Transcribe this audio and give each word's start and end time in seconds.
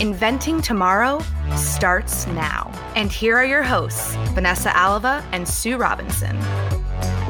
Inventing 0.00 0.60
Tomorrow 0.62 1.22
starts 1.56 2.26
now. 2.28 2.72
And 2.96 3.12
here 3.12 3.36
are 3.36 3.44
your 3.44 3.62
hosts, 3.62 4.14
Vanessa 4.34 4.76
Alava 4.76 5.24
and 5.32 5.46
Sue 5.46 5.76
Robinson. 5.76 6.36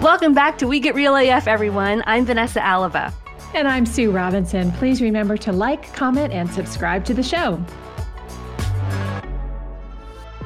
Welcome 0.00 0.32
back 0.32 0.56
to 0.58 0.66
We 0.66 0.80
Get 0.80 0.94
Real 0.94 1.14
AF, 1.14 1.46
everyone. 1.46 2.02
I'm 2.06 2.24
Vanessa 2.24 2.64
Alava. 2.64 3.12
And 3.54 3.68
I'm 3.68 3.84
Sue 3.84 4.10
Robinson. 4.10 4.72
Please 4.72 5.02
remember 5.02 5.36
to 5.38 5.52
like, 5.52 5.92
comment, 5.94 6.32
and 6.32 6.50
subscribe 6.50 7.04
to 7.04 7.14
the 7.14 7.22
show. 7.22 7.62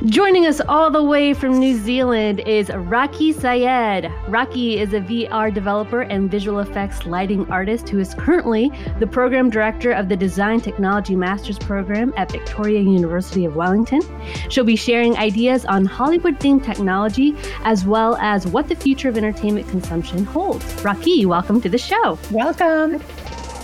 Joining 0.06 0.46
us 0.46 0.60
all 0.68 0.88
the 0.88 1.02
way 1.02 1.34
from 1.34 1.58
New 1.58 1.76
Zealand 1.76 2.38
is 2.46 2.68
Raqi 2.68 3.34
Syed. 3.34 4.04
Raqi 4.28 4.76
is 4.76 4.92
a 4.92 5.00
VR 5.00 5.52
developer 5.52 6.02
and 6.02 6.30
visual 6.30 6.60
effects 6.60 7.06
lighting 7.06 7.44
artist 7.50 7.88
who 7.88 7.98
is 7.98 8.14
currently 8.14 8.70
the 9.00 9.06
program 9.08 9.50
director 9.50 9.90
of 9.90 10.08
the 10.08 10.16
Design 10.16 10.60
Technology 10.60 11.16
Masters 11.16 11.58
program 11.58 12.14
at 12.16 12.30
Victoria 12.30 12.80
University 12.82 13.44
of 13.46 13.56
Wellington. 13.56 14.00
She'll 14.48 14.62
be 14.62 14.76
sharing 14.76 15.16
ideas 15.16 15.64
on 15.64 15.84
Hollywood 15.84 16.38
themed 16.38 16.64
technology 16.64 17.34
as 17.64 17.84
well 17.84 18.14
as 18.16 18.46
what 18.46 18.68
the 18.68 18.76
future 18.76 19.08
of 19.08 19.16
entertainment 19.16 19.68
consumption 19.68 20.24
holds. 20.24 20.64
Raqi, 20.82 21.26
welcome 21.26 21.60
to 21.62 21.68
the 21.68 21.78
show. 21.78 22.16
Welcome. 22.30 23.02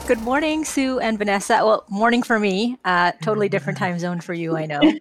Good 0.08 0.20
morning, 0.22 0.64
Sue 0.64 0.98
and 0.98 1.16
Vanessa. 1.16 1.64
Well, 1.64 1.84
morning 1.88 2.24
for 2.24 2.40
me. 2.40 2.76
Uh, 2.84 3.12
totally 3.22 3.48
different 3.48 3.78
time 3.78 4.00
zone 4.00 4.20
for 4.20 4.34
you, 4.34 4.56
I 4.56 4.66
know. 4.66 4.80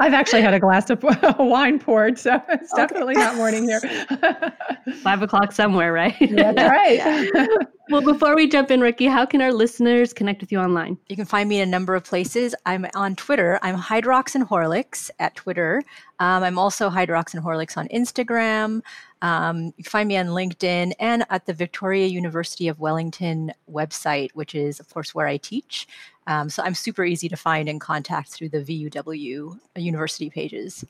I've 0.00 0.14
actually 0.14 0.40
had 0.40 0.54
a 0.54 0.58
glass 0.58 0.88
of 0.88 1.02
wine 1.38 1.78
poured, 1.78 2.18
so 2.18 2.42
it's 2.48 2.72
definitely 2.72 3.14
not 3.14 3.36
morning 3.36 3.64
here. 3.64 3.80
Five 5.02 5.20
o'clock 5.20 5.52
somewhere, 5.52 5.92
right? 5.92 6.16
That's 6.18 6.58
right. 6.58 7.48
well, 7.90 8.00
before 8.00 8.34
we 8.34 8.48
jump 8.48 8.70
in, 8.70 8.80
Ricky, 8.80 9.06
how 9.06 9.26
can 9.26 9.42
our 9.42 9.52
listeners 9.52 10.14
connect 10.14 10.40
with 10.40 10.50
you 10.50 10.58
online? 10.58 10.96
You 11.08 11.16
can 11.16 11.26
find 11.26 11.46
me 11.46 11.60
in 11.60 11.68
a 11.68 11.70
number 11.70 11.94
of 11.94 12.02
places. 12.02 12.54
I'm 12.64 12.86
on 12.94 13.14
Twitter. 13.14 13.58
I'm 13.62 13.76
Hydrox 13.76 14.34
and 14.34 14.48
Horlicks 14.48 15.10
at 15.18 15.34
Twitter. 15.36 15.82
Um, 16.20 16.42
I'm 16.42 16.58
also 16.58 16.90
Hydrox 16.90 17.34
and 17.34 17.42
Horlicks 17.42 17.76
on 17.76 17.88
Instagram. 17.88 18.82
Um, 19.22 19.66
you 19.76 19.84
can 19.84 19.90
find 19.90 20.08
me 20.08 20.18
on 20.18 20.26
LinkedIn 20.28 20.92
and 21.00 21.24
at 21.30 21.46
the 21.46 21.54
Victoria 21.54 22.06
University 22.06 22.68
of 22.68 22.78
Wellington 22.78 23.52
website, 23.70 24.30
which 24.34 24.54
is, 24.54 24.78
of 24.80 24.88
course, 24.90 25.14
where 25.14 25.26
I 25.26 25.38
teach. 25.38 25.88
Um, 26.26 26.48
so 26.50 26.62
I'm 26.62 26.74
super 26.74 27.04
easy 27.04 27.28
to 27.28 27.36
find 27.36 27.68
and 27.68 27.80
contact 27.80 28.28
through 28.30 28.50
the 28.50 28.60
VUW 28.60 29.58
university 29.76 30.30
pages. 30.30 30.84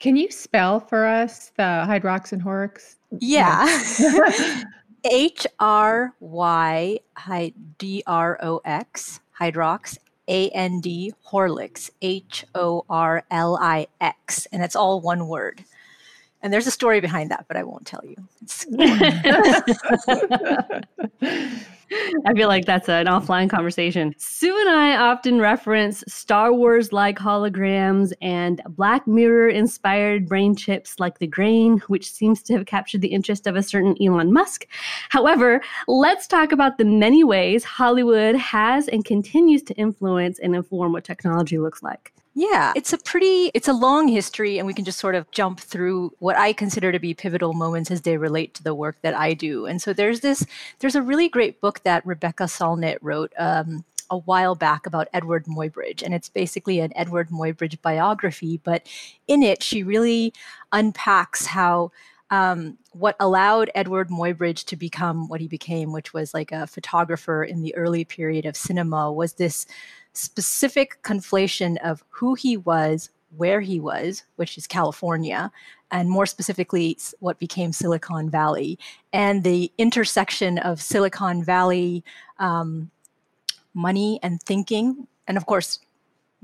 Can 0.00 0.16
you 0.16 0.30
spell 0.30 0.80
for 0.80 1.06
us 1.06 1.52
the 1.56 1.62
Hydrox 1.62 2.32
and 2.32 2.42
Horlicks? 2.42 2.96
Yeah. 3.20 4.64
H 5.10 5.46
R 5.60 6.14
Y 6.20 6.98
D 7.78 8.02
R 8.06 8.38
O 8.42 8.60
X, 8.64 9.20
Hydrox, 9.38 9.98
A 10.28 10.50
N 10.50 10.80
D, 10.80 11.12
Horlicks, 11.30 11.90
H 12.02 12.44
O 12.54 12.84
R 12.88 13.24
L 13.30 13.58
I 13.60 13.86
X. 14.00 14.46
And 14.52 14.62
it's 14.62 14.76
all 14.76 15.00
one 15.00 15.28
word. 15.28 15.64
And 16.42 16.52
there's 16.52 16.66
a 16.66 16.70
story 16.70 17.00
behind 17.00 17.30
that, 17.30 17.46
but 17.48 17.56
I 17.56 17.62
won't 17.62 17.86
tell 17.86 18.04
you. 18.04 18.16
I 22.26 22.34
feel 22.34 22.48
like 22.48 22.64
that's 22.64 22.88
an 22.88 23.06
offline 23.06 23.50
conversation. 23.50 24.14
Sue 24.18 24.56
and 24.58 24.70
I 24.70 24.96
often 24.96 25.40
reference 25.40 26.02
Star 26.08 26.52
Wars 26.52 26.92
like 26.92 27.18
holograms 27.18 28.12
and 28.22 28.62
Black 28.70 29.06
Mirror 29.06 29.50
inspired 29.50 30.28
brain 30.28 30.56
chips 30.56 30.98
like 30.98 31.18
the 31.18 31.26
Grain, 31.26 31.78
which 31.88 32.10
seems 32.10 32.42
to 32.44 32.54
have 32.54 32.66
captured 32.66 33.02
the 33.02 33.08
interest 33.08 33.46
of 33.46 33.56
a 33.56 33.62
certain 33.62 33.96
Elon 34.02 34.32
Musk. 34.32 34.66
However, 35.10 35.60
let's 35.86 36.26
talk 36.26 36.52
about 36.52 36.78
the 36.78 36.84
many 36.84 37.24
ways 37.24 37.64
Hollywood 37.64 38.36
has 38.36 38.88
and 38.88 39.04
continues 39.04 39.62
to 39.64 39.74
influence 39.74 40.38
and 40.38 40.54
inform 40.54 40.92
what 40.92 41.04
technology 41.04 41.58
looks 41.58 41.82
like. 41.82 42.13
Yeah, 42.36 42.72
it's 42.74 42.92
a 42.92 42.98
pretty, 42.98 43.52
it's 43.54 43.68
a 43.68 43.72
long 43.72 44.08
history, 44.08 44.58
and 44.58 44.66
we 44.66 44.74
can 44.74 44.84
just 44.84 44.98
sort 44.98 45.14
of 45.14 45.30
jump 45.30 45.60
through 45.60 46.12
what 46.18 46.36
I 46.36 46.52
consider 46.52 46.90
to 46.90 46.98
be 46.98 47.14
pivotal 47.14 47.52
moments 47.52 47.92
as 47.92 48.00
they 48.00 48.16
relate 48.16 48.54
to 48.54 48.62
the 48.64 48.74
work 48.74 48.96
that 49.02 49.14
I 49.14 49.34
do. 49.34 49.66
And 49.66 49.80
so 49.80 49.92
there's 49.92 50.20
this, 50.20 50.44
there's 50.80 50.96
a 50.96 51.02
really 51.02 51.28
great 51.28 51.60
book 51.60 51.84
that 51.84 52.04
Rebecca 52.04 52.44
Solnit 52.44 52.98
wrote 53.00 53.32
um, 53.38 53.84
a 54.10 54.18
while 54.18 54.56
back 54.56 54.84
about 54.84 55.06
Edward 55.12 55.46
Muybridge, 55.46 56.02
and 56.02 56.12
it's 56.12 56.28
basically 56.28 56.80
an 56.80 56.92
Edward 56.96 57.28
Muybridge 57.28 57.80
biography. 57.80 58.60
But 58.64 58.88
in 59.28 59.44
it, 59.44 59.62
she 59.62 59.84
really 59.84 60.32
unpacks 60.72 61.46
how 61.46 61.92
um, 62.30 62.78
what 62.90 63.14
allowed 63.20 63.70
Edward 63.76 64.08
Muybridge 64.08 64.64
to 64.64 64.76
become 64.76 65.28
what 65.28 65.40
he 65.40 65.46
became, 65.46 65.92
which 65.92 66.12
was 66.12 66.34
like 66.34 66.50
a 66.50 66.66
photographer 66.66 67.44
in 67.44 67.62
the 67.62 67.76
early 67.76 68.04
period 68.04 68.44
of 68.44 68.56
cinema, 68.56 69.12
was 69.12 69.34
this 69.34 69.66
specific 70.14 71.02
conflation 71.02 71.76
of 71.84 72.02
who 72.08 72.34
he 72.34 72.56
was, 72.56 73.10
where 73.36 73.60
he 73.60 73.80
was, 73.80 74.22
which 74.36 74.56
is 74.56 74.66
California, 74.66 75.50
and 75.90 76.08
more 76.08 76.26
specifically, 76.26 76.98
what 77.20 77.38
became 77.38 77.72
Silicon 77.72 78.30
Valley, 78.30 78.78
and 79.12 79.44
the 79.44 79.70
intersection 79.78 80.58
of 80.58 80.80
Silicon 80.80 81.44
Valley 81.44 82.04
um, 82.38 82.90
money 83.74 84.18
and 84.22 84.42
thinking, 84.42 85.06
and 85.28 85.36
of 85.36 85.46
course, 85.46 85.80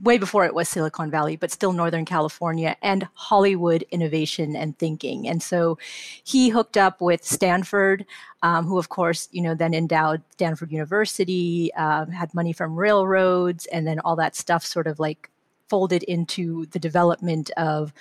way 0.03 0.19
before 0.19 0.44
it 0.44 0.55
was 0.55 0.69
Silicon 0.69 1.11
Valley, 1.11 1.37
but 1.37 1.50
still 1.50 1.72
Northern 1.72 2.05
California 2.05 2.77
and 2.83 3.06
Hollywood 3.15 3.84
innovation 3.91 4.56
and 4.56 4.78
thinking. 4.78 5.28
And 5.28 5.43
so 5.43 5.78
he 6.25 6.49
hooked 6.49 6.77
up 6.77 7.00
with 7.00 7.25
Stanford, 7.25 8.06
um, 8.43 8.66
who, 8.66 8.78
of 8.78 8.88
course, 8.88 9.28
you 9.33 9.43
know, 9.43 9.55
then 9.55 9.75
endowed 9.75 10.22
Stanford 10.33 10.72
University, 10.72 11.72
um, 11.75 12.11
had 12.11 12.33
money 12.34 12.53
from 12.53 12.77
railroads, 12.77 13.66
and 13.66 13.87
then 13.87 14.00
all 14.00 14.16
that 14.16 14.37
stuff 14.37 14.65
sort 14.65 14.87
of 14.87 14.99
like 14.99 15.31
folded 15.69 16.03
into 16.05 16.67
the 16.67 16.78
development 16.78 17.50
of. 17.56 17.93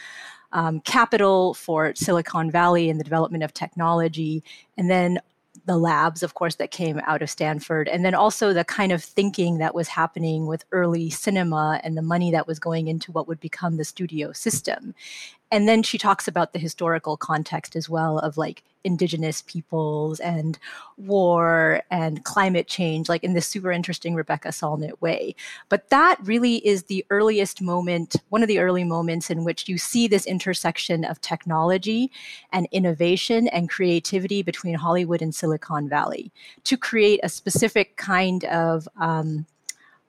Um, 0.51 0.79
capital 0.79 1.53
for 1.53 1.93
Silicon 1.93 2.49
Valley 2.49 2.89
and 2.89 2.99
the 2.99 3.03
development 3.03 3.43
of 3.43 3.53
technology, 3.53 4.43
and 4.79 4.89
then 4.89 5.19
the 5.69 5.77
labs, 5.77 6.23
of 6.23 6.33
course, 6.33 6.55
that 6.55 6.71
came 6.71 6.99
out 7.05 7.21
of 7.21 7.29
Stanford, 7.29 7.87
and 7.87 8.03
then 8.03 8.15
also 8.15 8.53
the 8.53 8.65
kind 8.65 8.91
of 8.91 9.03
thinking 9.03 9.59
that 9.59 9.75
was 9.75 9.87
happening 9.87 10.47
with 10.47 10.65
early 10.71 11.11
cinema 11.11 11.79
and 11.83 11.95
the 11.95 12.01
money 12.01 12.31
that 12.31 12.47
was 12.47 12.57
going 12.57 12.87
into 12.87 13.11
what 13.11 13.27
would 13.27 13.39
become 13.39 13.77
the 13.77 13.85
studio 13.85 14.31
system. 14.31 14.95
And 15.51 15.67
then 15.67 15.83
she 15.83 15.97
talks 15.97 16.27
about 16.27 16.53
the 16.53 16.59
historical 16.59 17.17
context 17.17 17.75
as 17.75 17.89
well 17.89 18.19
of 18.19 18.37
like 18.37 18.63
indigenous 18.83 19.41
peoples 19.41 20.19
and 20.19 20.57
war 20.97 21.81
and 21.91 22.23
climate 22.23 22.67
change, 22.67 23.09
like 23.09 23.23
in 23.23 23.33
this 23.33 23.47
super 23.47 23.71
interesting 23.71 24.15
Rebecca 24.15 24.49
Solnit 24.49 25.01
way. 25.01 25.35
But 25.67 25.89
that 25.89 26.17
really 26.23 26.65
is 26.65 26.83
the 26.83 27.05
earliest 27.09 27.61
moment, 27.61 28.15
one 28.29 28.41
of 28.41 28.47
the 28.47 28.59
early 28.59 28.83
moments 28.83 29.29
in 29.29 29.43
which 29.43 29.67
you 29.67 29.77
see 29.77 30.07
this 30.07 30.25
intersection 30.25 31.03
of 31.03 31.19
technology 31.21 32.11
and 32.53 32.67
innovation 32.71 33.47
and 33.49 33.69
creativity 33.69 34.41
between 34.41 34.75
Hollywood 34.75 35.21
and 35.21 35.33
Silicon 35.33 35.89
Valley 35.89 36.31
to 36.63 36.77
create 36.77 37.19
a 37.23 37.29
specific 37.29 37.97
kind 37.97 38.45
of 38.45 38.87
um, 38.99 39.45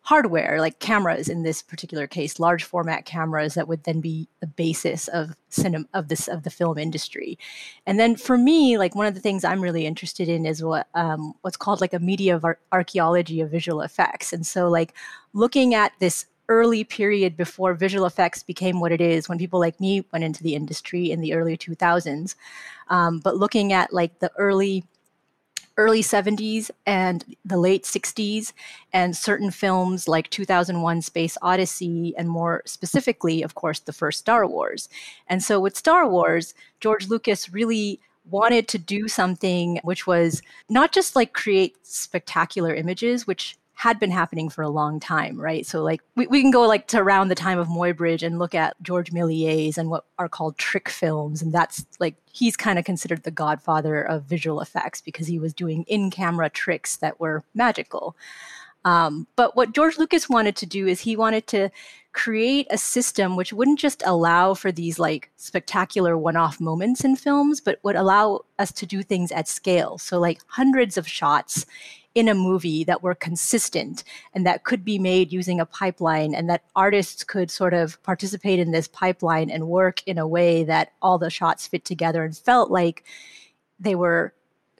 hardware 0.02 0.61
like 0.61 0.79
cameras 0.79 1.29
in 1.29 1.43
this 1.43 1.62
particular 1.62 2.06
case 2.06 2.41
large 2.41 2.64
format 2.64 3.05
cameras 3.05 3.55
that 3.55 3.69
would 3.69 3.85
then 3.85 4.00
be 4.00 4.29
the 4.41 4.47
basis 4.47 5.08
of 5.08 5.35
cinema 5.50 5.85
of 5.93 6.08
this 6.08 6.26
of 6.26 6.43
the 6.43 6.50
film 6.50 6.79
industry. 6.79 7.38
And 7.87 8.00
then 8.00 8.17
for 8.17 8.38
me 8.38 8.79
like 8.79 8.94
one 8.94 9.06
of 9.06 9.14
the 9.14 9.20
things 9.20 9.44
i'm 9.44 9.61
really 9.61 9.87
interested 9.87 10.29
in 10.29 10.47
is 10.47 10.62
what 10.62 10.88
um, 10.94 11.35
what's 11.43 11.56
called 11.56 11.81
like 11.81 11.93
a 11.93 11.99
media 11.99 12.41
ar- 12.43 12.58
archaeology 12.73 13.41
of 13.41 13.50
visual 13.50 13.82
effects. 13.82 14.32
And 14.32 14.47
so 14.47 14.69
like 14.69 14.94
looking 15.35 15.75
at 15.75 15.93
this 15.99 16.26
early 16.49 16.82
period 16.82 17.37
before 17.37 17.75
visual 17.75 18.06
effects 18.06 18.43
became 18.43 18.81
what 18.81 18.91
it 18.91 19.00
is 19.00 19.29
when 19.29 19.38
people 19.38 19.61
like 19.61 19.79
me 19.81 20.05
went 20.12 20.25
into 20.25 20.43
the 20.43 20.56
industry 20.56 21.11
in 21.11 21.20
the 21.20 21.32
early 21.32 21.56
2000s 21.56 22.35
um, 22.88 23.20
but 23.20 23.37
looking 23.37 23.73
at 23.73 23.93
like 23.93 24.19
the 24.19 24.32
early 24.37 24.85
early 25.77 26.03
70s 26.03 26.71
and 26.87 27.25
the 27.45 27.57
late 27.57 27.85
60s, 27.85 28.53
and 28.93 29.17
certain 29.17 29.51
films 29.51 30.09
like 30.09 30.31
2001 30.31 31.03
Space 31.03 31.39
Odyssey, 31.43 32.15
and 32.19 32.29
more 32.29 32.63
specifically, 32.67 33.43
of 33.43 33.55
course, 33.55 33.81
the 33.81 33.93
first 33.93 34.19
Star 34.19 34.47
Wars. 34.47 34.89
And 35.27 35.43
so 35.43 35.61
with 35.61 35.77
Star 35.77 36.09
Wars, 36.09 36.55
George 36.81 37.09
Lucas 37.09 37.53
really 37.53 38.01
wanted 38.31 38.69
to 38.69 38.79
do 38.79 39.09
something 39.09 39.81
which 39.83 40.07
was 40.07 40.43
not 40.69 40.93
just 40.93 41.17
like 41.17 41.33
create 41.33 41.77
spectacular 41.83 42.75
images, 42.75 43.27
which 43.27 43.57
had 43.81 43.99
been 43.99 44.11
happening 44.11 44.50
for 44.50 44.61
a 44.61 44.69
long 44.69 45.00
time, 45.00 45.41
right? 45.41 45.65
So 45.65 45.82
like 45.82 46.03
we, 46.15 46.27
we 46.27 46.43
can 46.43 46.50
go 46.50 46.67
like 46.67 46.87
to 46.88 46.99
around 46.99 47.29
the 47.29 47.35
time 47.35 47.59
of 47.59 47.69
Muybridge 47.69 48.23
and 48.23 48.38
look 48.38 48.55
at 48.55 48.77
George 48.82 49.11
Méliès 49.11 49.79
and 49.79 49.88
what 49.88 50.05
are 50.19 50.29
called 50.29 50.59
trick 50.59 50.91
films. 50.91 51.41
And 51.41 51.50
that's 51.50 51.87
like 51.99 52.15
he's 52.31 52.59
kind 52.59 52.79
of 52.79 52.85
considered 52.85 53.23
the 53.23 53.31
godfather 53.31 54.03
of 54.03 54.25
visual 54.25 54.61
effects 54.61 55.00
because 55.00 55.27
he 55.27 55.38
was 55.38 55.55
doing 55.55 55.85
in-camera 55.85 56.50
tricks 56.50 56.97
that 56.97 57.19
were 57.19 57.43
magical. 57.55 58.15
Um, 58.85 59.27
but 59.35 59.56
what 59.56 59.73
George 59.73 59.97
Lucas 59.97 60.29
wanted 60.29 60.56
to 60.56 60.67
do 60.67 60.87
is 60.87 61.00
he 61.00 61.17
wanted 61.17 61.47
to 61.47 61.71
create 62.12 62.67
a 62.71 62.76
system 62.76 63.35
which 63.35 63.55
wouldn't 63.55 63.79
just 63.79 64.03
allow 64.05 64.53
for 64.53 64.71
these 64.71 64.99
like 64.99 65.31
spectacular 65.37 66.19
one-off 66.19 66.61
moments 66.61 67.03
in 67.03 67.17
films, 67.17 67.62
but 67.62 67.79
would 67.83 67.97
allow 67.97 68.41
us 68.59 68.73
to 68.73 68.85
do 68.85 69.03
things 69.03 69.33
at 69.33 69.49
scale. 69.49 69.97
So 69.97 70.19
like 70.19 70.41
hundreds 70.49 70.99
of 70.99 71.09
shots 71.09 71.65
in 72.15 72.29
a 72.29 72.35
movie 72.35 72.85
that 72.85 73.03
were 73.03 73.15
consistent 73.15 74.03
and 74.35 74.45
that 74.47 74.65
could 74.65 74.85
be 74.85 74.99
made 74.99 75.33
using 75.33 75.61
a 75.61 75.67
pipeline 75.67 76.35
and 76.35 76.51
that 76.51 76.65
artists 76.75 77.23
could 77.23 77.51
sort 77.51 77.73
of 77.73 78.03
participate 78.03 78.59
in 78.59 78.73
this 78.73 78.89
pipeline 78.89 79.49
and 79.49 79.69
work 79.69 80.03
in 80.07 80.19
a 80.19 80.27
way 80.27 80.65
that 80.65 80.93
all 81.01 81.19
the 81.19 81.31
shots 81.31 81.67
fit 81.67 81.85
together 81.85 82.25
and 82.25 82.37
felt 82.37 82.71
like 82.71 83.05
they 83.79 83.95
were 83.95 84.35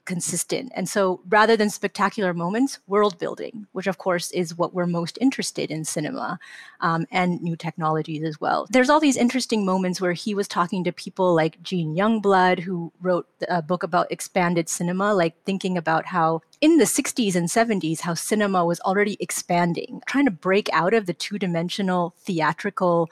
consistent. 0.05 0.73
And 0.75 0.89
so 0.89 1.21
rather 1.29 1.57
than 1.57 1.71
spectacular 1.71 2.35
moments, 2.35 2.79
world 2.87 3.19
building, 3.19 3.67
which 3.73 3.87
of 3.87 3.99
course 3.99 4.31
is 4.33 4.57
what 4.57 4.75
we're 4.75 4.87
most 4.87 5.19
interested 5.21 5.71
in 5.71 5.85
cinema 5.85 6.39
um, 6.81 7.07
and 7.11 7.41
new 7.43 7.57
technologies 7.57 8.23
as 8.23 8.41
well. 8.41 8.67
There's 8.71 8.91
all 8.91 9.01
these 9.01 9.17
interesting 9.17 9.65
moments 9.65 10.01
where 10.01 10.13
he 10.13 10.35
was 10.35 10.49
talking 10.49 10.85
to 10.85 10.93
people 10.93 11.35
like 11.35 11.63
Gene 11.63 11.95
Youngblood, 11.95 12.61
who 12.61 12.93
wrote 13.01 13.27
a 13.49 13.63
book 13.63 13.83
about 13.83 14.11
expanded 14.11 14.69
cinema, 14.69 15.15
like 15.15 15.35
thinking 15.45 15.77
about 15.77 16.07
how 16.07 16.43
in 16.61 16.77
the 16.79 16.85
60s 16.85 17.35
and 17.35 17.49
70s, 17.49 18.01
how 18.01 18.15
cinema 18.15 18.65
was 18.65 18.81
already 18.81 19.17
expanding, 19.21 20.03
trying 20.07 20.27
to 20.27 20.31
break 20.31 20.69
out 20.73 20.95
of 20.95 21.07
the 21.07 21.15
two 21.15 21.39
dimensional 21.39 22.15
theatrical 22.19 23.09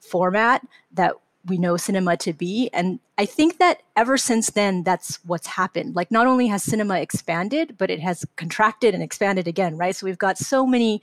format 0.00 0.66
that 0.92 1.14
we 1.46 1.58
know 1.58 1.76
cinema 1.76 2.16
to 2.18 2.32
be. 2.32 2.70
And 2.72 3.00
I 3.18 3.26
think 3.26 3.58
that 3.58 3.82
ever 3.96 4.16
since 4.16 4.50
then, 4.50 4.84
that's 4.84 5.16
what's 5.24 5.46
happened. 5.46 5.96
Like, 5.96 6.10
not 6.10 6.26
only 6.26 6.46
has 6.46 6.62
cinema 6.62 7.00
expanded, 7.00 7.76
but 7.78 7.90
it 7.90 8.00
has 8.00 8.24
contracted 8.36 8.94
and 8.94 9.02
expanded 9.02 9.48
again, 9.48 9.76
right? 9.76 9.94
So 9.94 10.06
we've 10.06 10.18
got 10.18 10.38
so 10.38 10.66
many 10.66 11.02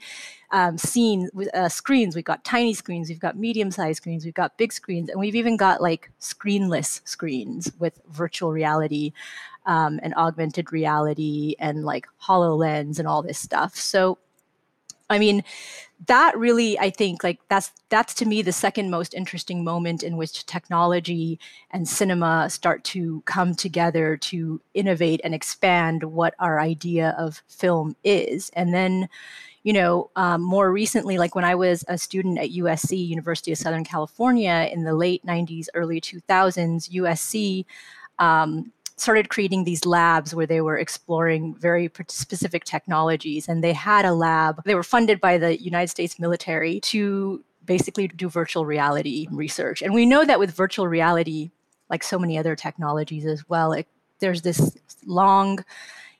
um, 0.50 0.78
scenes, 0.78 1.30
uh, 1.54 1.68
screens. 1.68 2.16
We've 2.16 2.24
got 2.24 2.44
tiny 2.44 2.74
screens, 2.74 3.08
we've 3.08 3.20
got 3.20 3.36
medium 3.36 3.70
sized 3.70 3.98
screens, 3.98 4.24
we've 4.24 4.34
got 4.34 4.56
big 4.58 4.72
screens, 4.72 5.08
and 5.08 5.20
we've 5.20 5.36
even 5.36 5.56
got 5.56 5.80
like 5.80 6.10
screenless 6.20 7.06
screens 7.06 7.70
with 7.78 8.00
virtual 8.08 8.52
reality 8.52 9.12
um, 9.66 10.00
and 10.02 10.14
augmented 10.14 10.72
reality 10.72 11.54
and 11.58 11.84
like 11.84 12.06
HoloLens 12.22 12.98
and 12.98 13.06
all 13.06 13.22
this 13.22 13.38
stuff. 13.38 13.76
So, 13.76 14.18
I 15.10 15.18
mean, 15.18 15.44
that 16.06 16.36
really 16.38 16.78
i 16.78 16.88
think 16.88 17.22
like 17.22 17.38
that's 17.48 17.72
that's 17.90 18.14
to 18.14 18.24
me 18.24 18.40
the 18.40 18.52
second 18.52 18.90
most 18.90 19.12
interesting 19.12 19.62
moment 19.62 20.02
in 20.02 20.16
which 20.16 20.46
technology 20.46 21.38
and 21.70 21.86
cinema 21.86 22.48
start 22.48 22.82
to 22.84 23.22
come 23.26 23.54
together 23.54 24.16
to 24.16 24.60
innovate 24.72 25.20
and 25.22 25.34
expand 25.34 26.02
what 26.04 26.34
our 26.38 26.58
idea 26.58 27.14
of 27.18 27.42
film 27.48 27.94
is. 28.02 28.50
And 28.54 28.72
then 28.72 29.08
you 29.62 29.74
know 29.74 30.10
um, 30.16 30.40
more 30.40 30.72
recently 30.72 31.18
like 31.18 31.34
when 31.34 31.44
i 31.44 31.54
was 31.54 31.84
a 31.88 31.98
student 31.98 32.38
at 32.38 32.48
usc 32.50 33.06
university 33.06 33.52
of 33.52 33.58
southern 33.58 33.84
california 33.84 34.70
in 34.72 34.84
the 34.84 34.94
late 34.94 35.24
90s 35.26 35.66
early 35.74 36.00
2000s 36.00 36.90
usc 36.90 37.64
um, 38.18 38.72
started 39.00 39.28
creating 39.28 39.64
these 39.64 39.84
labs 39.84 40.34
where 40.34 40.46
they 40.46 40.60
were 40.60 40.78
exploring 40.78 41.54
very 41.54 41.90
specific 42.08 42.64
technologies. 42.64 43.48
And 43.48 43.64
they 43.64 43.72
had 43.72 44.04
a 44.04 44.12
lab, 44.12 44.62
they 44.64 44.74
were 44.74 44.82
funded 44.82 45.20
by 45.20 45.38
the 45.38 45.60
United 45.60 45.88
States 45.88 46.18
military 46.18 46.80
to 46.80 47.44
basically 47.64 48.08
do 48.08 48.28
virtual 48.28 48.66
reality 48.66 49.26
research. 49.30 49.82
And 49.82 49.94
we 49.94 50.06
know 50.06 50.24
that 50.24 50.38
with 50.38 50.50
virtual 50.50 50.88
reality, 50.88 51.50
like 51.88 52.02
so 52.02 52.18
many 52.18 52.38
other 52.38 52.56
technologies 52.56 53.26
as 53.26 53.48
well, 53.48 53.72
it, 53.72 53.86
there's 54.20 54.42
this 54.42 54.76
long 55.06 55.64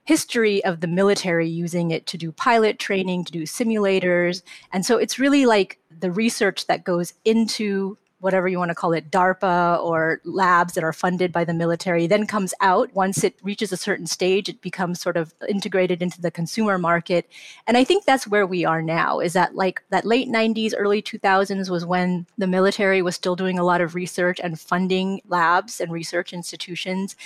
history 0.04 0.64
of 0.64 0.80
the 0.80 0.86
military 0.86 1.48
using 1.48 1.90
it 1.90 2.06
to 2.06 2.18
do 2.18 2.32
pilot 2.32 2.78
training, 2.78 3.24
to 3.24 3.32
do 3.32 3.42
simulators. 3.42 4.42
And 4.72 4.84
so 4.84 4.96
it's 4.96 5.18
really 5.18 5.46
like 5.46 5.78
the 6.00 6.10
research 6.10 6.66
that 6.66 6.84
goes 6.84 7.14
into 7.24 7.96
whatever 8.20 8.48
you 8.48 8.58
want 8.58 8.70
to 8.70 8.74
call 8.74 8.92
it, 8.92 9.10
DARPA 9.10 9.82
or 9.82 10.20
labs 10.24 10.74
that 10.74 10.84
are 10.84 10.92
funded 10.92 11.32
by 11.32 11.44
the 11.44 11.54
military, 11.54 12.06
then 12.06 12.26
comes 12.26 12.54
out. 12.60 12.92
Once 12.94 13.24
it 13.24 13.36
reaches 13.42 13.72
a 13.72 13.76
certain 13.76 14.06
stage, 14.06 14.48
it 14.48 14.60
becomes 14.60 15.00
sort 15.00 15.16
of 15.16 15.34
integrated 15.48 16.02
into 16.02 16.20
the 16.20 16.30
consumer 16.30 16.78
market. 16.78 17.28
And 17.66 17.76
I 17.76 17.84
think 17.84 18.04
that's 18.04 18.26
where 18.26 18.46
we 18.46 18.64
are 18.64 18.82
now, 18.82 19.20
is 19.20 19.32
that 19.32 19.54
like 19.54 19.82
that 19.90 20.04
late 20.04 20.28
90s, 20.28 20.74
early 20.76 21.02
2000s 21.02 21.70
was 21.70 21.84
when 21.84 22.26
the 22.38 22.46
military 22.46 23.02
was 23.02 23.16
still 23.16 23.36
doing 23.36 23.58
a 23.58 23.64
lot 23.64 23.80
of 23.80 23.94
research 23.94 24.38
and 24.42 24.60
funding 24.60 25.20
labs 25.26 25.80
and 25.80 25.90
research 25.90 26.32
institutions. 26.32 27.16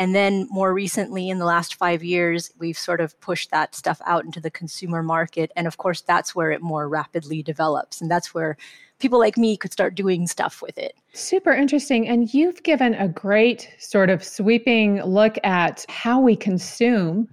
And 0.00 0.14
then 0.14 0.48
more 0.50 0.72
recently, 0.72 1.28
in 1.28 1.38
the 1.38 1.44
last 1.44 1.74
five 1.74 2.02
years, 2.02 2.50
we've 2.58 2.78
sort 2.78 3.02
of 3.02 3.20
pushed 3.20 3.50
that 3.50 3.74
stuff 3.74 4.00
out 4.06 4.24
into 4.24 4.40
the 4.40 4.50
consumer 4.50 5.02
market. 5.02 5.52
And 5.56 5.66
of 5.66 5.76
course, 5.76 6.00
that's 6.00 6.34
where 6.34 6.50
it 6.50 6.62
more 6.62 6.88
rapidly 6.88 7.42
develops. 7.42 8.00
And 8.00 8.10
that's 8.10 8.32
where 8.32 8.56
people 8.98 9.18
like 9.18 9.36
me 9.36 9.58
could 9.58 9.72
start 9.72 9.94
doing 9.94 10.26
stuff 10.26 10.62
with 10.62 10.78
it. 10.78 10.94
Super 11.12 11.52
interesting. 11.52 12.08
And 12.08 12.32
you've 12.32 12.62
given 12.62 12.94
a 12.94 13.08
great 13.08 13.68
sort 13.78 14.08
of 14.08 14.24
sweeping 14.24 15.02
look 15.02 15.36
at 15.44 15.84
how 15.90 16.18
we 16.18 16.34
consume 16.34 17.28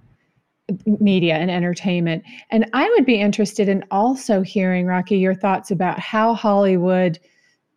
media 1.00 1.36
and 1.36 1.50
entertainment. 1.50 2.22
And 2.50 2.68
I 2.74 2.86
would 2.90 3.06
be 3.06 3.18
interested 3.18 3.70
in 3.70 3.82
also 3.90 4.42
hearing, 4.42 4.84
Raqi, 4.84 5.18
your 5.18 5.34
thoughts 5.34 5.70
about 5.70 5.98
how 5.98 6.34
Hollywood 6.34 7.18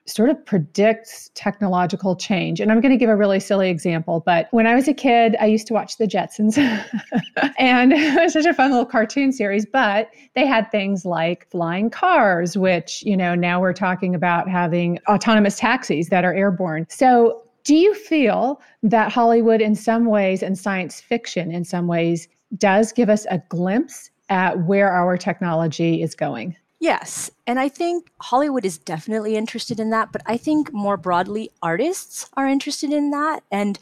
sort 0.06 0.30
of 0.30 0.46
predicts 0.46 1.30
technological 1.36 2.16
change. 2.16 2.60
And 2.60 2.72
I'm 2.72 2.82
going 2.82 2.92
to 2.92 2.98
give 2.98 3.10
a 3.10 3.16
really 3.16 3.40
silly 3.40 3.70
example, 3.70 4.22
but 4.26 4.48
when 4.52 4.66
I 4.66 4.76
was 4.76 4.88
a 4.88 4.94
kid, 4.94 5.36
I 5.40 5.46
used 5.46 5.68
to 5.68 5.74
watch 5.74 5.98
the 5.98 6.08
Jetsons. 6.08 6.58
and 7.58 7.94
it 7.94 8.22
was 8.22 8.34
such 8.34 8.46
a 8.46 8.54
fun 8.54 8.72
little 8.72 8.86
cartoon 8.86 9.32
series, 9.32 9.66
but 9.66 10.10
they 10.36 10.46
had 10.46 10.70
things 10.72 11.06
like 11.06 11.48
flying 11.50 11.90
cars, 11.90 12.58
which, 12.58 13.04
you 13.04 13.16
know, 13.16 13.36
now 13.36 13.62
we're 13.62 13.74
talking 13.74 14.16
about 14.16 14.50
having 14.50 15.00
autonomous 15.08 15.58
taxis 15.58 16.10
that 16.10 16.26
are 16.26 16.34
airborne. 16.34 16.88
So, 16.90 17.44
do 17.64 17.76
you 17.76 17.94
feel 17.94 18.60
that 18.82 19.12
Hollywood, 19.12 19.62
in 19.62 19.76
some 19.76 20.06
ways, 20.06 20.42
and 20.42 20.58
science 20.58 21.00
fiction, 21.00 21.52
in 21.52 21.64
some 21.64 21.86
ways, 21.86 22.28
does 22.58 22.92
give 22.92 23.08
us 23.08 23.28
a 23.30 23.38
glimpse 23.50 24.10
at 24.30 24.66
where 24.66 24.92
our 24.92 25.16
technology 25.16 26.02
is 26.02 26.16
going? 26.16 26.56
Yes. 26.82 27.30
And 27.46 27.60
I 27.60 27.70
think 27.70 28.12
Hollywood 28.20 28.66
is 28.66 28.80
definitely 28.80 29.38
interested 29.38 29.80
in 29.80 29.92
that. 29.92 30.12
But 30.12 30.24
I 30.26 30.36
think 30.36 30.74
more 30.74 30.98
broadly, 30.98 31.52
artists 31.62 32.28
are 32.34 32.48
interested 32.48 32.92
in 32.92 33.12
that. 33.12 33.44
And 33.52 33.78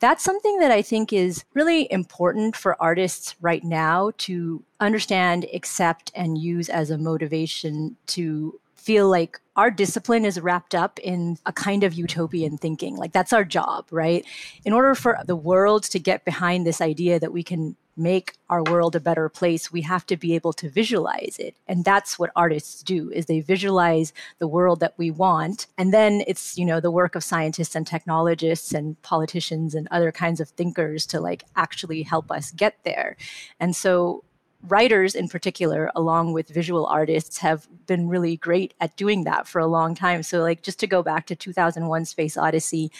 that's 0.00 0.24
something 0.24 0.58
that 0.58 0.72
I 0.72 0.82
think 0.82 1.12
is 1.12 1.44
really 1.54 1.90
important 1.92 2.56
for 2.56 2.76
artists 2.82 3.36
right 3.40 3.62
now 3.62 4.10
to 4.18 4.64
understand, 4.80 5.46
accept, 5.54 6.10
and 6.12 6.38
use 6.38 6.68
as 6.68 6.90
a 6.90 6.98
motivation 6.98 7.96
to 8.08 8.58
feel 8.74 9.08
like 9.08 9.38
our 9.54 9.70
discipline 9.70 10.24
is 10.24 10.40
wrapped 10.40 10.74
up 10.74 10.98
in 11.00 11.38
a 11.46 11.52
kind 11.52 11.84
of 11.84 11.94
utopian 11.94 12.58
thinking. 12.58 12.96
Like 12.96 13.12
that's 13.12 13.32
our 13.32 13.44
job, 13.44 13.86
right? 13.92 14.24
In 14.64 14.72
order 14.72 14.96
for 14.96 15.18
the 15.24 15.36
world 15.36 15.84
to 15.84 16.00
get 16.00 16.24
behind 16.24 16.66
this 16.66 16.80
idea 16.80 17.20
that 17.20 17.32
we 17.32 17.44
can 17.44 17.76
make 18.00 18.34
our 18.48 18.62
world 18.64 18.96
a 18.96 19.00
better 19.00 19.28
place 19.28 19.70
we 19.70 19.82
have 19.82 20.04
to 20.06 20.16
be 20.16 20.34
able 20.34 20.52
to 20.54 20.68
visualize 20.68 21.36
it. 21.38 21.54
And 21.68 21.84
that's 21.84 22.18
what 22.18 22.30
artists 22.34 22.82
do 22.82 23.10
is 23.10 23.26
they 23.26 23.40
visualize 23.40 24.12
the 24.38 24.48
world 24.48 24.80
that 24.80 24.94
we 24.96 25.10
want. 25.10 25.66
And 25.78 25.92
then 25.92 26.22
it's 26.26 26.58
you 26.58 26.64
know 26.64 26.80
the 26.80 26.90
work 26.90 27.14
of 27.14 27.22
scientists 27.22 27.76
and 27.76 27.86
technologists 27.86 28.72
and 28.72 29.00
politicians 29.02 29.74
and 29.74 29.86
other 29.90 30.10
kinds 30.10 30.40
of 30.40 30.48
thinkers 30.48 31.06
to 31.06 31.20
like 31.20 31.44
actually 31.54 32.02
help 32.02 32.30
us 32.30 32.50
get 32.50 32.76
there. 32.84 33.16
And 33.60 33.76
so 33.76 34.24
writers 34.68 35.14
in 35.14 35.28
particular 35.28 35.90
along 35.94 36.32
with 36.32 36.48
visual 36.48 36.86
artists 36.86 37.38
have 37.38 37.66
been 37.86 38.08
really 38.08 38.36
great 38.36 38.74
at 38.80 38.94
doing 38.96 39.24
that 39.24 39.48
for 39.48 39.58
a 39.58 39.66
long 39.66 39.94
time 39.94 40.22
so 40.22 40.40
like 40.40 40.62
just 40.62 40.78
to 40.78 40.86
go 40.86 41.02
back 41.02 41.26
to 41.26 41.34
2001 41.34 42.04
space 42.04 42.36
odyssey 42.36 42.90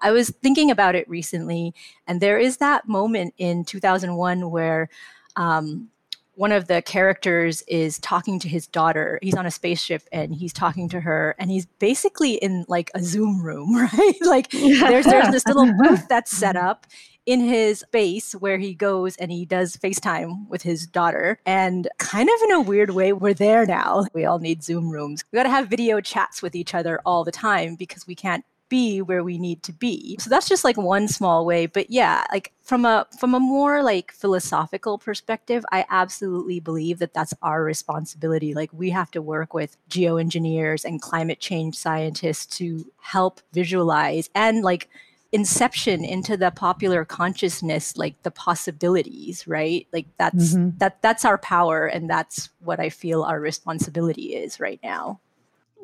I 0.00 0.10
was 0.10 0.30
thinking 0.30 0.70
about 0.70 0.94
it 0.94 1.08
recently, 1.08 1.74
and 2.06 2.20
there 2.20 2.38
is 2.38 2.58
that 2.58 2.88
moment 2.88 3.34
in 3.38 3.64
2001 3.64 4.50
where 4.50 4.88
um, 5.36 5.88
one 6.34 6.52
of 6.52 6.68
the 6.68 6.82
characters 6.82 7.62
is 7.62 7.98
talking 7.98 8.38
to 8.40 8.48
his 8.48 8.66
daughter. 8.66 9.18
He's 9.22 9.34
on 9.34 9.46
a 9.46 9.50
spaceship 9.50 10.02
and 10.12 10.32
he's 10.34 10.52
talking 10.52 10.88
to 10.90 11.00
her, 11.00 11.34
and 11.38 11.50
he's 11.50 11.66
basically 11.66 12.34
in 12.34 12.64
like 12.68 12.90
a 12.94 13.02
Zoom 13.02 13.42
room, 13.42 13.76
right? 13.92 14.14
like 14.22 14.50
there's 14.50 15.06
there's 15.06 15.30
this 15.30 15.46
little 15.46 15.72
booth 15.72 16.06
that's 16.08 16.30
set 16.30 16.56
up 16.56 16.86
in 17.28 17.40
his 17.40 17.84
base 17.92 18.32
where 18.32 18.56
he 18.56 18.72
goes 18.72 19.14
and 19.16 19.30
he 19.30 19.44
does 19.44 19.76
FaceTime 19.76 20.48
with 20.48 20.62
his 20.62 20.86
daughter. 20.86 21.38
And 21.44 21.86
kind 21.98 22.26
of 22.26 22.42
in 22.44 22.52
a 22.52 22.60
weird 22.62 22.88
way, 22.88 23.12
we're 23.12 23.34
there 23.34 23.66
now. 23.66 24.06
We 24.14 24.24
all 24.24 24.38
need 24.38 24.62
Zoom 24.62 24.88
rooms. 24.88 25.22
We 25.30 25.36
got 25.36 25.42
to 25.42 25.50
have 25.50 25.68
video 25.68 26.00
chats 26.00 26.40
with 26.40 26.54
each 26.54 26.74
other 26.74 27.02
all 27.04 27.24
the 27.24 27.30
time 27.30 27.74
because 27.74 28.06
we 28.06 28.14
can't 28.14 28.46
be 28.70 29.02
where 29.02 29.22
we 29.22 29.36
need 29.36 29.62
to 29.64 29.74
be. 29.74 30.16
So 30.20 30.30
that's 30.30 30.48
just 30.48 30.64
like 30.64 30.78
one 30.78 31.06
small 31.06 31.44
way, 31.44 31.66
but 31.66 31.90
yeah, 31.90 32.24
like 32.32 32.52
from 32.62 32.84
a 32.84 33.06
from 33.18 33.34
a 33.34 33.40
more 33.40 33.82
like 33.82 34.12
philosophical 34.12 34.98
perspective, 34.98 35.64
I 35.72 35.84
absolutely 35.90 36.60
believe 36.60 36.98
that 36.98 37.14
that's 37.14 37.34
our 37.42 37.62
responsibility. 37.62 38.54
Like 38.54 38.70
we 38.72 38.90
have 38.90 39.10
to 39.12 39.22
work 39.22 39.54
with 39.54 39.76
geoengineers 39.90 40.84
and 40.84 41.00
climate 41.00 41.40
change 41.40 41.76
scientists 41.76 42.58
to 42.58 42.90
help 43.00 43.40
visualize 43.52 44.28
and 44.34 44.62
like 44.62 44.88
inception 45.32 46.04
into 46.04 46.36
the 46.36 46.50
popular 46.50 47.04
consciousness 47.04 47.96
like 47.98 48.22
the 48.22 48.30
possibilities 48.30 49.46
right 49.46 49.86
like 49.92 50.06
that's 50.16 50.54
mm-hmm. 50.54 50.76
that 50.78 51.00
that's 51.02 51.24
our 51.24 51.36
power 51.36 51.86
and 51.86 52.08
that's 52.08 52.48
what 52.60 52.80
i 52.80 52.88
feel 52.88 53.22
our 53.22 53.38
responsibility 53.38 54.34
is 54.34 54.58
right 54.58 54.80
now 54.82 55.20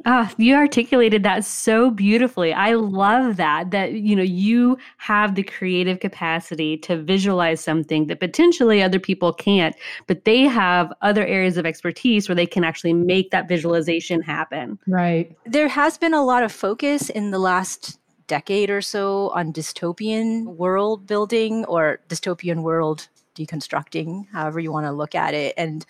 Ah, 0.06 0.30
you 0.36 0.54
articulated 0.54 1.22
that 1.22 1.46
so 1.46 1.90
beautifully. 1.90 2.52
I 2.52 2.74
love 2.74 3.36
that 3.36 3.70
that 3.70 3.92
you 3.92 4.14
know 4.14 4.22
you 4.22 4.76
have 4.98 5.34
the 5.34 5.42
creative 5.42 6.00
capacity 6.00 6.76
to 6.78 7.00
visualize 7.02 7.62
something 7.62 8.06
that 8.08 8.20
potentially 8.20 8.82
other 8.82 8.98
people 8.98 9.32
can't, 9.32 9.74
but 10.06 10.24
they 10.24 10.42
have 10.42 10.92
other 11.00 11.24
areas 11.24 11.56
of 11.56 11.64
expertise 11.64 12.28
where 12.28 12.36
they 12.36 12.46
can 12.46 12.64
actually 12.64 12.92
make 12.92 13.30
that 13.30 13.48
visualization 13.48 14.20
happen. 14.20 14.78
Right. 14.86 15.34
There 15.46 15.68
has 15.68 15.96
been 15.96 16.12
a 16.12 16.24
lot 16.24 16.42
of 16.42 16.52
focus 16.52 17.08
in 17.08 17.30
the 17.30 17.38
last 17.38 17.98
decade 18.26 18.70
or 18.70 18.82
so 18.82 19.30
on 19.34 19.52
dystopian 19.52 20.44
world 20.56 21.06
building 21.06 21.64
or 21.66 22.00
dystopian 22.08 22.62
world 22.62 23.08
deconstructing, 23.34 24.26
however 24.32 24.60
you 24.60 24.72
want 24.72 24.86
to 24.86 24.92
look 24.92 25.14
at 25.14 25.34
it. 25.34 25.54
And 25.56 25.84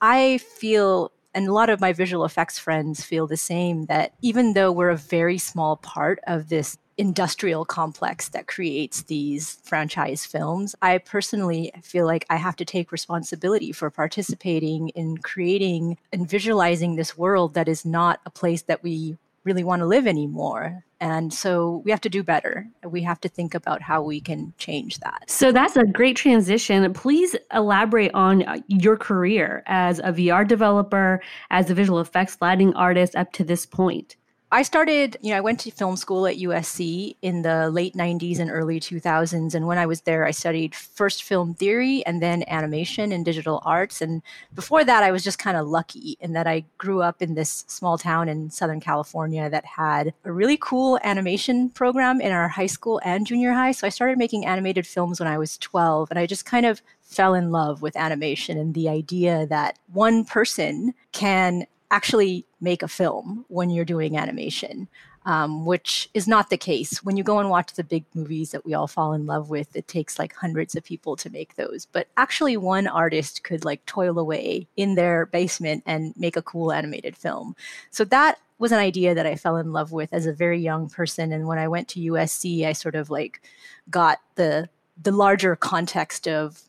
I 0.00 0.38
feel 0.38 1.12
and 1.34 1.48
a 1.48 1.52
lot 1.52 1.68
of 1.68 1.80
my 1.80 1.92
visual 1.92 2.24
effects 2.24 2.58
friends 2.58 3.02
feel 3.02 3.26
the 3.26 3.36
same 3.36 3.86
that 3.86 4.14
even 4.22 4.52
though 4.52 4.70
we're 4.70 4.90
a 4.90 4.96
very 4.96 5.36
small 5.36 5.76
part 5.76 6.20
of 6.26 6.48
this 6.48 6.78
industrial 6.96 7.64
complex 7.64 8.28
that 8.28 8.46
creates 8.46 9.02
these 9.02 9.58
franchise 9.64 10.24
films, 10.24 10.76
I 10.80 10.98
personally 10.98 11.72
feel 11.82 12.06
like 12.06 12.24
I 12.30 12.36
have 12.36 12.54
to 12.56 12.64
take 12.64 12.92
responsibility 12.92 13.72
for 13.72 13.90
participating 13.90 14.90
in 14.90 15.18
creating 15.18 15.98
and 16.12 16.28
visualizing 16.28 16.94
this 16.94 17.18
world 17.18 17.54
that 17.54 17.68
is 17.68 17.84
not 17.84 18.20
a 18.26 18.30
place 18.30 18.62
that 18.62 18.84
we 18.84 19.16
really 19.42 19.64
want 19.64 19.80
to 19.80 19.86
live 19.86 20.06
anymore. 20.06 20.84
And 21.04 21.34
so 21.34 21.82
we 21.84 21.90
have 21.90 22.00
to 22.00 22.08
do 22.08 22.22
better. 22.22 22.66
We 22.82 23.02
have 23.02 23.20
to 23.20 23.28
think 23.28 23.54
about 23.54 23.82
how 23.82 24.02
we 24.02 24.22
can 24.22 24.54
change 24.56 25.00
that. 25.00 25.24
So 25.28 25.52
that's 25.52 25.76
a 25.76 25.84
great 25.84 26.16
transition. 26.16 26.90
Please 26.94 27.36
elaborate 27.52 28.10
on 28.14 28.42
uh, 28.44 28.56
your 28.68 28.96
career 28.96 29.62
as 29.66 29.98
a 29.98 30.12
VR 30.12 30.48
developer, 30.48 31.20
as 31.50 31.68
a 31.68 31.74
visual 31.74 32.00
effects 32.00 32.38
lighting 32.40 32.72
artist 32.74 33.14
up 33.16 33.34
to 33.34 33.44
this 33.44 33.66
point. 33.66 34.16
I 34.54 34.62
started, 34.62 35.16
you 35.20 35.32
know, 35.32 35.38
I 35.38 35.40
went 35.40 35.58
to 35.60 35.72
film 35.72 35.96
school 35.96 36.28
at 36.28 36.36
USC 36.36 37.16
in 37.22 37.42
the 37.42 37.70
late 37.70 37.94
90s 37.94 38.38
and 38.38 38.48
early 38.48 38.78
2000s. 38.78 39.52
And 39.52 39.66
when 39.66 39.78
I 39.78 39.86
was 39.86 40.02
there, 40.02 40.24
I 40.24 40.30
studied 40.30 40.76
first 40.76 41.24
film 41.24 41.54
theory 41.54 42.06
and 42.06 42.22
then 42.22 42.44
animation 42.46 43.10
and 43.10 43.24
digital 43.24 43.60
arts. 43.64 44.00
And 44.00 44.22
before 44.54 44.84
that, 44.84 45.02
I 45.02 45.10
was 45.10 45.24
just 45.24 45.40
kind 45.40 45.56
of 45.56 45.66
lucky 45.66 46.16
in 46.20 46.34
that 46.34 46.46
I 46.46 46.66
grew 46.78 47.02
up 47.02 47.20
in 47.20 47.34
this 47.34 47.64
small 47.66 47.98
town 47.98 48.28
in 48.28 48.48
Southern 48.48 48.78
California 48.78 49.50
that 49.50 49.64
had 49.64 50.14
a 50.24 50.30
really 50.30 50.56
cool 50.56 51.00
animation 51.02 51.68
program 51.68 52.20
in 52.20 52.30
our 52.30 52.46
high 52.46 52.66
school 52.66 53.00
and 53.04 53.26
junior 53.26 53.54
high. 53.54 53.72
So 53.72 53.88
I 53.88 53.90
started 53.90 54.18
making 54.18 54.46
animated 54.46 54.86
films 54.86 55.18
when 55.18 55.26
I 55.26 55.36
was 55.36 55.58
12. 55.58 56.12
And 56.12 56.18
I 56.20 56.26
just 56.26 56.46
kind 56.46 56.64
of 56.64 56.80
fell 57.02 57.34
in 57.34 57.50
love 57.50 57.82
with 57.82 57.96
animation 57.96 58.56
and 58.56 58.72
the 58.72 58.88
idea 58.88 59.48
that 59.48 59.80
one 59.88 60.24
person 60.24 60.94
can 61.10 61.66
actually 61.94 62.44
make 62.60 62.82
a 62.82 62.88
film 62.88 63.44
when 63.46 63.70
you're 63.70 63.84
doing 63.84 64.18
animation, 64.18 64.88
um, 65.26 65.64
which 65.64 66.10
is 66.12 66.26
not 66.26 66.50
the 66.50 66.56
case. 66.56 67.04
When 67.04 67.16
you 67.16 67.22
go 67.22 67.38
and 67.38 67.48
watch 67.48 67.74
the 67.74 67.84
big 67.84 68.04
movies 68.14 68.50
that 68.50 68.66
we 68.66 68.74
all 68.74 68.88
fall 68.88 69.12
in 69.12 69.26
love 69.26 69.48
with, 69.48 69.76
it 69.76 69.86
takes 69.86 70.18
like 70.18 70.34
hundreds 70.34 70.74
of 70.74 70.82
people 70.82 71.14
to 71.14 71.30
make 71.30 71.54
those. 71.54 71.86
But 71.86 72.08
actually, 72.16 72.56
one 72.56 72.88
artist 72.88 73.44
could 73.44 73.64
like 73.64 73.86
toil 73.86 74.18
away 74.18 74.66
in 74.76 74.96
their 74.96 75.26
basement 75.26 75.84
and 75.86 76.12
make 76.16 76.36
a 76.36 76.42
cool 76.42 76.72
animated 76.72 77.16
film. 77.16 77.54
So 77.92 78.04
that 78.06 78.40
was 78.58 78.72
an 78.72 78.80
idea 78.80 79.14
that 79.14 79.26
I 79.26 79.36
fell 79.36 79.56
in 79.56 79.72
love 79.72 79.92
with 79.92 80.12
as 80.12 80.26
a 80.26 80.32
very 80.32 80.58
young 80.58 80.90
person. 80.90 81.30
And 81.30 81.46
when 81.46 81.58
I 81.58 81.68
went 81.68 81.86
to 81.90 82.00
USC, 82.00 82.66
I 82.66 82.72
sort 82.72 82.96
of 82.96 83.08
like 83.08 83.40
got 83.88 84.18
the 84.34 84.68
the 85.00 85.12
larger 85.12 85.54
context 85.54 86.26
of 86.26 86.62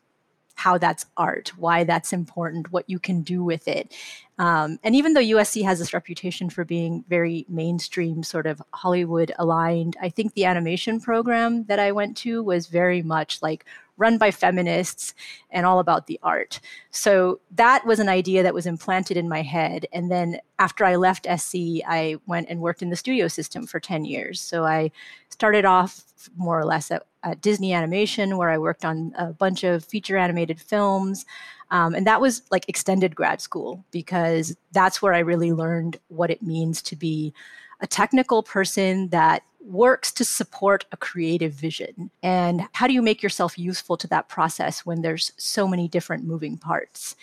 how 0.56 0.78
that's 0.78 1.06
art, 1.16 1.52
why 1.56 1.84
that's 1.84 2.12
important, 2.12 2.72
what 2.72 2.88
you 2.88 2.98
can 2.98 3.22
do 3.22 3.44
with 3.44 3.68
it. 3.68 3.94
Um, 4.38 4.78
and 4.82 4.96
even 4.96 5.12
though 5.12 5.20
USC 5.20 5.62
has 5.64 5.78
this 5.78 5.94
reputation 5.94 6.50
for 6.50 6.64
being 6.64 7.04
very 7.08 7.46
mainstream, 7.48 8.22
sort 8.22 8.46
of 8.46 8.60
Hollywood 8.72 9.32
aligned, 9.38 9.96
I 10.00 10.08
think 10.08 10.32
the 10.32 10.46
animation 10.46 10.98
program 10.98 11.64
that 11.64 11.78
I 11.78 11.92
went 11.92 12.16
to 12.18 12.42
was 12.42 12.66
very 12.66 13.02
much 13.02 13.40
like 13.42 13.66
run 13.96 14.18
by 14.18 14.30
feminists 14.30 15.14
and 15.50 15.64
all 15.64 15.78
about 15.78 16.06
the 16.06 16.18
art. 16.22 16.60
So 16.90 17.40
that 17.52 17.86
was 17.86 17.98
an 17.98 18.08
idea 18.08 18.42
that 18.42 18.54
was 18.54 18.66
implanted 18.66 19.16
in 19.16 19.28
my 19.28 19.42
head. 19.42 19.86
And 19.92 20.10
then 20.10 20.38
after 20.58 20.84
I 20.84 20.96
left 20.96 21.26
SC, 21.38 21.82
I 21.86 22.16
went 22.26 22.48
and 22.48 22.60
worked 22.60 22.82
in 22.82 22.90
the 22.90 22.96
studio 22.96 23.28
system 23.28 23.66
for 23.66 23.80
10 23.80 24.04
years. 24.04 24.40
So 24.40 24.64
I 24.64 24.90
started 25.30 25.64
off 25.64 26.02
more 26.36 26.58
or 26.58 26.64
less 26.64 26.90
at, 26.90 27.06
at 27.22 27.40
Disney 27.40 27.72
Animation, 27.72 28.36
where 28.36 28.50
I 28.50 28.58
worked 28.58 28.84
on 28.84 29.14
a 29.18 29.26
bunch 29.32 29.64
of 29.64 29.84
feature 29.84 30.16
animated 30.16 30.60
films. 30.60 31.26
Um, 31.70 31.94
and 31.94 32.06
that 32.06 32.20
was 32.20 32.42
like 32.50 32.68
extended 32.68 33.16
grad 33.16 33.40
school 33.40 33.84
because 33.90 34.56
that's 34.72 35.02
where 35.02 35.14
I 35.14 35.18
really 35.18 35.52
learned 35.52 35.98
what 36.08 36.30
it 36.30 36.42
means 36.42 36.80
to 36.82 36.96
be 36.96 37.34
a 37.80 37.86
technical 37.86 38.42
person 38.42 39.08
that 39.08 39.42
works 39.66 40.12
to 40.12 40.24
support 40.24 40.84
a 40.92 40.96
creative 40.96 41.52
vision. 41.52 42.10
And 42.22 42.68
how 42.72 42.86
do 42.86 42.92
you 42.92 43.02
make 43.02 43.22
yourself 43.22 43.58
useful 43.58 43.96
to 43.98 44.06
that 44.08 44.28
process 44.28 44.86
when 44.86 45.02
there's 45.02 45.32
so 45.36 45.66
many 45.66 45.88
different 45.88 46.24
moving 46.24 46.56
parts? 46.56 47.16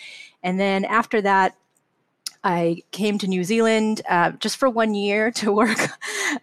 And 0.43 0.59
then 0.59 0.85
after 0.85 1.21
that, 1.21 1.55
I 2.43 2.83
came 2.91 3.17
to 3.19 3.27
New 3.27 3.45
Zealand 3.45 4.01
uh, 4.09 4.31
just 4.31 4.57
for 4.57 4.69
one 4.69 4.93
year 4.93 5.31
to 5.31 5.51
work 5.53 5.79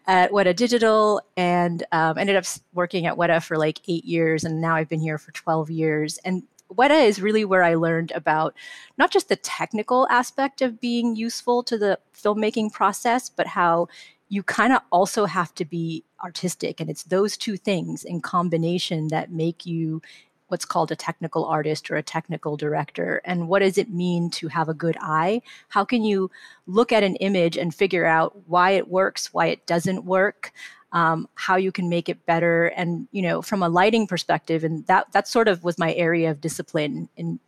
at 0.06 0.30
Weta 0.30 0.56
Digital 0.56 1.20
and 1.36 1.84
um, 1.92 2.16
ended 2.16 2.36
up 2.36 2.44
working 2.72 3.06
at 3.06 3.16
Weta 3.16 3.42
for 3.42 3.58
like 3.58 3.80
eight 3.86 4.04
years. 4.04 4.44
And 4.44 4.60
now 4.60 4.76
I've 4.76 4.88
been 4.88 5.00
here 5.00 5.18
for 5.18 5.32
12 5.32 5.70
years. 5.70 6.18
And 6.24 6.44
Weta 6.72 7.04
is 7.04 7.20
really 7.20 7.44
where 7.44 7.64
I 7.64 7.74
learned 7.74 8.12
about 8.12 8.54
not 8.96 9.10
just 9.10 9.28
the 9.28 9.36
technical 9.36 10.08
aspect 10.08 10.62
of 10.62 10.80
being 10.80 11.16
useful 11.16 11.62
to 11.64 11.76
the 11.76 11.98
filmmaking 12.14 12.72
process, 12.72 13.28
but 13.28 13.48
how 13.48 13.88
you 14.30 14.42
kind 14.42 14.72
of 14.72 14.80
also 14.90 15.26
have 15.26 15.54
to 15.56 15.66
be 15.66 16.02
artistic. 16.24 16.80
And 16.80 16.88
it's 16.88 17.02
those 17.02 17.36
two 17.36 17.58
things 17.58 18.04
in 18.04 18.22
combination 18.22 19.08
that 19.08 19.30
make 19.30 19.66
you 19.66 20.00
what's 20.48 20.64
called 20.64 20.90
a 20.90 20.96
technical 20.96 21.44
artist 21.44 21.90
or 21.90 21.96
a 21.96 22.02
technical 22.02 22.56
director. 22.56 23.20
And 23.24 23.48
what 23.48 23.60
does 23.60 23.78
it 23.78 23.90
mean 23.90 24.30
to 24.30 24.48
have 24.48 24.68
a 24.68 24.74
good 24.74 24.96
eye? 25.00 25.42
How 25.68 25.84
can 25.84 26.02
you 26.02 26.30
look 26.66 26.90
at 26.90 27.04
an 27.04 27.16
image 27.16 27.56
and 27.56 27.74
figure 27.74 28.06
out 28.06 28.36
why 28.48 28.70
it 28.70 28.88
works, 28.88 29.32
why 29.32 29.46
it 29.46 29.66
doesn't 29.66 30.04
work? 30.04 30.52
um, 30.92 31.28
how 31.34 31.56
you 31.56 31.70
can 31.72 31.88
make 31.88 32.08
it 32.08 32.24
better 32.26 32.66
and 32.66 33.06
you 33.12 33.22
know 33.22 33.42
from 33.42 33.62
a 33.62 33.68
lighting 33.68 34.06
perspective 34.06 34.64
and 34.64 34.86
that 34.86 35.12
that 35.12 35.28
sort 35.28 35.48
of 35.48 35.62
was 35.62 35.78
my 35.78 35.94
area 35.94 36.30
of 36.30 36.40
discipline 36.40 37.08
in 37.16 37.38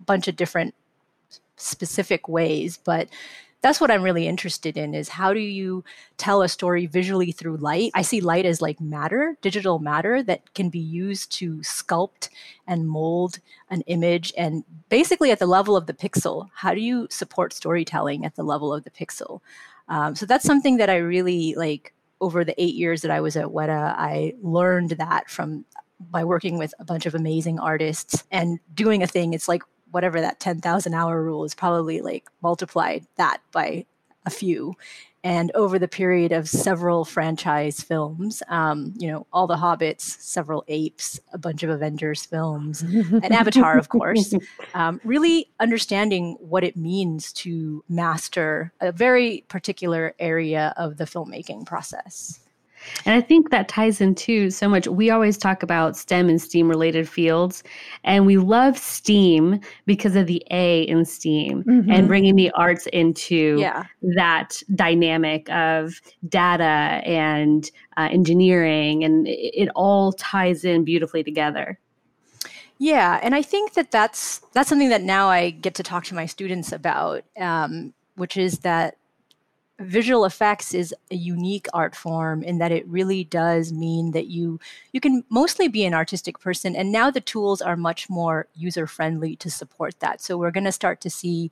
a 0.00 0.04
bunch 0.04 0.28
of 0.28 0.36
different 0.36 0.74
specific 1.56 2.28
ways 2.28 2.78
but 2.84 3.08
that's 3.62 3.80
what 3.80 3.90
i'm 3.90 4.02
really 4.02 4.26
interested 4.26 4.76
in 4.76 4.94
is 4.94 5.08
how 5.08 5.32
do 5.32 5.40
you 5.40 5.84
tell 6.20 6.42
a 6.42 6.48
story 6.48 6.86
visually 6.86 7.32
through 7.32 7.56
light? 7.56 7.90
I 7.94 8.02
see 8.02 8.20
light 8.20 8.44
as 8.44 8.60
like 8.60 8.80
matter 8.80 9.36
digital 9.40 9.78
matter 9.78 10.22
that 10.22 10.52
can 10.54 10.68
be 10.68 10.78
used 10.78 11.32
to 11.32 11.56
sculpt 11.56 12.28
and 12.66 12.88
mold 12.88 13.38
an 13.70 13.80
image 13.82 14.32
and 14.36 14.64
basically 14.88 15.30
at 15.30 15.38
the 15.38 15.46
level 15.46 15.76
of 15.76 15.86
the 15.86 15.94
pixel. 15.94 16.48
How 16.54 16.74
do 16.74 16.80
you 16.80 17.08
support 17.10 17.52
storytelling 17.52 18.24
at 18.24 18.36
the 18.36 18.42
level 18.42 18.72
of 18.72 18.84
the 18.84 18.90
pixel? 18.90 19.40
Um, 19.88 20.14
so 20.14 20.26
that's 20.26 20.44
something 20.44 20.76
that 20.76 20.90
i 20.90 20.96
really 20.96 21.54
like 21.56 21.92
over 22.20 22.44
the 22.44 22.60
eight 22.62 22.74
years 22.74 23.00
that 23.00 23.10
I 23.10 23.20
was 23.20 23.34
at 23.34 23.46
Weta, 23.46 23.94
I 23.96 24.34
learned 24.42 24.90
that 24.90 25.30
from 25.30 25.64
by 25.98 26.24
working 26.24 26.58
with 26.58 26.74
a 26.78 26.84
bunch 26.84 27.06
of 27.06 27.14
amazing 27.14 27.58
artists 27.58 28.24
and 28.30 28.58
doing 28.74 29.02
a 29.02 29.06
thing. 29.06 29.32
It's 29.32 29.48
like 29.48 29.62
whatever 29.90 30.20
that 30.20 30.40
10,000 30.40 30.94
hour 30.94 31.22
rule 31.22 31.44
is 31.44 31.54
probably 31.54 32.00
like 32.00 32.28
multiplied 32.42 33.06
that 33.16 33.40
by 33.52 33.84
a 34.26 34.30
few 34.30 34.76
and 35.22 35.50
over 35.54 35.78
the 35.78 35.88
period 35.88 36.32
of 36.32 36.48
several 36.48 37.04
franchise 37.04 37.82
films, 37.82 38.42
um, 38.48 38.94
you 38.96 39.06
know, 39.10 39.26
all 39.32 39.46
the 39.46 39.56
Hobbits, 39.56 40.00
several 40.00 40.64
apes, 40.66 41.20
a 41.32 41.38
bunch 41.38 41.62
of 41.62 41.68
Avengers 41.68 42.24
films, 42.24 42.80
and 42.82 43.32
Avatar, 43.32 43.76
of 43.76 43.90
course, 43.90 44.34
um, 44.72 44.98
really 45.04 45.50
understanding 45.60 46.36
what 46.40 46.64
it 46.64 46.76
means 46.76 47.34
to 47.34 47.84
master 47.88 48.72
a 48.80 48.92
very 48.92 49.44
particular 49.48 50.14
area 50.18 50.72
of 50.78 50.96
the 50.96 51.04
filmmaking 51.04 51.66
process. 51.66 52.40
And 53.04 53.14
I 53.14 53.20
think 53.20 53.50
that 53.50 53.68
ties 53.68 54.00
into 54.00 54.50
so 54.50 54.68
much. 54.68 54.86
We 54.88 55.10
always 55.10 55.36
talk 55.36 55.62
about 55.62 55.96
STEM 55.96 56.28
and 56.28 56.40
STEAM 56.40 56.68
related 56.68 57.08
fields, 57.08 57.62
and 58.04 58.26
we 58.26 58.36
love 58.36 58.78
STEAM 58.78 59.60
because 59.86 60.16
of 60.16 60.26
the 60.26 60.44
A 60.50 60.82
in 60.82 61.04
STEAM 61.04 61.64
mm-hmm. 61.64 61.90
and 61.90 62.08
bringing 62.08 62.36
the 62.36 62.50
arts 62.52 62.86
into 62.88 63.56
yeah. 63.58 63.84
that 64.16 64.62
dynamic 64.74 65.50
of 65.50 66.00
data 66.28 67.02
and 67.04 67.70
uh, 67.96 68.08
engineering, 68.10 69.04
and 69.04 69.26
it, 69.28 69.62
it 69.62 69.68
all 69.74 70.12
ties 70.12 70.64
in 70.64 70.84
beautifully 70.84 71.22
together. 71.22 71.78
Yeah, 72.78 73.20
and 73.22 73.34
I 73.34 73.42
think 73.42 73.74
that 73.74 73.90
that's 73.90 74.38
that's 74.54 74.70
something 74.70 74.88
that 74.88 75.02
now 75.02 75.28
I 75.28 75.50
get 75.50 75.74
to 75.74 75.82
talk 75.82 76.04
to 76.04 76.14
my 76.14 76.24
students 76.24 76.72
about, 76.72 77.24
um, 77.38 77.92
which 78.16 78.38
is 78.38 78.60
that 78.60 78.96
visual 79.80 80.24
effects 80.24 80.74
is 80.74 80.94
a 81.10 81.14
unique 81.14 81.66
art 81.72 81.96
form 81.96 82.42
in 82.42 82.58
that 82.58 82.70
it 82.70 82.86
really 82.86 83.24
does 83.24 83.72
mean 83.72 84.10
that 84.12 84.26
you 84.26 84.60
you 84.92 85.00
can 85.00 85.24
mostly 85.30 85.68
be 85.68 85.84
an 85.84 85.94
artistic 85.94 86.38
person 86.38 86.76
and 86.76 86.92
now 86.92 87.10
the 87.10 87.20
tools 87.20 87.62
are 87.62 87.76
much 87.76 88.10
more 88.10 88.46
user 88.54 88.86
friendly 88.86 89.34
to 89.36 89.50
support 89.50 89.98
that 90.00 90.20
so 90.20 90.36
we're 90.36 90.50
going 90.50 90.64
to 90.64 90.72
start 90.72 91.00
to 91.00 91.08
see 91.08 91.50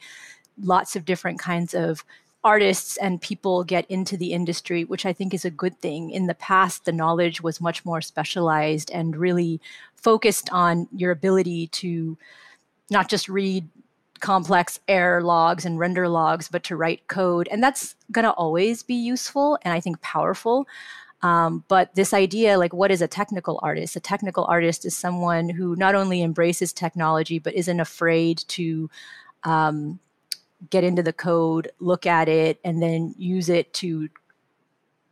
lots 0.62 0.94
of 0.94 1.04
different 1.04 1.38
kinds 1.38 1.72
of 1.72 2.04
artists 2.44 2.96
and 2.98 3.20
people 3.20 3.64
get 3.64 3.84
into 3.90 4.16
the 4.16 4.32
industry, 4.32 4.84
which 4.84 5.04
I 5.04 5.12
think 5.12 5.34
is 5.34 5.44
a 5.44 5.50
good 5.50 5.78
thing. 5.80 6.10
In 6.10 6.26
the 6.26 6.34
past, 6.34 6.84
the 6.84 6.92
knowledge 6.92 7.42
was 7.42 7.60
much 7.60 7.84
more 7.84 8.00
specialized 8.00 8.90
and 8.90 9.16
really 9.16 9.60
focused 9.96 10.48
on 10.52 10.88
your 10.94 11.10
ability 11.10 11.66
to 11.68 12.16
not 12.90 13.08
just 13.08 13.28
read 13.28 13.68
complex 14.20 14.80
error 14.88 15.22
logs 15.22 15.64
and 15.64 15.78
render 15.78 16.08
logs, 16.08 16.48
but 16.48 16.64
to 16.64 16.76
write 16.76 17.06
code. 17.08 17.48
And 17.50 17.62
that's 17.62 17.94
going 18.12 18.24
to 18.24 18.32
always 18.32 18.82
be 18.82 18.94
useful 18.94 19.58
and 19.62 19.72
I 19.72 19.80
think 19.80 20.00
powerful. 20.00 20.66
Um, 21.22 21.64
but 21.68 21.94
this 21.94 22.14
idea, 22.14 22.58
like, 22.58 22.72
what 22.72 22.90
is 22.90 23.02
a 23.02 23.08
technical 23.08 23.58
artist? 23.62 23.96
A 23.96 24.00
technical 24.00 24.44
artist 24.44 24.84
is 24.84 24.96
someone 24.96 25.48
who 25.48 25.74
not 25.74 25.94
only 25.94 26.22
embraces 26.22 26.72
technology, 26.72 27.38
but 27.38 27.54
isn't 27.54 27.80
afraid 27.80 28.44
to 28.48 28.88
um, 29.42 29.98
get 30.70 30.84
into 30.84 31.02
the 31.02 31.12
code, 31.12 31.70
look 31.80 32.06
at 32.06 32.28
it, 32.28 32.60
and 32.64 32.82
then 32.82 33.14
use 33.18 33.48
it 33.48 33.72
to 33.74 34.08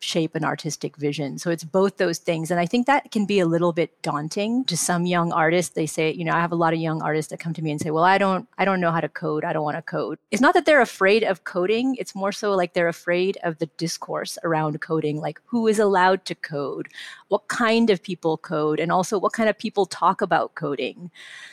shape 0.00 0.34
an 0.34 0.44
artistic 0.44 0.96
vision. 0.96 1.38
So 1.38 1.50
it's 1.50 1.64
both 1.64 1.96
those 1.96 2.18
things. 2.18 2.50
And 2.50 2.60
I 2.60 2.66
think 2.66 2.86
that 2.86 3.10
can 3.10 3.26
be 3.26 3.40
a 3.40 3.46
little 3.46 3.72
bit 3.72 4.02
daunting 4.02 4.64
to 4.66 4.76
some 4.76 5.06
young 5.06 5.32
artists. 5.32 5.74
They 5.74 5.86
say, 5.86 6.12
you 6.12 6.24
know, 6.24 6.34
I 6.34 6.40
have 6.40 6.52
a 6.52 6.56
lot 6.56 6.74
of 6.74 6.80
young 6.80 7.02
artists 7.02 7.30
that 7.30 7.40
come 7.40 7.54
to 7.54 7.62
me 7.62 7.70
and 7.70 7.80
say, 7.80 7.90
well, 7.90 8.04
I 8.04 8.18
don't, 8.18 8.46
I 8.58 8.64
don't 8.64 8.80
know 8.80 8.90
how 8.90 9.00
to 9.00 9.08
code. 9.08 9.44
I 9.44 9.52
don't 9.52 9.64
want 9.64 9.76
to 9.76 9.82
code. 9.82 10.18
It's 10.30 10.42
not 10.42 10.54
that 10.54 10.66
they're 10.66 10.80
afraid 10.80 11.24
of 11.24 11.44
coding. 11.44 11.96
It's 11.96 12.14
more 12.14 12.32
so 12.32 12.52
like 12.52 12.74
they're 12.74 12.88
afraid 12.88 13.38
of 13.42 13.58
the 13.58 13.66
discourse 13.78 14.38
around 14.44 14.80
coding, 14.80 15.18
like 15.18 15.40
who 15.46 15.66
is 15.66 15.78
allowed 15.78 16.24
to 16.26 16.34
code, 16.34 16.88
what 17.28 17.48
kind 17.48 17.90
of 17.90 18.02
people 18.02 18.36
code, 18.36 18.78
and 18.78 18.92
also 18.92 19.18
what 19.18 19.32
kind 19.32 19.48
of 19.48 19.58
people 19.58 19.86
talk 19.86 20.20
about 20.20 20.54
coding. 20.54 21.10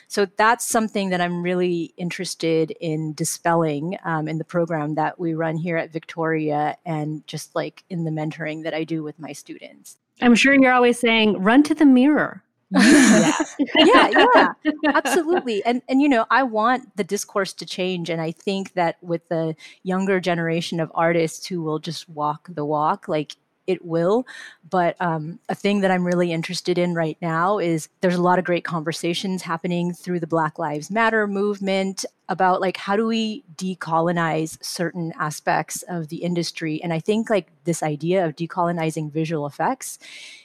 So 0.08 0.28
that's 0.38 0.66
something 0.66 1.10
that 1.10 1.22
I'm 1.22 1.42
really 1.42 1.94
interested 1.98 2.72
in 2.80 3.14
dispelling 3.14 3.98
um, 4.06 4.28
in 4.28 4.38
the 4.38 4.44
program 4.44 4.94
that 4.96 5.18
we 5.18 5.34
run 5.34 5.58
here 5.58 5.78
at 5.78 5.92
Victoria 5.92 6.78
and 6.86 7.26
just 7.26 7.56
like 7.56 7.84
in 7.90 8.04
the 8.04 8.12
mentoring 8.12 8.33
that 8.64 8.74
I 8.74 8.84
do 8.84 9.04
with 9.04 9.20
my 9.20 9.34
students. 9.34 9.98
I'm 10.22 10.36
sure 10.36 10.54
you're 10.54 10.74
always 10.74 11.00
saying, 11.00 11.42
run 11.42 11.64
to 11.64 11.76
the 11.76 11.86
mirror. 11.86 12.44
yeah. 12.72 13.32
yeah, 13.78 14.10
yeah, 14.34 14.48
absolutely. 14.96 15.64
And 15.64 15.84
and 15.88 16.02
you 16.02 16.10
know, 16.10 16.26
I 16.32 16.42
want 16.42 16.98
the 16.98 17.04
discourse 17.04 17.54
to 17.54 17.68
change, 17.68 18.10
and 18.10 18.20
I 18.20 18.32
think 18.32 18.74
that 18.74 18.98
with 19.04 19.28
the 19.30 19.56
younger 19.84 20.20
generation 20.20 20.80
of 20.80 20.92
artists 20.96 21.46
who 21.46 21.62
will 21.62 21.78
just 21.78 22.10
walk 22.10 22.48
the 22.50 22.66
walk, 22.66 23.08
like 23.08 23.36
it 23.68 23.86
will. 23.86 24.26
But 24.70 24.96
um, 25.00 25.40
a 25.50 25.56
thing 25.56 25.82
that 25.82 25.92
I'm 25.92 26.06
really 26.06 26.32
interested 26.32 26.78
in 26.78 26.94
right 26.94 27.18
now 27.22 27.60
is 27.60 27.90
there's 28.02 28.16
a 28.16 28.22
lot 28.22 28.40
of 28.40 28.46
great 28.46 28.64
conversations 28.64 29.42
happening 29.42 29.94
through 29.94 30.20
the 30.20 30.28
Black 30.28 30.60
Lives 30.60 30.90
Matter 30.92 31.28
movement 31.28 32.06
about 32.30 32.62
like 32.62 32.78
how 32.78 32.96
do 32.96 33.06
we 33.06 33.44
decolonize 33.56 34.64
certain 34.64 35.14
aspects 35.20 35.84
of 35.84 36.08
the 36.08 36.18
industry. 36.18 36.82
And 36.82 36.94
I 36.94 37.00
think 37.00 37.30
like 37.30 37.48
this 37.66 37.84
idea 37.84 38.26
of 38.26 38.36
decolonizing 38.36 39.12
visual 39.12 39.46
effects 39.46 40.00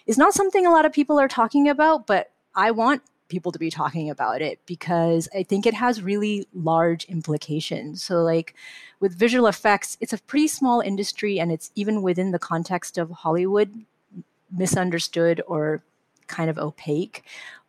is 0.07 0.19
not 0.19 0.35
something 0.35 0.67
a 0.67 0.73
lot 0.73 0.85
of 0.85 0.93
people 0.93 1.19
are 1.19 1.29
talking 1.29 1.69
about, 1.69 2.07
but 2.07 2.31
I 2.55 2.73
want 2.73 3.03
people 3.29 3.53
to 3.53 3.59
be 3.59 3.71
talking 3.71 4.11
about 4.11 4.43
it 4.43 4.61
because 4.67 5.29
I 5.35 5.43
think 5.43 5.67
it 5.67 5.75
has 5.75 6.03
really 6.03 6.47
large 6.53 7.05
implications. 7.05 8.03
So, 8.03 8.23
like 8.23 8.55
with 9.01 9.19
visual 9.19 9.47
effects, 9.47 9.97
it's 10.01 10.13
a 10.13 10.19
pretty 10.19 10.49
small 10.49 10.81
industry 10.81 11.39
and 11.39 11.53
it's 11.53 11.71
even 11.75 12.03
within 12.03 12.31
the 12.33 12.39
context 12.39 12.99
of 12.99 13.11
Hollywood 13.11 13.73
misunderstood 14.51 15.43
or 15.47 15.83
kind 16.27 16.51
of 16.51 16.59
opaque. 16.59 17.25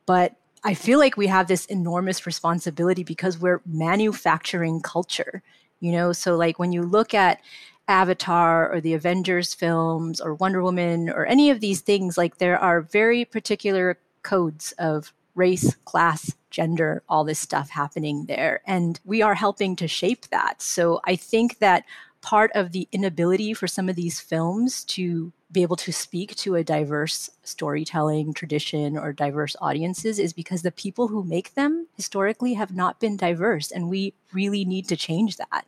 But 0.06 0.36
I 0.64 0.74
feel 0.74 1.00
like 1.00 1.18
we 1.18 1.28
have 1.28 1.48
this 1.48 1.66
enormous 1.66 2.26
responsibility 2.26 3.04
because 3.04 3.38
we're 3.38 3.62
manufacturing 3.66 4.82
culture, 4.82 5.42
you 5.80 5.92
know? 5.92 6.12
So, 6.12 6.36
like 6.36 6.60
when 6.60 6.72
you 6.72 6.84
look 6.84 7.14
at 7.14 7.42
Avatar 7.88 8.72
or 8.72 8.82
the 8.82 8.94
Avengers 8.94 9.54
films 9.54 10.22
or 10.22 10.36
Wonder 10.36 10.62
Woman 10.62 11.10
or 11.10 11.26
any 11.26 11.50
of 11.50 11.60
these 11.60 11.82
things, 11.82 12.18
like 12.18 12.38
there 12.38 12.60
are 12.60 12.82
very 12.82 13.26
particular 13.26 13.98
codes 14.22 14.74
of 14.78 15.14
race, 15.40 15.74
class, 15.86 16.36
gender, 16.52 17.02
all 17.10 17.24
this 17.24 17.40
stuff 17.40 17.70
happening 17.70 18.26
there. 18.26 18.62
And 18.68 19.00
we 19.06 19.22
are 19.22 19.34
helping 19.34 19.76
to 19.78 19.88
shape 19.88 20.28
that. 20.28 20.62
So 20.62 21.00
I 21.06 21.16
think 21.16 21.60
that 21.60 21.86
part 22.22 22.52
of 22.54 22.74
the 22.74 22.88
inability 22.92 23.54
for 23.54 23.68
some 23.68 23.88
of 23.88 23.96
these 23.96 24.20
films 24.20 24.84
to 24.84 25.32
be 25.52 25.62
able 25.64 25.78
to 25.78 25.92
speak 25.92 26.36
to 26.36 26.56
a 26.56 26.64
diverse 26.64 27.30
storytelling 27.44 28.34
tradition 28.34 28.98
or 28.98 29.14
diverse 29.14 29.56
audiences 29.62 30.20
is 30.20 30.34
because 30.34 30.62
the 30.62 30.72
people 30.72 31.08
who 31.08 31.24
make 31.24 31.54
them 31.56 31.88
historically 31.96 32.54
have 32.54 32.76
not 32.76 33.00
been 33.00 33.16
diverse 33.18 33.72
and 33.72 33.90
we 33.90 34.14
really 34.34 34.64
need 34.64 34.88
to 34.88 34.96
change 34.96 35.38
that 35.38 35.66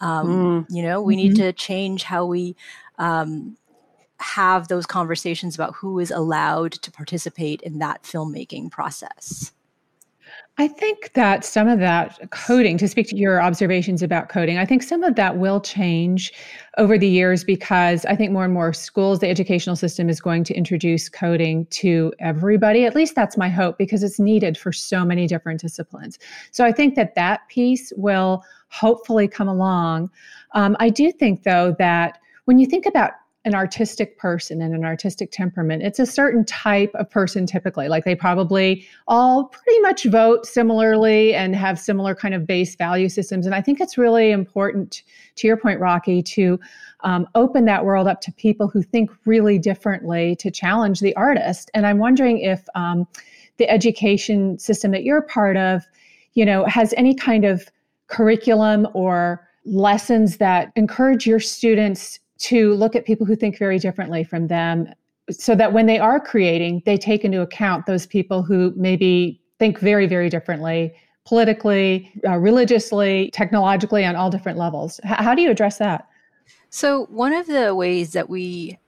um, 0.00 0.28
mm. 0.28 0.66
you 0.70 0.82
know 0.82 1.02
we 1.02 1.16
mm-hmm. 1.16 1.28
need 1.28 1.36
to 1.36 1.52
change 1.52 2.04
how 2.04 2.24
we 2.24 2.54
um, 2.98 3.56
have 4.18 4.68
those 4.68 4.86
conversations 4.86 5.54
about 5.54 5.74
who 5.74 5.98
is 5.98 6.10
allowed 6.10 6.72
to 6.72 6.90
participate 6.90 7.60
in 7.62 7.78
that 7.78 8.02
filmmaking 8.02 8.70
process. 8.70 9.52
I 10.58 10.68
think 10.68 11.12
that 11.12 11.44
some 11.44 11.68
of 11.68 11.80
that 11.80 12.18
coding, 12.30 12.78
to 12.78 12.88
speak 12.88 13.08
to 13.08 13.16
your 13.16 13.42
observations 13.42 14.02
about 14.02 14.30
coding, 14.30 14.56
I 14.56 14.64
think 14.64 14.82
some 14.82 15.02
of 15.02 15.14
that 15.16 15.36
will 15.36 15.60
change 15.60 16.32
over 16.78 16.96
the 16.96 17.06
years 17.06 17.44
because 17.44 18.06
I 18.06 18.16
think 18.16 18.32
more 18.32 18.44
and 18.44 18.54
more 18.54 18.72
schools, 18.72 19.18
the 19.18 19.28
educational 19.28 19.76
system 19.76 20.08
is 20.08 20.18
going 20.18 20.44
to 20.44 20.54
introduce 20.54 21.10
coding 21.10 21.66
to 21.66 22.12
everybody. 22.20 22.86
At 22.86 22.94
least 22.94 23.14
that's 23.14 23.36
my 23.36 23.50
hope 23.50 23.76
because 23.76 24.02
it's 24.02 24.18
needed 24.18 24.56
for 24.56 24.72
so 24.72 25.04
many 25.04 25.26
different 25.26 25.60
disciplines. 25.60 26.18
So 26.52 26.64
I 26.64 26.72
think 26.72 26.94
that 26.94 27.14
that 27.16 27.46
piece 27.48 27.92
will 27.96 28.42
hopefully 28.68 29.28
come 29.28 29.48
along. 29.48 30.10
Um, 30.52 30.74
I 30.80 30.88
do 30.88 31.12
think, 31.12 31.42
though, 31.42 31.76
that 31.78 32.18
when 32.46 32.58
you 32.58 32.66
think 32.66 32.86
about 32.86 33.12
an 33.46 33.54
artistic 33.54 34.18
person 34.18 34.60
and 34.60 34.74
an 34.74 34.84
artistic 34.84 35.30
temperament. 35.30 35.80
It's 35.80 36.00
a 36.00 36.04
certain 36.04 36.44
type 36.44 36.90
of 36.94 37.08
person 37.08 37.46
typically. 37.46 37.88
Like 37.88 38.04
they 38.04 38.16
probably 38.16 38.84
all 39.06 39.44
pretty 39.44 39.80
much 39.80 40.04
vote 40.04 40.44
similarly 40.44 41.32
and 41.32 41.54
have 41.54 41.78
similar 41.78 42.16
kind 42.16 42.34
of 42.34 42.44
base 42.44 42.74
value 42.74 43.08
systems. 43.08 43.46
And 43.46 43.54
I 43.54 43.62
think 43.62 43.80
it's 43.80 43.96
really 43.96 44.32
important, 44.32 45.04
to 45.36 45.46
your 45.46 45.56
point, 45.56 45.80
Raqi, 45.80 46.24
to 46.24 46.58
um, 47.04 47.28
open 47.36 47.66
that 47.66 47.84
world 47.84 48.08
up 48.08 48.20
to 48.22 48.32
people 48.32 48.66
who 48.66 48.82
think 48.82 49.10
really 49.26 49.60
differently 49.60 50.34
to 50.36 50.50
challenge 50.50 50.98
the 50.98 51.14
artist. 51.14 51.70
And 51.72 51.86
I'm 51.86 51.98
wondering 51.98 52.40
if 52.40 52.66
um, 52.74 53.06
the 53.58 53.70
education 53.70 54.58
system 54.58 54.90
that 54.90 55.04
you're 55.04 55.22
part 55.22 55.56
of, 55.56 55.84
you 56.34 56.44
know, 56.44 56.64
has 56.64 56.92
any 56.96 57.14
kind 57.14 57.44
of 57.44 57.70
curriculum 58.08 58.88
or 58.92 59.46
lessons 59.64 60.38
that 60.38 60.72
encourage 60.74 61.28
your 61.28 61.40
students 61.40 62.18
to 62.38 62.74
look 62.74 62.94
at 62.94 63.04
people 63.04 63.26
who 63.26 63.36
think 63.36 63.58
very 63.58 63.78
differently 63.78 64.24
from 64.24 64.46
them 64.46 64.88
so 65.30 65.54
that 65.54 65.72
when 65.72 65.86
they 65.86 65.98
are 65.98 66.20
creating, 66.20 66.82
they 66.86 66.96
take 66.96 67.24
into 67.24 67.40
account 67.40 67.86
those 67.86 68.06
people 68.06 68.42
who 68.42 68.72
maybe 68.76 69.40
think 69.58 69.78
very, 69.78 70.06
very 70.06 70.28
differently 70.28 70.94
politically, 71.26 72.12
uh, 72.26 72.36
religiously, 72.36 73.30
technologically, 73.32 74.04
on 74.04 74.16
all 74.16 74.30
different 74.30 74.58
levels. 74.58 75.00
H- 75.04 75.16
how 75.18 75.34
do 75.34 75.42
you 75.42 75.50
address 75.50 75.78
that? 75.78 76.08
So, 76.70 77.06
one 77.06 77.32
of 77.32 77.46
the 77.46 77.74
ways 77.74 78.12
that 78.12 78.30
we 78.30 78.78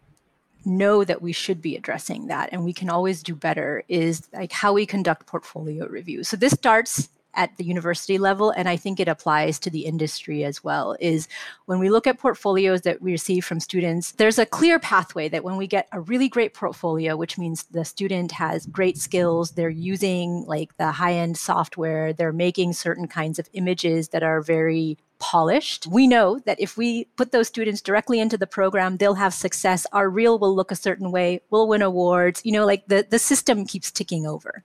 know 0.65 1.05
that 1.05 1.21
we 1.21 1.33
should 1.33 1.61
be 1.61 1.77
addressing 1.77 2.27
that 2.29 2.51
and 2.53 2.65
we 2.65 2.73
can 2.73 2.91
always 2.91 3.23
do 3.23 3.35
better 3.35 3.83
is 3.89 4.29
like 4.33 4.53
how 4.53 4.73
we 4.73 4.87
conduct 4.87 5.27
portfolio 5.27 5.87
reviews. 5.89 6.29
So, 6.29 6.37
this 6.37 6.53
starts 6.53 7.09
at 7.35 7.57
the 7.57 7.65
university 7.65 8.19
level, 8.19 8.51
and 8.51 8.69
I 8.69 8.77
think 8.77 8.99
it 8.99 9.09
applies 9.09 9.59
to 9.61 9.71
the 9.71 9.87
industry 9.87 10.45
as 10.45 10.65
well, 10.65 10.97
is 11.01 11.29
when 11.67 11.79
we 11.79 11.91
look 11.91 12.07
at 12.07 12.19
portfolios 12.19 12.83
that 12.83 13.01
we 13.01 13.13
receive 13.13 13.45
from 13.45 13.61
students, 13.61 14.13
there's 14.13 14.39
a 14.39 14.47
clear 14.47 14.79
pathway 14.79 15.29
that 15.29 15.45
when 15.45 15.57
we 15.57 15.67
get 15.67 15.89
a 15.93 16.01
really 16.01 16.29
great 16.29 16.55
portfolio, 16.55 17.17
which 17.17 17.39
means 17.39 17.65
the 17.65 17.85
student 17.85 18.33
has 18.33 18.67
great 18.67 18.99
skills, 18.99 19.53
they're 19.53 19.69
using 19.69 20.45
like 20.47 20.77
the 20.79 20.93
high 20.93 21.15
end 21.15 21.37
software, 21.37 22.13
they're 22.13 22.33
making 22.33 22.73
certain 22.73 23.07
kinds 23.07 23.39
of 23.39 23.49
images 23.53 24.09
that 24.09 24.23
are 24.23 24.41
very 24.41 24.99
polished. 25.19 25.87
We 25.87 26.07
know 26.07 26.39
that 26.41 26.61
if 26.61 26.77
we 26.77 27.05
put 27.17 27.33
those 27.33 27.49
students 27.49 27.81
directly 27.81 28.21
into 28.21 28.39
the 28.39 28.47
program, 28.47 28.97
they'll 28.97 29.15
have 29.15 29.35
success. 29.35 29.87
Our 29.93 30.09
reel 30.09 30.39
will 30.39 30.55
look 30.55 30.71
a 30.71 30.77
certain 30.77 31.11
way, 31.11 31.41
we'll 31.51 31.69
win 31.69 31.83
awards. 31.83 32.41
You 32.45 32.53
know, 32.53 32.67
like 32.67 32.87
the, 32.87 33.07
the 33.09 33.19
system 33.19 33.67
keeps 33.67 33.91
ticking 33.91 34.27
over. 34.27 34.63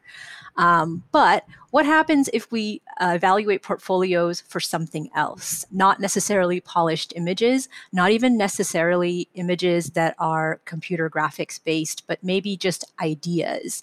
Um, 0.56 1.04
but 1.12 1.46
what 1.72 1.86
happens 1.86 2.30
if 2.34 2.52
we 2.52 2.82
uh, 3.00 3.14
evaluate 3.16 3.64
portfolios 3.64 4.42
for 4.42 4.60
something 4.60 5.10
else? 5.16 5.66
Not 5.72 6.00
necessarily 6.00 6.60
polished 6.60 7.14
images, 7.16 7.68
not 7.92 8.12
even 8.12 8.38
necessarily 8.38 9.28
images 9.34 9.92
that 9.92 10.16
are 10.20 10.62
computer 10.66 11.10
graphics 11.10 11.64
based, 11.64 12.06
but 12.06 12.24
maybe 12.24 12.56
just 12.56 12.86
ideas. 13.02 13.82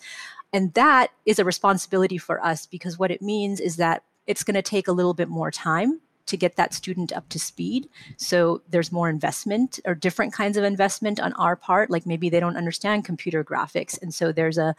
And 0.52 0.72
that 0.74 1.08
is 1.26 1.38
a 1.38 1.44
responsibility 1.44 2.18
for 2.18 2.44
us 2.44 2.66
because 2.66 2.98
what 2.98 3.10
it 3.10 3.22
means 3.22 3.60
is 3.60 3.76
that 3.76 4.02
it's 4.26 4.44
going 4.44 4.54
to 4.54 4.62
take 4.62 4.86
a 4.86 4.92
little 4.92 5.14
bit 5.14 5.28
more 5.28 5.50
time 5.50 6.00
to 6.30 6.36
get 6.36 6.56
that 6.56 6.72
student 6.72 7.12
up 7.12 7.28
to 7.28 7.38
speed. 7.38 7.88
So 8.16 8.62
there's 8.68 8.92
more 8.92 9.08
investment 9.08 9.78
or 9.84 9.94
different 9.94 10.32
kinds 10.32 10.56
of 10.56 10.64
investment 10.64 11.20
on 11.20 11.32
our 11.34 11.56
part. 11.56 11.90
Like 11.90 12.06
maybe 12.06 12.30
they 12.30 12.40
don't 12.40 12.56
understand 12.56 13.04
computer 13.04 13.44
graphics. 13.44 14.00
And 14.00 14.14
so 14.14 14.32
there's 14.32 14.58
a 14.58 14.74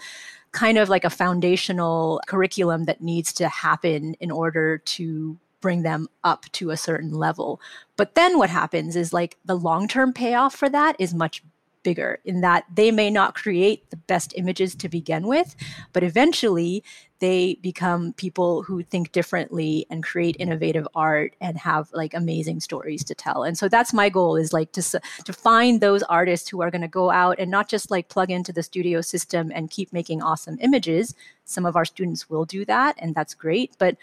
kind 0.51 0.77
of 0.77 0.89
like 0.89 1.05
a 1.05 1.09
foundational 1.09 2.21
curriculum 2.27 2.85
that 2.85 3.01
needs 3.01 3.33
to 3.33 3.47
happen 3.47 4.15
in 4.19 4.31
order 4.31 4.77
to 4.77 5.37
bring 5.59 5.83
them 5.83 6.07
up 6.23 6.45
to 6.53 6.71
a 6.71 6.77
certain 6.77 7.13
level. 7.13 7.61
But 7.95 8.15
then 8.15 8.37
what 8.37 8.49
happens 8.49 8.95
is 8.95 9.13
like 9.13 9.37
the 9.45 9.55
long 9.55 9.87
term 9.87 10.13
payoff 10.13 10.55
for 10.55 10.69
that 10.69 10.95
is 10.99 11.13
much 11.13 11.43
bigger 11.83 12.19
in 12.25 12.41
that 12.41 12.65
they 12.73 12.91
may 12.91 13.09
not 13.09 13.35
create 13.35 13.89
the 13.89 13.97
best 13.97 14.33
images 14.35 14.75
to 14.75 14.89
begin 14.89 15.27
with, 15.27 15.55
but 15.93 16.03
eventually 16.03 16.83
they 17.19 17.55
become 17.61 18.13
people 18.13 18.63
who 18.63 18.81
think 18.81 19.11
differently 19.11 19.85
and 19.89 20.03
create 20.03 20.35
innovative 20.39 20.87
art 20.95 21.35
and 21.39 21.57
have 21.57 21.87
like 21.93 22.13
amazing 22.15 22.59
stories 22.59 23.03
to 23.03 23.13
tell. 23.13 23.43
And 23.43 23.57
so 23.57 23.69
that's 23.69 23.93
my 23.93 24.09
goal 24.09 24.35
is 24.35 24.51
like 24.51 24.71
to 24.73 24.81
to 24.81 25.33
find 25.33 25.79
those 25.79 26.03
artists 26.03 26.49
who 26.49 26.61
are 26.61 26.71
going 26.71 26.81
to 26.81 26.87
go 26.87 27.11
out 27.11 27.37
and 27.39 27.51
not 27.51 27.69
just 27.69 27.91
like 27.91 28.09
plug 28.09 28.31
into 28.31 28.51
the 28.51 28.63
studio 28.63 29.01
system 29.01 29.51
and 29.53 29.69
keep 29.69 29.93
making 29.93 30.21
awesome 30.21 30.57
images. 30.61 31.13
Some 31.45 31.65
of 31.65 31.75
our 31.75 31.85
students 31.85 32.29
will 32.29 32.45
do 32.45 32.65
that 32.65 32.95
and 32.97 33.13
that's 33.13 33.35
great, 33.35 33.75
but 33.77 33.97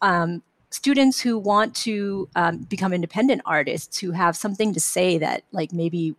um, 0.00 0.42
students 0.70 1.20
who 1.20 1.38
want 1.38 1.74
to 1.76 2.28
um, 2.34 2.58
become 2.58 2.92
independent 2.92 3.40
artists 3.46 3.98
who 3.98 4.10
have 4.10 4.36
something 4.36 4.72
to 4.72 4.80
say 4.80 5.18
that 5.18 5.44
like 5.52 5.72
maybe 5.72 6.16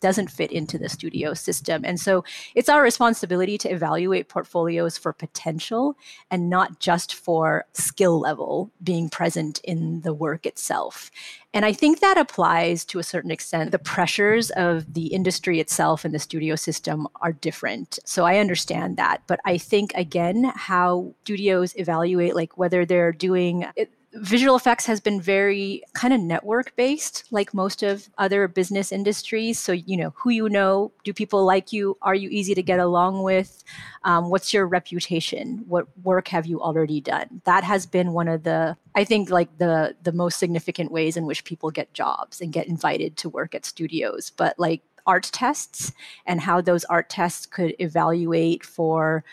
doesn't 0.00 0.30
fit 0.30 0.52
into 0.52 0.78
the 0.78 0.88
studio 0.88 1.34
system. 1.34 1.84
And 1.84 1.98
so 1.98 2.24
it's 2.54 2.68
our 2.68 2.82
responsibility 2.82 3.58
to 3.58 3.68
evaluate 3.70 4.28
portfolios 4.28 4.96
for 4.96 5.12
potential 5.12 5.96
and 6.30 6.48
not 6.50 6.78
just 6.80 7.14
for 7.14 7.64
skill 7.72 8.18
level 8.20 8.70
being 8.82 9.08
present 9.08 9.60
in 9.64 10.00
the 10.02 10.14
work 10.14 10.46
itself. 10.46 11.10
And 11.54 11.64
I 11.64 11.72
think 11.72 12.00
that 12.00 12.18
applies 12.18 12.84
to 12.86 12.98
a 12.98 13.02
certain 13.02 13.30
extent. 13.30 13.72
The 13.72 13.78
pressures 13.78 14.50
of 14.50 14.92
the 14.92 15.06
industry 15.06 15.60
itself 15.60 16.04
and 16.04 16.14
the 16.14 16.18
studio 16.18 16.56
system 16.56 17.08
are 17.22 17.32
different. 17.32 17.98
So 18.04 18.24
I 18.24 18.38
understand 18.38 18.96
that. 18.98 19.22
But 19.26 19.40
I 19.44 19.56
think, 19.56 19.92
again, 19.94 20.52
how 20.54 21.14
studios 21.24 21.74
evaluate, 21.76 22.34
like 22.34 22.58
whether 22.58 22.84
they're 22.84 23.12
doing 23.12 23.66
it, 23.76 23.90
visual 24.14 24.56
effects 24.56 24.86
has 24.86 25.00
been 25.00 25.20
very 25.20 25.82
kind 25.92 26.14
of 26.14 26.20
network 26.20 26.74
based 26.76 27.24
like 27.30 27.52
most 27.52 27.82
of 27.82 28.08
other 28.16 28.48
business 28.48 28.90
industries. 28.90 29.58
So 29.58 29.72
you 29.72 29.96
know 29.96 30.14
who 30.16 30.30
you 30.30 30.48
know 30.48 30.92
do 31.04 31.12
people 31.12 31.44
like 31.44 31.72
you? 31.72 31.96
Are 32.02 32.14
you 32.14 32.28
easy 32.30 32.54
to 32.54 32.62
get 32.62 32.78
along 32.78 33.22
with? 33.22 33.62
Um, 34.04 34.30
what's 34.30 34.54
your 34.54 34.66
reputation? 34.66 35.64
What 35.68 35.86
work 36.02 36.28
have 36.28 36.46
you 36.46 36.60
already 36.60 37.00
done? 37.00 37.42
That 37.44 37.64
has 37.64 37.86
been 37.86 38.12
one 38.12 38.28
of 38.28 38.44
the 38.44 38.76
i 38.94 39.04
think 39.04 39.30
like 39.30 39.58
the 39.58 39.94
the 40.02 40.12
most 40.12 40.38
significant 40.38 40.90
ways 40.90 41.16
in 41.16 41.26
which 41.26 41.44
people 41.44 41.70
get 41.70 41.92
jobs 41.92 42.40
and 42.40 42.52
get 42.52 42.66
invited 42.66 43.16
to 43.18 43.28
work 43.28 43.54
at 43.54 43.66
studios. 43.66 44.32
But 44.36 44.58
like 44.58 44.82
art 45.06 45.30
tests 45.32 45.92
and 46.26 46.40
how 46.40 46.60
those 46.60 46.84
art 46.84 47.08
tests 47.08 47.46
could 47.46 47.74
evaluate 47.78 48.64
for 48.64 49.24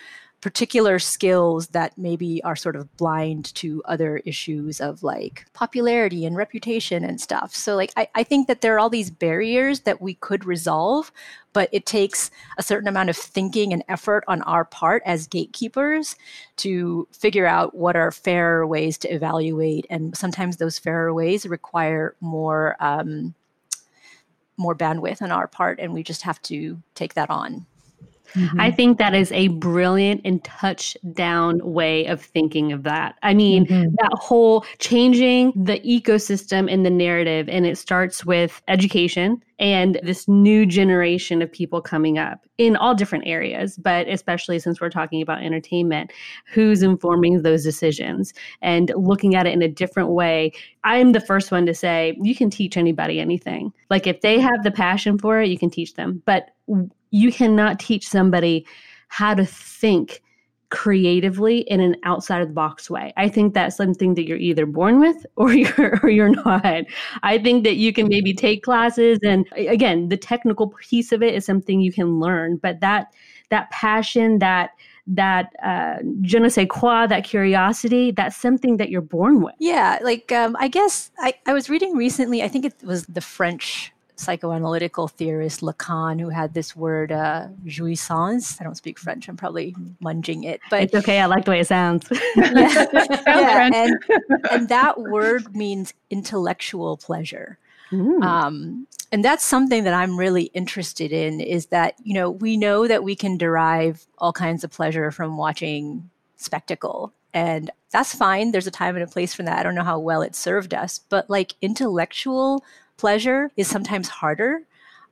particular 0.45 0.99
skills 0.99 1.69
that 1.69 1.97
maybe 1.97 2.39
are 2.43 2.55
sort 2.55 2.75
of 2.75 2.95
blind 2.97 3.51
to 3.55 3.81
other 3.85 4.17
issues 4.25 4.79
of 4.79 5.01
like 5.01 5.43
popularity 5.53 6.23
and 6.23 6.35
reputation 6.35 7.03
and 7.03 7.19
stuff. 7.19 7.55
So, 7.55 7.75
like, 7.75 7.91
I, 7.97 8.07
I 8.13 8.21
think 8.21 8.47
that 8.47 8.61
there 8.61 8.75
are 8.75 8.79
all 8.79 8.91
these 8.91 9.09
barriers 9.09 9.79
that 9.79 10.03
we 10.03 10.13
could 10.13 10.45
resolve, 10.45 11.11
but 11.53 11.67
it 11.71 11.87
takes 11.87 12.29
a 12.59 12.61
certain 12.61 12.87
amount 12.87 13.09
of 13.09 13.17
thinking 13.17 13.73
and 13.73 13.83
effort 13.89 14.23
on 14.27 14.43
our 14.43 14.63
part 14.63 15.01
as 15.03 15.25
gatekeepers 15.25 16.15
to 16.57 17.07
figure 17.11 17.47
out 17.47 17.73
what 17.73 17.95
are 17.95 18.11
fair 18.11 18.67
ways 18.67 18.99
to 18.99 19.07
evaluate. 19.07 19.87
And 19.89 20.15
sometimes 20.15 20.57
those 20.57 20.77
fairer 20.77 21.11
ways 21.11 21.47
require 21.47 22.13
more. 22.21 22.75
Um, 22.79 23.33
more 24.57 24.75
bandwidth 24.75 25.21
on 25.21 25.33
our 25.33 25.47
part, 25.47 25.81
and 25.81 25.93
we 25.93 26.01
just 26.01 26.21
have 26.21 26.41
to 26.43 26.81
take 26.93 27.15
that 27.15 27.29
on. 27.29 27.65
Mm-hmm. 28.33 28.59
I 28.59 28.71
think 28.71 28.97
that 28.97 29.13
is 29.13 29.31
a 29.31 29.49
brilliant 29.49 30.21
and 30.25 30.43
touchdown 30.43 31.59
way 31.63 32.05
of 32.05 32.21
thinking 32.21 32.71
of 32.71 32.83
that. 32.83 33.15
I 33.23 33.33
mean, 33.33 33.65
mm-hmm. 33.65 33.95
that 33.95 34.11
whole 34.13 34.65
changing 34.79 35.53
the 35.55 35.79
ecosystem 35.79 36.71
and 36.71 36.85
the 36.85 36.89
narrative, 36.89 37.47
and 37.49 37.65
it 37.65 37.77
starts 37.77 38.25
with 38.25 38.61
education 38.67 39.41
and 39.59 39.99
this 40.03 40.27
new 40.27 40.65
generation 40.65 41.41
of 41.41 41.51
people 41.51 41.81
coming 41.81 42.17
up 42.17 42.45
in 42.57 42.75
all 42.75 42.93
different 42.93 43.25
areas, 43.25 43.77
but 43.77 44.07
especially 44.07 44.59
since 44.59 44.81
we're 44.81 44.89
talking 44.89 45.21
about 45.21 45.43
entertainment, 45.43 46.11
who's 46.45 46.83
informing 46.83 47.41
those 47.41 47.63
decisions 47.63 48.33
and 48.61 48.91
looking 48.95 49.35
at 49.35 49.47
it 49.47 49.53
in 49.53 49.61
a 49.61 49.67
different 49.67 50.09
way. 50.09 50.51
I'm 50.83 51.13
the 51.13 51.19
first 51.21 51.51
one 51.51 51.65
to 51.65 51.73
say 51.73 52.17
you 52.21 52.35
can 52.35 52.49
teach 52.49 52.77
anybody 52.77 53.19
anything. 53.19 53.71
Like 53.89 54.07
if 54.07 54.21
they 54.21 54.39
have 54.39 54.63
the 54.63 54.71
passion 54.71 55.17
for 55.17 55.41
it, 55.41 55.49
you 55.49 55.57
can 55.57 55.69
teach 55.69 55.93
them. 55.95 56.21
But 56.25 56.51
you 57.15 57.31
cannot 57.31 57.79
teach 57.79 58.07
somebody 58.07 58.65
how 59.07 59.33
to 59.33 59.45
think 59.45 60.21
creatively 60.69 61.59
in 61.59 61.79
an 61.79 61.95
outside 62.03 62.41
of 62.41 62.49
the 62.49 62.53
box 62.53 62.89
way. 62.89 63.13
I 63.15 63.29
think 63.29 63.53
that's 63.53 63.77
something 63.77 64.15
that 64.15 64.27
you're 64.27 64.37
either 64.37 64.65
born 64.65 64.99
with 64.99 65.25
or 65.37 65.53
you're 65.53 65.99
or 66.03 66.09
you're 66.09 66.29
not. 66.29 66.83
I 67.23 67.37
think 67.37 67.63
that 67.63 67.77
you 67.77 67.93
can 67.93 68.09
maybe 68.09 68.33
take 68.33 68.63
classes 68.63 69.19
and 69.23 69.47
again, 69.55 70.09
the 70.09 70.17
technical 70.17 70.67
piece 70.67 71.13
of 71.13 71.23
it 71.23 71.33
is 71.33 71.45
something 71.45 71.79
you 71.79 71.93
can 71.93 72.19
learn, 72.19 72.57
but 72.57 72.81
that 72.81 73.13
that 73.49 73.69
passion, 73.71 74.39
that 74.39 74.71
that 75.07 75.53
uh, 75.63 75.97
je 76.21 76.39
ne 76.39 76.49
sais 76.49 76.67
quoi, 76.67 77.07
that 77.07 77.23
curiosity, 77.23 78.11
that's 78.11 78.35
something 78.35 78.77
that 78.77 78.89
you're 78.89 79.01
born 79.01 79.41
with. 79.41 79.55
Yeah, 79.59 79.99
like 80.01 80.31
um, 80.31 80.57
I 80.59 80.67
guess 80.67 81.11
I, 81.19 81.35
I 81.45 81.53
was 81.53 81.69
reading 81.69 81.95
recently, 81.95 82.43
I 82.43 82.49
think 82.49 82.65
it 82.65 82.73
was 82.83 83.05
the 83.05 83.21
French 83.21 83.93
psychoanalytical 84.17 85.09
theorist 85.11 85.61
Lacan, 85.61 86.19
who 86.19 86.29
had 86.29 86.53
this 86.53 86.75
word 86.75 87.11
uh, 87.11 87.47
jouissance. 87.65 88.59
I 88.59 88.63
don't 88.63 88.75
speak 88.75 88.99
French. 88.99 89.27
I'm 89.27 89.37
probably 89.37 89.75
munging 90.01 90.45
it, 90.45 90.61
but 90.69 90.83
it's 90.83 90.95
okay. 90.95 91.19
I 91.19 91.25
like 91.25 91.45
the 91.45 91.51
way 91.51 91.59
it 91.59 91.67
sounds. 91.67 92.07
yeah, 92.35 92.85
yeah 93.25 93.69
and, 93.73 93.99
and 94.51 94.69
that 94.69 94.99
word 94.99 95.55
means 95.55 95.93
intellectual 96.09 96.97
pleasure. 96.97 97.57
Um, 97.91 98.87
and 99.11 99.23
that's 99.23 99.43
something 99.45 99.85
that 99.85 99.93
I'm 99.93 100.17
really 100.19 100.45
interested 100.53 101.13
in. 101.13 101.39
Is 101.39 101.67
that 101.67 101.95
you 102.03 102.13
know 102.13 102.31
we 102.31 102.57
know 102.57 102.87
that 102.87 103.03
we 103.03 103.15
can 103.15 103.37
derive 103.37 104.05
all 104.17 104.33
kinds 104.33 104.63
of 104.65 104.71
pleasure 104.71 105.11
from 105.11 105.37
watching 105.37 106.09
spectacle 106.35 107.13
and 107.33 107.71
that's 107.91 108.15
fine 108.15 108.51
there's 108.51 108.67
a 108.67 108.71
time 108.71 108.95
and 108.95 109.03
a 109.03 109.07
place 109.07 109.33
for 109.33 109.43
that 109.43 109.59
i 109.59 109.63
don't 109.63 109.75
know 109.75 109.83
how 109.83 109.99
well 109.99 110.21
it 110.21 110.35
served 110.35 110.73
us 110.73 110.99
but 111.09 111.29
like 111.29 111.53
intellectual 111.61 112.63
pleasure 112.97 113.51
is 113.57 113.67
sometimes 113.67 114.07
harder, 114.07 114.61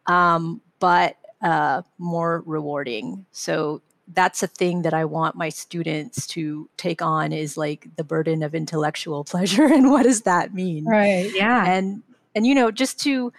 um, 0.08 0.62
but 0.80 1.18
uh, 1.42 1.82
more 1.98 2.44
rewarding. 2.46 3.26
So 3.32 3.82
that's 4.10 4.44
a 4.44 4.48
thing 4.48 4.82
that 4.82 4.94
I 4.94 5.06
want 5.06 5.36
my 5.36 5.50
students 5.50 6.28
to 6.28 6.70
take 6.78 7.02
on 7.02 7.32
is 7.32 7.58
like 7.58 7.88
the 7.96 8.04
burden 8.04 8.44
of 8.44 8.54
intellectual 8.54 9.24
pleasure 9.26 9.66
and 9.66 9.92
what 9.92 10.04
does 10.04 10.22
that 10.22 10.54
mean? 10.54 10.86
Right. 10.86 11.32
Yeah. 11.34 11.66
And 11.66 12.04
and 12.36 12.48
you 12.48 12.56
know, 12.56 12.72
just 12.72 13.00
to 13.02 13.32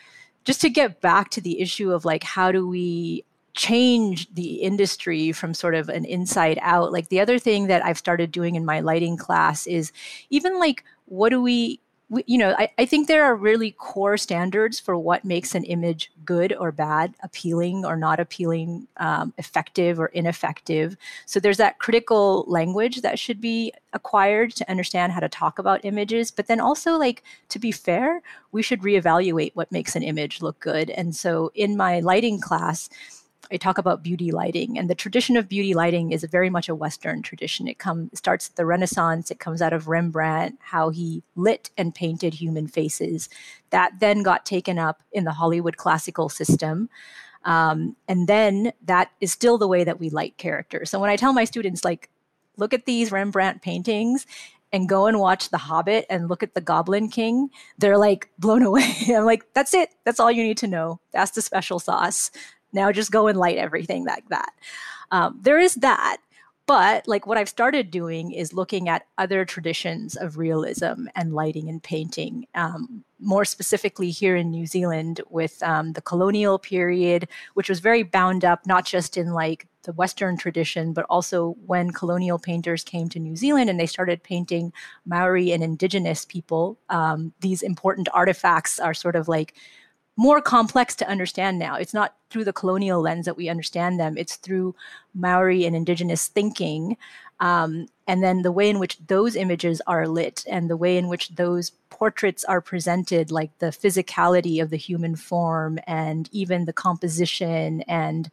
just 0.44 0.60
to 0.60 0.70
get 0.70 1.00
back 1.00 1.30
to 1.30 1.40
the 1.40 1.60
issue 1.60 1.92
of 1.92 2.04
like 2.04 2.22
how 2.22 2.52
do 2.52 2.66
we 2.68 3.24
change 3.54 4.32
the 4.34 4.56
industry 4.56 5.32
from 5.32 5.54
sort 5.54 5.74
of 5.74 5.88
an 5.88 6.04
inside 6.04 6.58
out 6.60 6.90
like 6.90 7.08
the 7.08 7.20
other 7.20 7.38
thing 7.38 7.68
that 7.68 7.84
i've 7.84 7.96
started 7.96 8.32
doing 8.32 8.56
in 8.56 8.64
my 8.64 8.80
lighting 8.80 9.16
class 9.16 9.68
is 9.68 9.92
even 10.28 10.58
like 10.58 10.84
what 11.04 11.28
do 11.28 11.40
we 11.40 11.78
we, 12.10 12.22
you 12.26 12.38
know, 12.38 12.54
I, 12.58 12.70
I 12.78 12.84
think 12.84 13.08
there 13.08 13.24
are 13.24 13.34
really 13.34 13.72
core 13.72 14.16
standards 14.16 14.78
for 14.78 14.96
what 14.96 15.24
makes 15.24 15.54
an 15.54 15.64
image 15.64 16.12
good 16.24 16.52
or 16.52 16.70
bad, 16.70 17.14
appealing 17.22 17.84
or 17.84 17.96
not 17.96 18.20
appealing, 18.20 18.86
um, 18.98 19.32
effective 19.38 19.98
or 19.98 20.06
ineffective. 20.06 20.96
So 21.26 21.40
there's 21.40 21.56
that 21.56 21.78
critical 21.78 22.44
language 22.46 23.00
that 23.00 23.18
should 23.18 23.40
be 23.40 23.72
acquired 23.92 24.54
to 24.56 24.70
understand 24.70 25.12
how 25.12 25.20
to 25.20 25.28
talk 25.28 25.58
about 25.58 25.84
images. 25.84 26.30
But 26.30 26.46
then 26.46 26.60
also, 26.60 26.98
like, 26.98 27.22
to 27.48 27.58
be 27.58 27.72
fair, 27.72 28.22
we 28.52 28.62
should 28.62 28.82
reevaluate 28.82 29.52
what 29.54 29.72
makes 29.72 29.96
an 29.96 30.02
image 30.02 30.42
look 30.42 30.60
good. 30.60 30.90
And 30.90 31.16
so 31.16 31.50
in 31.54 31.76
my 31.76 32.00
lighting 32.00 32.40
class, 32.40 32.90
I 33.52 33.56
talk 33.56 33.78
about 33.78 34.02
beauty 34.02 34.30
lighting, 34.30 34.78
and 34.78 34.88
the 34.88 34.94
tradition 34.94 35.36
of 35.36 35.48
beauty 35.48 35.74
lighting 35.74 36.12
is 36.12 36.24
very 36.24 36.50
much 36.50 36.68
a 36.68 36.74
Western 36.74 37.22
tradition. 37.22 37.68
It 37.68 37.78
comes 37.78 38.16
starts 38.18 38.50
at 38.50 38.56
the 38.56 38.66
Renaissance. 38.66 39.30
It 39.30 39.38
comes 39.38 39.60
out 39.60 39.72
of 39.72 39.88
Rembrandt, 39.88 40.58
how 40.60 40.90
he 40.90 41.22
lit 41.36 41.70
and 41.76 41.94
painted 41.94 42.34
human 42.34 42.66
faces. 42.66 43.28
That 43.70 44.00
then 44.00 44.22
got 44.22 44.46
taken 44.46 44.78
up 44.78 45.02
in 45.12 45.24
the 45.24 45.32
Hollywood 45.32 45.76
classical 45.76 46.28
system. 46.28 46.88
Um, 47.44 47.96
and 48.08 48.26
then 48.26 48.72
that 48.84 49.10
is 49.20 49.32
still 49.32 49.58
the 49.58 49.68
way 49.68 49.84
that 49.84 50.00
we 50.00 50.10
light 50.10 50.36
characters. 50.38 50.90
So 50.90 50.98
when 50.98 51.10
I 51.10 51.16
tell 51.16 51.32
my 51.32 51.44
students, 51.44 51.84
like, 51.84 52.08
look 52.56 52.72
at 52.72 52.86
these 52.86 53.12
Rembrandt 53.12 53.62
paintings 53.62 54.26
and 54.72 54.88
go 54.88 55.06
and 55.06 55.20
watch 55.20 55.50
The 55.50 55.58
Hobbit 55.58 56.06
and 56.08 56.28
look 56.28 56.42
at 56.42 56.54
the 56.54 56.60
Goblin 56.60 57.08
King, 57.08 57.50
they're 57.78 57.98
like 57.98 58.30
blown 58.38 58.62
away. 58.64 58.92
I'm 59.08 59.24
like, 59.24 59.44
that's 59.54 59.74
it. 59.74 59.90
That's 60.04 60.18
all 60.18 60.32
you 60.32 60.42
need 60.42 60.58
to 60.58 60.66
know. 60.66 61.00
That's 61.12 61.32
the 61.32 61.42
special 61.42 61.78
sauce. 61.78 62.30
Now 62.74 62.92
just 62.92 63.10
go 63.10 63.28
and 63.28 63.38
light 63.38 63.56
everything 63.56 64.04
like 64.04 64.28
that. 64.28 64.52
Um, 65.10 65.38
there 65.40 65.58
is 65.58 65.76
that. 65.76 66.18
But 66.66 67.06
like 67.06 67.26
what 67.26 67.36
I've 67.36 67.48
started 67.48 67.90
doing 67.90 68.32
is 68.32 68.54
looking 68.54 68.88
at 68.88 69.06
other 69.18 69.44
traditions 69.44 70.16
of 70.16 70.38
realism 70.38 71.06
and 71.14 71.34
lighting 71.34 71.68
and 71.68 71.82
painting, 71.82 72.46
um, 72.54 73.04
more 73.20 73.44
specifically 73.44 74.10
here 74.10 74.34
in 74.34 74.50
New 74.50 74.64
Zealand 74.64 75.20
with 75.28 75.62
um, 75.62 75.92
the 75.92 76.00
colonial 76.00 76.58
period, 76.58 77.28
which 77.52 77.68
was 77.68 77.80
very 77.80 78.02
bound 78.02 78.46
up 78.46 78.66
not 78.66 78.86
just 78.86 79.18
in 79.18 79.34
like 79.34 79.66
the 79.82 79.92
Western 79.92 80.38
tradition, 80.38 80.94
but 80.94 81.04
also 81.10 81.54
when 81.66 81.90
colonial 81.90 82.38
painters 82.38 82.82
came 82.82 83.10
to 83.10 83.18
New 83.18 83.36
Zealand 83.36 83.68
and 83.68 83.78
they 83.78 83.86
started 83.86 84.22
painting 84.22 84.72
Maori 85.04 85.52
and 85.52 85.62
indigenous 85.62 86.24
people. 86.24 86.78
Um, 86.88 87.34
these 87.40 87.60
important 87.60 88.08
artifacts 88.14 88.78
are 88.78 88.94
sort 88.94 89.16
of 89.16 89.28
like 89.28 89.54
more 90.16 90.40
complex 90.40 90.94
to 90.96 91.08
understand 91.08 91.58
now. 91.58 91.76
It's 91.76 91.94
not 91.94 92.14
through 92.30 92.44
the 92.44 92.52
colonial 92.52 93.00
lens 93.00 93.24
that 93.24 93.36
we 93.36 93.48
understand 93.48 93.98
them, 93.98 94.16
it's 94.16 94.36
through 94.36 94.74
Maori 95.14 95.64
and 95.64 95.74
indigenous 95.74 96.28
thinking. 96.28 96.96
Um, 97.40 97.88
and 98.06 98.22
then 98.22 98.42
the 98.42 98.52
way 98.52 98.70
in 98.70 98.78
which 98.78 98.98
those 99.06 99.34
images 99.34 99.82
are 99.86 100.06
lit 100.06 100.44
and 100.48 100.70
the 100.70 100.76
way 100.76 100.96
in 100.96 101.08
which 101.08 101.30
those 101.30 101.70
portraits 101.90 102.44
are 102.44 102.60
presented, 102.60 103.30
like 103.30 103.58
the 103.58 103.66
physicality 103.66 104.62
of 104.62 104.70
the 104.70 104.76
human 104.76 105.16
form 105.16 105.78
and 105.86 106.28
even 106.32 106.64
the 106.64 106.72
composition 106.72 107.82
and 107.82 108.30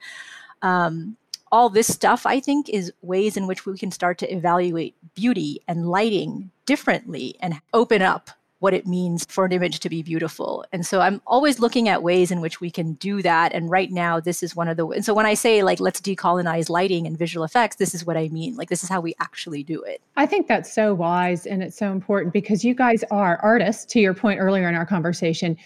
um, 0.61 1.17
all 1.51 1.69
this 1.69 1.87
stuff, 1.87 2.25
I 2.25 2.39
think, 2.39 2.69
is 2.69 2.93
ways 3.01 3.35
in 3.35 3.47
which 3.47 3.65
we 3.65 3.77
can 3.77 3.91
start 3.91 4.17
to 4.19 4.33
evaluate 4.33 4.95
beauty 5.15 5.61
and 5.67 5.89
lighting 5.89 6.51
differently 6.65 7.35
and 7.41 7.59
open 7.73 8.01
up 8.01 8.31
what 8.61 8.75
it 8.75 8.85
means 8.85 9.25
for 9.25 9.43
an 9.43 9.51
image 9.51 9.79
to 9.79 9.89
be 9.89 10.03
beautiful. 10.03 10.63
And 10.71 10.85
so 10.85 11.01
I'm 11.01 11.19
always 11.25 11.59
looking 11.59 11.89
at 11.89 12.03
ways 12.03 12.29
in 12.29 12.41
which 12.41 12.61
we 12.61 12.69
can 12.69 12.93
do 12.93 13.23
that. 13.23 13.53
And 13.53 13.71
right 13.71 13.91
now, 13.91 14.19
this 14.19 14.43
is 14.43 14.55
one 14.55 14.67
of 14.67 14.77
the. 14.77 14.87
And 14.87 15.03
so 15.03 15.15
when 15.15 15.25
I 15.25 15.33
say 15.33 15.63
like 15.63 15.79
let's 15.79 15.99
decolonize 15.99 16.69
lighting 16.69 17.07
and 17.07 17.17
visual 17.17 17.43
effects, 17.43 17.77
this 17.77 17.95
is 17.95 18.05
what 18.05 18.17
I 18.17 18.27
mean. 18.29 18.55
Like 18.55 18.69
this 18.69 18.83
is 18.83 18.89
how 18.89 19.01
we 19.01 19.15
actually 19.19 19.63
do 19.63 19.81
it. 19.81 19.99
I 20.15 20.27
think 20.27 20.47
that's 20.47 20.71
so 20.71 20.93
wise 20.93 21.47
and 21.47 21.63
it's 21.63 21.75
so 21.75 21.91
important 21.91 22.33
because 22.33 22.63
you 22.63 22.75
guys 22.75 23.03
are 23.09 23.37
artists. 23.41 23.85
To 23.91 23.99
your 23.99 24.13
point 24.13 24.39
earlier 24.39 24.69
in 24.69 24.75
our 24.75 24.85
conversation. 24.85 25.57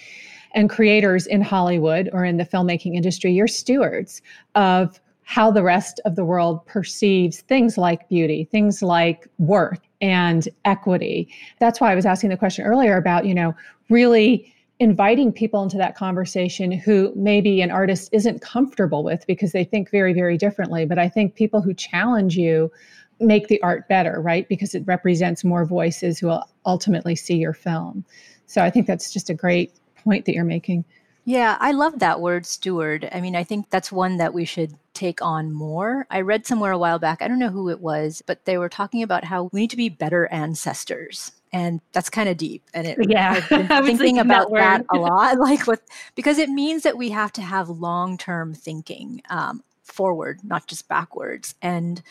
And 0.54 0.70
creators 0.70 1.28
in 1.28 1.42
Hollywood 1.42 2.10
or 2.14 2.24
in 2.24 2.38
the 2.38 2.46
filmmaking 2.46 2.96
industry, 2.96 3.34
you're 3.34 3.46
stewards 3.46 4.22
of 4.56 5.02
how 5.26 5.52
the 5.52 5.64
rest 5.64 6.00
of 6.06 6.16
the 6.16 6.24
world 6.24 6.66
perceives 6.68 7.42
things 7.42 7.78
like 7.78 8.08
beauty, 8.08 8.48
things 8.52 8.82
like 8.82 9.28
worth 9.40 9.82
and 10.00 10.48
equity. 10.66 11.28
That's 11.60 11.82
why 11.82 11.92
I 11.92 11.96
was 11.96 12.06
asking 12.06 12.30
the 12.30 12.38
question 12.38 12.64
earlier 12.64 12.96
about, 12.96 13.26
you 13.26 13.34
know, 13.34 13.56
really 13.90 14.54
inviting 14.80 15.32
people 15.32 15.64
into 15.64 15.78
that 15.78 15.96
conversation 15.96 16.72
who 16.72 17.12
maybe 17.16 17.62
an 17.62 17.72
artist 17.72 18.10
isn't 18.12 18.42
comfortable 18.42 19.04
with 19.04 19.26
because 19.26 19.52
they 19.52 19.64
think 19.64 19.90
very, 19.90 20.14
very 20.14 20.38
differently. 20.38 20.86
But 20.86 21.00
I 21.00 21.10
think 21.10 21.34
people 21.34 21.62
who 21.62 21.74
challenge 21.74 22.38
you 22.38 22.72
make 23.20 23.48
the 23.48 23.62
art 23.64 23.88
better, 23.88 24.22
right? 24.22 24.48
Because 24.48 24.76
it 24.76 24.84
represents 24.86 25.44
more 25.44 25.66
voices 25.66 26.20
who 26.20 26.28
will 26.28 26.44
ultimately 26.66 27.16
see 27.16 27.38
your 27.38 27.54
film. 27.54 28.06
So 28.46 28.62
I 28.62 28.70
think 28.70 28.86
that's 28.86 29.12
just 29.12 29.30
a 29.30 29.34
great 29.34 29.74
point 30.04 30.26
that 30.26 30.36
you're 30.36 30.44
making. 30.44 30.86
Yeah, 31.28 31.58
I 31.60 31.72
love 31.72 32.00
that 32.00 32.22
word 32.22 32.46
steward. 32.46 33.10
I 33.12 33.20
mean, 33.20 33.36
I 33.36 33.44
think 33.44 33.72
that's 33.72 33.92
one 33.92 34.18
that 34.18 34.34
we 34.34 34.46
should 34.46 34.76
take 34.94 35.24
on 35.24 35.52
more. 35.52 36.06
I 36.12 36.22
read 36.22 36.46
somewhere 36.46 36.72
a 36.72 36.78
while 36.78 37.00
back, 37.00 37.22
I 37.22 37.28
don't 37.28 37.40
know 37.40 37.50
who 37.50 37.70
it 37.70 37.82
was, 37.82 38.22
but 38.26 38.46
they 38.46 38.60
were 38.60 38.70
talking 38.70 39.02
about 39.02 39.24
how 39.24 39.50
we 39.52 39.62
need 39.62 39.72
to 39.72 39.78
be 39.78 39.90
better 39.90 40.28
ancestors. 40.28 41.32
And 41.52 41.82
that's 41.94 42.12
kind 42.12 42.30
of 42.30 42.38
deep. 42.38 42.64
And 42.76 42.86
it, 42.86 42.98
yeah, 43.10 43.42
I've 43.42 43.50
been 43.50 43.68
thinking, 43.68 43.98
thinking 43.98 44.20
about 44.20 44.52
that, 44.54 44.86
that, 44.92 44.98
a 44.98 44.98
lot, 45.00 45.38
like 45.40 45.66
with, 45.66 45.82
because 46.14 46.38
it 46.38 46.50
means 46.50 46.84
that 46.84 46.98
we 46.98 47.10
have 47.10 47.34
to 47.34 47.42
have 47.42 47.70
long 47.70 48.18
term 48.20 48.54
thinking 48.54 49.24
um, 49.30 49.64
forward, 49.84 50.42
not 50.44 50.68
just 50.68 50.88
backwards. 50.88 51.56
And 51.62 52.04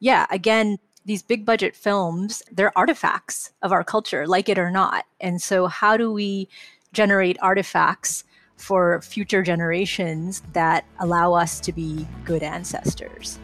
yeah, 0.00 0.26
again, 0.30 0.78
these 1.04 1.22
big 1.22 1.44
budget 1.44 1.76
films, 1.76 2.42
they're 2.50 2.76
artifacts 2.76 3.50
of 3.60 3.70
our 3.70 3.84
culture, 3.84 4.26
like 4.26 4.48
it 4.48 4.58
or 4.58 4.70
not. 4.70 5.04
And 5.20 5.42
so, 5.42 5.66
how 5.66 5.96
do 5.96 6.10
we 6.10 6.48
generate 6.92 7.36
artifacts 7.42 8.24
for 8.56 9.00
future 9.02 9.42
generations 9.42 10.42
that 10.52 10.84
allow 11.00 11.32
us 11.32 11.60
to 11.60 11.72
be 11.72 12.06
good 12.24 12.42
ancestors. 12.42 13.38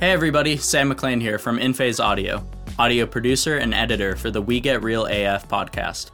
Hey 0.00 0.10
everybody, 0.10 0.56
Sam 0.56 0.88
McLean 0.88 1.20
here 1.20 1.38
from 1.38 1.58
InPhase 1.58 2.02
Audio, 2.02 2.44
audio 2.78 3.06
producer 3.06 3.58
and 3.58 3.72
editor 3.72 4.16
for 4.16 4.30
the 4.30 4.42
We 4.42 4.58
Get 4.60 4.82
Real 4.82 5.06
AF 5.06 5.48
podcast. 5.48 6.10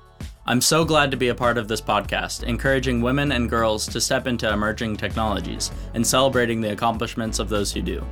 I'm 0.46 0.60
so 0.60 0.84
glad 0.84 1.10
to 1.10 1.16
be 1.16 1.28
a 1.28 1.34
part 1.34 1.58
of 1.58 1.68
this 1.68 1.80
podcast, 1.80 2.42
encouraging 2.42 3.02
women 3.02 3.32
and 3.32 3.50
girls 3.50 3.86
to 3.88 4.00
step 4.00 4.26
into 4.26 4.50
emerging 4.50 4.96
technologies 4.96 5.70
and 5.92 6.06
celebrating 6.06 6.60
the 6.60 6.72
accomplishments 6.72 7.38
of 7.38 7.48
those 7.50 7.72
who 7.72 7.82
do. 7.82 8.02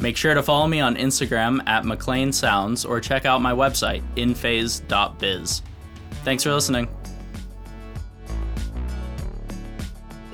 Make 0.00 0.16
sure 0.16 0.34
to 0.34 0.42
follow 0.42 0.66
me 0.66 0.80
on 0.80 0.96
Instagram 0.96 1.60
at 1.68 1.84
McLean 1.84 2.32
Sounds 2.32 2.84
or 2.84 3.00
check 3.00 3.24
out 3.24 3.42
my 3.42 3.52
website, 3.52 4.02
inphase.biz. 4.16 5.62
Thanks 6.24 6.42
for 6.42 6.52
listening. 6.52 6.88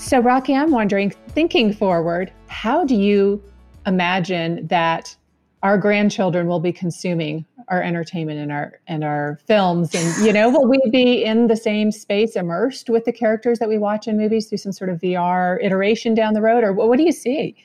So, 0.07 0.23
Raqi, 0.23 0.57
I'm 0.57 0.71
wondering, 0.71 1.11
thinking 1.31 1.73
forward, 1.73 2.33
how 2.47 2.85
do 2.85 2.95
you 2.95 3.43
imagine 3.87 4.65
that 4.69 5.17
our 5.65 5.77
grandchildren 5.77 6.47
will 6.47 6.61
be 6.61 6.73
consuming 6.73 7.45
our 7.67 7.83
entertainment 7.83 8.39
and 8.39 8.53
our 8.53 8.79
and 8.87 9.03
our 9.03 9.41
films 9.49 9.93
and 9.97 10.25
you 10.25 10.33
know 10.33 10.49
will 10.49 10.69
we 10.69 10.79
be 10.93 11.25
in 11.25 11.49
the 11.49 11.57
same 11.57 11.91
space 11.91 12.37
immersed 12.37 12.89
with 12.89 13.05
the 13.05 13.11
characters 13.11 13.59
that 13.59 13.69
we 13.69 13.79
watch 13.79 14.07
in 14.07 14.17
movies 14.17 14.49
through 14.49 14.59
some 14.59 14.71
sort 14.71 14.91
of 14.91 15.01
VR 15.01 15.59
iteration 15.61 16.15
down 16.15 16.35
the 16.35 16.41
road 16.41 16.63
or 16.63 16.73
what 16.73 16.97
do 16.97 17.03
you 17.03 17.11
see 17.11 17.57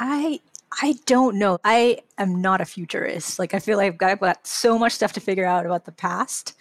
I 0.00 0.40
I 0.82 0.96
don't 1.06 1.38
know. 1.38 1.58
I 1.62 2.00
am 2.18 2.40
not 2.40 2.60
a 2.60 2.64
futurist. 2.64 3.38
Like 3.38 3.54
I 3.54 3.60
feel 3.60 3.78
like 3.78 3.92
I've 3.92 3.98
got, 3.98 4.10
I've 4.10 4.18
got 4.18 4.44
so 4.44 4.76
much 4.76 4.92
stuff 4.92 5.12
to 5.12 5.20
figure 5.20 5.44
out 5.44 5.66
about 5.66 5.84
the 5.84 5.92
past 5.92 6.54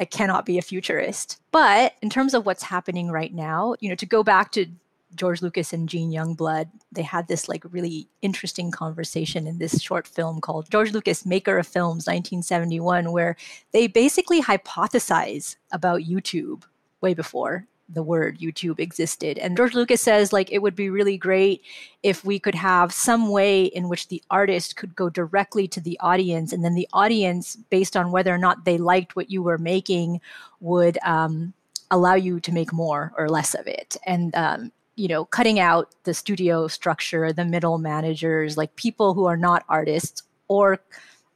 I 0.00 0.06
cannot 0.06 0.46
be 0.46 0.58
a 0.58 0.62
futurist. 0.62 1.40
But 1.52 1.94
in 2.00 2.08
terms 2.08 2.32
of 2.32 2.46
what's 2.46 2.62
happening 2.62 3.10
right 3.10 3.32
now, 3.32 3.76
you 3.80 3.90
know, 3.90 3.94
to 3.96 4.06
go 4.06 4.24
back 4.24 4.50
to 4.52 4.66
George 5.14 5.42
Lucas 5.42 5.72
and 5.72 5.88
Gene 5.88 6.10
Youngblood, 6.10 6.68
they 6.90 7.02
had 7.02 7.28
this 7.28 7.48
like 7.48 7.64
really 7.70 8.08
interesting 8.22 8.70
conversation 8.70 9.46
in 9.46 9.58
this 9.58 9.80
short 9.80 10.06
film 10.08 10.40
called 10.40 10.70
George 10.70 10.92
Lucas 10.92 11.26
Maker 11.26 11.58
of 11.58 11.66
Films 11.66 12.06
1971 12.06 13.12
where 13.12 13.36
they 13.72 13.86
basically 13.86 14.40
hypothesize 14.40 15.56
about 15.72 16.02
YouTube 16.02 16.62
way 17.00 17.12
before 17.12 17.66
the 17.92 18.02
word 18.02 18.38
YouTube 18.38 18.78
existed. 18.78 19.38
And 19.38 19.56
George 19.56 19.74
Lucas 19.74 20.00
says 20.00 20.32
like 20.32 20.50
it 20.52 20.62
would 20.62 20.76
be 20.76 20.90
really 20.90 21.16
great 21.16 21.62
if 22.02 22.24
we 22.24 22.38
could 22.38 22.54
have 22.54 22.92
some 22.92 23.28
way 23.28 23.64
in 23.64 23.88
which 23.88 24.08
the 24.08 24.22
artist 24.30 24.76
could 24.76 24.94
go 24.94 25.10
directly 25.10 25.68
to 25.68 25.80
the 25.80 25.98
audience, 26.00 26.52
and 26.52 26.64
then 26.64 26.74
the 26.74 26.88
audience, 26.92 27.56
based 27.56 27.96
on 27.96 28.12
whether 28.12 28.34
or 28.34 28.38
not 28.38 28.64
they 28.64 28.78
liked 28.78 29.16
what 29.16 29.30
you 29.30 29.42
were 29.42 29.58
making, 29.58 30.20
would 30.60 30.98
um, 31.04 31.52
allow 31.90 32.14
you 32.14 32.40
to 32.40 32.52
make 32.52 32.72
more 32.72 33.12
or 33.16 33.28
less 33.28 33.54
of 33.54 33.66
it. 33.66 33.96
And 34.06 34.34
um, 34.34 34.72
you 34.96 35.08
know, 35.08 35.24
cutting 35.24 35.58
out 35.58 35.94
the 36.04 36.14
studio 36.14 36.68
structure, 36.68 37.32
the 37.32 37.44
middle 37.44 37.78
managers, 37.78 38.56
like 38.56 38.76
people 38.76 39.14
who 39.14 39.24
are 39.24 39.36
not 39.36 39.64
artists 39.68 40.22
or 40.48 40.78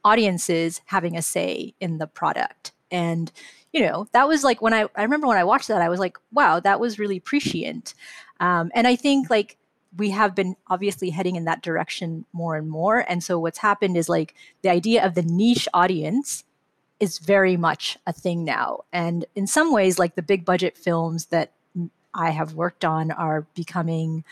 audiences 0.03 0.81
having 0.85 1.17
a 1.17 1.21
say 1.21 1.73
in 1.79 1.97
the 1.97 2.05
product. 2.05 2.71
And 2.91 3.31
you 3.75 3.81
know, 3.81 4.07
that 4.13 4.25
was 4.25 4.41
like 4.41 4.61
when 4.61 4.73
I, 4.73 4.87
I 4.95 5.03
remember 5.03 5.27
when 5.27 5.37
I 5.37 5.43
watched 5.43 5.67
that, 5.67 5.81
I 5.81 5.89
was 5.89 5.99
like, 5.99 6.17
wow, 6.31 6.61
that 6.61 6.79
was 6.79 6.97
really 6.97 7.19
prescient. 7.19 7.93
Um, 8.39 8.71
and 8.73 8.87
I 8.87 8.95
think 8.95 9.29
like 9.29 9.57
we 9.97 10.11
have 10.11 10.33
been 10.33 10.55
obviously 10.67 11.09
heading 11.09 11.35
in 11.35 11.43
that 11.43 11.61
direction 11.61 12.23
more 12.31 12.55
and 12.55 12.69
more. 12.69 12.99
And 13.09 13.21
so 13.21 13.37
what's 13.37 13.57
happened 13.57 13.97
is 13.97 14.07
like 14.07 14.33
the 14.61 14.69
idea 14.69 15.05
of 15.05 15.13
the 15.13 15.23
niche 15.23 15.67
audience 15.73 16.45
is 17.01 17.19
very 17.19 17.57
much 17.57 17.97
a 18.07 18.13
thing 18.13 18.45
now. 18.45 18.85
And 18.93 19.25
in 19.35 19.45
some 19.45 19.73
ways, 19.73 19.99
like 19.99 20.15
the 20.15 20.21
big 20.21 20.45
budget 20.45 20.77
films 20.77 21.25
that 21.25 21.51
I 22.13 22.29
have 22.29 22.53
worked 22.53 22.85
on 22.85 23.11
are 23.11 23.45
becoming. 23.55 24.23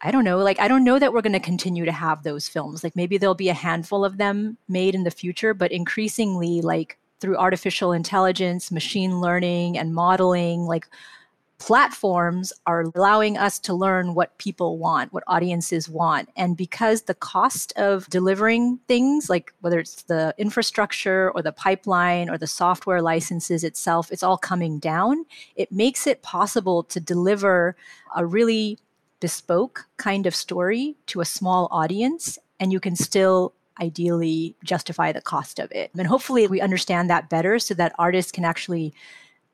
I 0.00 0.10
don't 0.10 0.24
know. 0.24 0.38
Like, 0.38 0.60
I 0.60 0.68
don't 0.68 0.84
know 0.84 0.98
that 0.98 1.12
we're 1.12 1.22
going 1.22 1.32
to 1.32 1.40
continue 1.40 1.86
to 1.86 1.92
have 1.92 2.22
those 2.22 2.48
films. 2.48 2.84
Like, 2.84 2.94
maybe 2.94 3.16
there'll 3.16 3.34
be 3.34 3.48
a 3.48 3.54
handful 3.54 4.04
of 4.04 4.18
them 4.18 4.58
made 4.68 4.94
in 4.94 5.04
the 5.04 5.10
future, 5.10 5.54
but 5.54 5.72
increasingly, 5.72 6.60
like, 6.60 6.98
through 7.20 7.36
artificial 7.36 7.92
intelligence, 7.92 8.70
machine 8.70 9.20
learning, 9.20 9.78
and 9.78 9.94
modeling, 9.94 10.62
like 10.62 10.86
platforms 11.58 12.52
are 12.66 12.82
allowing 12.82 13.38
us 13.38 13.58
to 13.58 13.72
learn 13.72 14.14
what 14.14 14.36
people 14.38 14.76
want, 14.76 15.12
what 15.12 15.24
audiences 15.26 15.88
want. 15.88 16.28
And 16.36 16.56
because 16.56 17.02
the 17.02 17.14
cost 17.14 17.72
of 17.76 18.06
delivering 18.08 18.78
things, 18.88 19.30
like 19.30 19.54
whether 19.60 19.78
it's 19.78 20.02
the 20.02 20.34
infrastructure 20.36 21.30
or 21.30 21.42
the 21.42 21.52
pipeline 21.52 22.28
or 22.28 22.36
the 22.36 22.46
software 22.46 23.00
licenses 23.00 23.64
itself, 23.64 24.12
it's 24.12 24.22
all 24.22 24.36
coming 24.36 24.78
down, 24.78 25.24
it 25.54 25.72
makes 25.72 26.06
it 26.06 26.22
possible 26.22 26.82
to 26.84 27.00
deliver 27.00 27.74
a 28.14 28.26
really 28.26 28.78
bespoke 29.20 29.86
kind 29.96 30.26
of 30.26 30.34
story 30.34 30.94
to 31.06 31.22
a 31.22 31.24
small 31.24 31.68
audience. 31.70 32.38
And 32.60 32.70
you 32.70 32.80
can 32.80 32.96
still 32.96 33.54
ideally 33.80 34.56
justify 34.64 35.12
the 35.12 35.20
cost 35.20 35.58
of 35.58 35.70
it. 35.72 35.90
And 35.96 36.06
hopefully 36.06 36.46
we 36.46 36.60
understand 36.60 37.10
that 37.10 37.28
better 37.28 37.58
so 37.58 37.74
that 37.74 37.94
artists 37.98 38.32
can 38.32 38.44
actually 38.44 38.94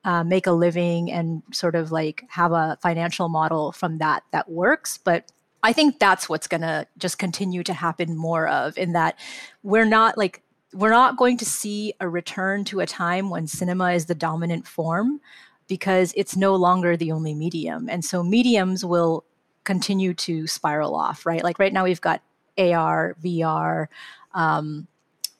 uh, 0.05 0.23
make 0.23 0.47
a 0.47 0.51
living 0.51 1.11
and 1.11 1.43
sort 1.51 1.75
of 1.75 1.91
like 1.91 2.25
have 2.29 2.51
a 2.51 2.77
financial 2.81 3.29
model 3.29 3.71
from 3.71 3.99
that 3.99 4.23
that 4.31 4.49
works. 4.49 4.97
But 4.97 5.31
I 5.63 5.71
think 5.71 5.99
that's 5.99 6.27
what's 6.27 6.47
going 6.47 6.61
to 6.61 6.87
just 6.97 7.17
continue 7.17 7.63
to 7.63 7.73
happen 7.73 8.15
more 8.17 8.47
of 8.47 8.77
in 8.77 8.93
that 8.93 9.17
we're 9.63 9.85
not 9.85 10.17
like 10.17 10.41
we're 10.73 10.89
not 10.89 11.17
going 11.17 11.37
to 11.37 11.45
see 11.45 11.93
a 11.99 12.09
return 12.09 12.65
to 12.65 12.79
a 12.79 12.85
time 12.85 13.29
when 13.29 13.47
cinema 13.47 13.91
is 13.91 14.07
the 14.07 14.15
dominant 14.15 14.67
form 14.67 15.21
because 15.67 16.13
it's 16.17 16.35
no 16.35 16.55
longer 16.55 16.97
the 16.97 17.11
only 17.11 17.33
medium. 17.33 17.87
And 17.89 18.03
so 18.03 18.23
mediums 18.23 18.83
will 18.83 19.23
continue 19.63 20.13
to 20.13 20.47
spiral 20.47 20.95
off, 20.95 21.25
right? 21.25 21.43
Like 21.43 21.59
right 21.59 21.71
now 21.71 21.83
we've 21.83 22.01
got 22.01 22.21
AR, 22.57 23.15
VR, 23.23 23.87
um, 24.33 24.87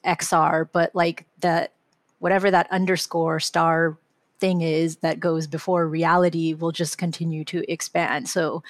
XR, 0.04 0.68
but 0.72 0.94
like 0.94 1.26
that 1.40 1.72
whatever 2.18 2.50
that 2.50 2.70
underscore 2.70 3.40
star 3.40 3.98
thing 4.40 4.60
is 4.62 4.96
that 4.96 5.20
goes 5.20 5.46
before 5.46 5.86
reality 5.86 6.54
will 6.54 6.72
just 6.72 6.98
continue 6.98 7.44
to 7.44 7.70
expand. 7.70 8.28
So 8.28 8.62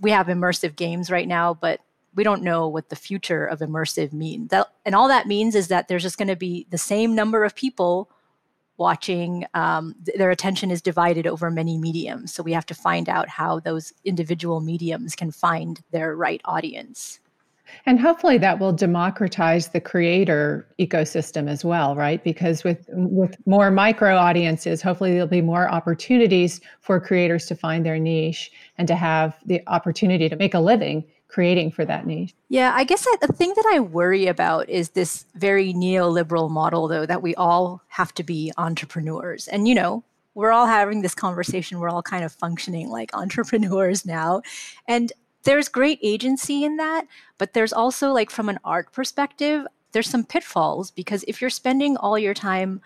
we 0.00 0.10
have 0.10 0.28
immersive 0.28 0.76
games 0.76 1.10
right 1.10 1.28
now, 1.28 1.54
but 1.54 1.80
we 2.14 2.24
don't 2.24 2.42
know 2.42 2.68
what 2.68 2.88
the 2.88 2.96
future 2.96 3.44
of 3.44 3.60
immersive 3.60 4.12
means. 4.12 4.50
That, 4.50 4.68
and 4.84 4.94
all 4.94 5.08
that 5.08 5.26
means 5.26 5.54
is 5.54 5.68
that 5.68 5.88
there's 5.88 6.02
just 6.02 6.18
going 6.18 6.28
to 6.28 6.36
be 6.36 6.66
the 6.70 6.78
same 6.78 7.14
number 7.14 7.44
of 7.44 7.54
people 7.54 8.10
watching. 8.76 9.44
Um, 9.54 9.94
th- 10.04 10.16
their 10.16 10.30
attention 10.30 10.70
is 10.70 10.80
divided 10.80 11.26
over 11.26 11.50
many 11.50 11.78
mediums. 11.78 12.32
So 12.32 12.42
we 12.42 12.52
have 12.52 12.66
to 12.66 12.74
find 12.74 13.08
out 13.08 13.28
how 13.28 13.60
those 13.60 13.92
individual 14.04 14.60
mediums 14.60 15.14
can 15.14 15.30
find 15.30 15.80
their 15.90 16.16
right 16.16 16.40
audience. 16.44 17.20
And 17.86 18.00
hopefully 18.00 18.38
that 18.38 18.58
will 18.58 18.72
democratize 18.72 19.68
the 19.68 19.80
creator 19.80 20.66
ecosystem 20.78 21.48
as 21.48 21.64
well, 21.64 21.94
right? 21.96 22.22
Because 22.22 22.64
with 22.64 22.84
with 22.92 23.36
more 23.46 23.70
micro 23.70 24.16
audiences, 24.16 24.82
hopefully 24.82 25.12
there'll 25.12 25.26
be 25.26 25.40
more 25.40 25.70
opportunities 25.70 26.60
for 26.80 27.00
creators 27.00 27.46
to 27.46 27.54
find 27.54 27.84
their 27.84 27.98
niche 27.98 28.50
and 28.76 28.88
to 28.88 28.94
have 28.94 29.36
the 29.46 29.62
opportunity 29.66 30.28
to 30.28 30.36
make 30.36 30.54
a 30.54 30.60
living 30.60 31.04
creating 31.28 31.70
for 31.70 31.84
that 31.84 32.06
niche. 32.06 32.34
Yeah, 32.48 32.72
I 32.74 32.84
guess 32.84 33.06
the 33.20 33.32
thing 33.32 33.52
that 33.54 33.70
I 33.74 33.80
worry 33.80 34.26
about 34.26 34.68
is 34.68 34.90
this 34.90 35.26
very 35.34 35.74
neoliberal 35.74 36.50
model 36.50 36.88
though 36.88 37.06
that 37.06 37.22
we 37.22 37.34
all 37.34 37.82
have 37.88 38.12
to 38.14 38.22
be 38.22 38.52
entrepreneurs. 38.56 39.46
And 39.48 39.68
you 39.68 39.74
know, 39.74 40.04
we're 40.34 40.52
all 40.52 40.66
having 40.66 41.02
this 41.02 41.14
conversation, 41.14 41.78
we're 41.78 41.90
all 41.90 42.02
kind 42.02 42.24
of 42.24 42.32
functioning 42.32 42.88
like 42.88 43.10
entrepreneurs 43.14 44.06
now. 44.06 44.42
And 44.86 45.12
there's 45.44 45.68
great 45.68 45.98
agency 46.02 46.64
in 46.64 46.76
that, 46.76 47.06
but 47.38 47.52
there's 47.52 47.72
also 47.72 48.12
like 48.12 48.30
from 48.30 48.48
an 48.48 48.58
art 48.64 48.92
perspective, 48.92 49.66
there's 49.92 50.08
some 50.08 50.24
pitfalls 50.24 50.90
because 50.90 51.24
if 51.26 51.40
you're 51.40 51.50
spending 51.50 51.96
all 51.96 52.18
your 52.18 52.34
time 52.34 52.80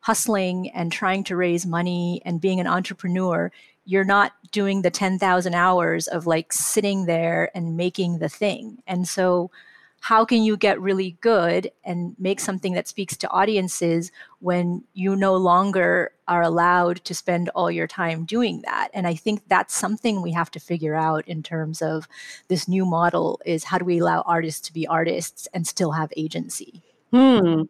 hustling 0.00 0.70
and 0.70 0.90
trying 0.90 1.24
to 1.24 1.36
raise 1.36 1.66
money 1.66 2.22
and 2.24 2.40
being 2.40 2.60
an 2.60 2.66
entrepreneur, 2.66 3.50
you're 3.84 4.04
not 4.04 4.32
doing 4.52 4.82
the 4.82 4.90
10,000 4.90 5.54
hours 5.54 6.08
of 6.08 6.26
like 6.26 6.52
sitting 6.52 7.06
there 7.06 7.50
and 7.54 7.76
making 7.76 8.18
the 8.18 8.28
thing. 8.28 8.82
And 8.86 9.08
so 9.08 9.50
how 10.00 10.24
can 10.24 10.42
you 10.42 10.56
get 10.56 10.80
really 10.80 11.16
good 11.20 11.70
and 11.84 12.14
make 12.18 12.40
something 12.40 12.72
that 12.74 12.88
speaks 12.88 13.16
to 13.16 13.30
audiences 13.30 14.12
when 14.40 14.84
you 14.94 15.16
no 15.16 15.34
longer 15.34 16.12
are 16.26 16.42
allowed 16.42 16.96
to 17.04 17.14
spend 17.14 17.48
all 17.50 17.70
your 17.70 17.86
time 17.86 18.24
doing 18.24 18.60
that 18.62 18.88
and 18.94 19.06
i 19.06 19.14
think 19.14 19.42
that's 19.48 19.74
something 19.74 20.22
we 20.22 20.32
have 20.32 20.50
to 20.50 20.60
figure 20.60 20.94
out 20.94 21.26
in 21.26 21.42
terms 21.42 21.82
of 21.82 22.06
this 22.48 22.68
new 22.68 22.84
model 22.84 23.40
is 23.44 23.64
how 23.64 23.78
do 23.78 23.84
we 23.84 23.98
allow 23.98 24.20
artists 24.22 24.66
to 24.66 24.72
be 24.72 24.86
artists 24.86 25.48
and 25.52 25.66
still 25.66 25.92
have 25.92 26.12
agency 26.16 26.82
Hmm. 27.10 27.62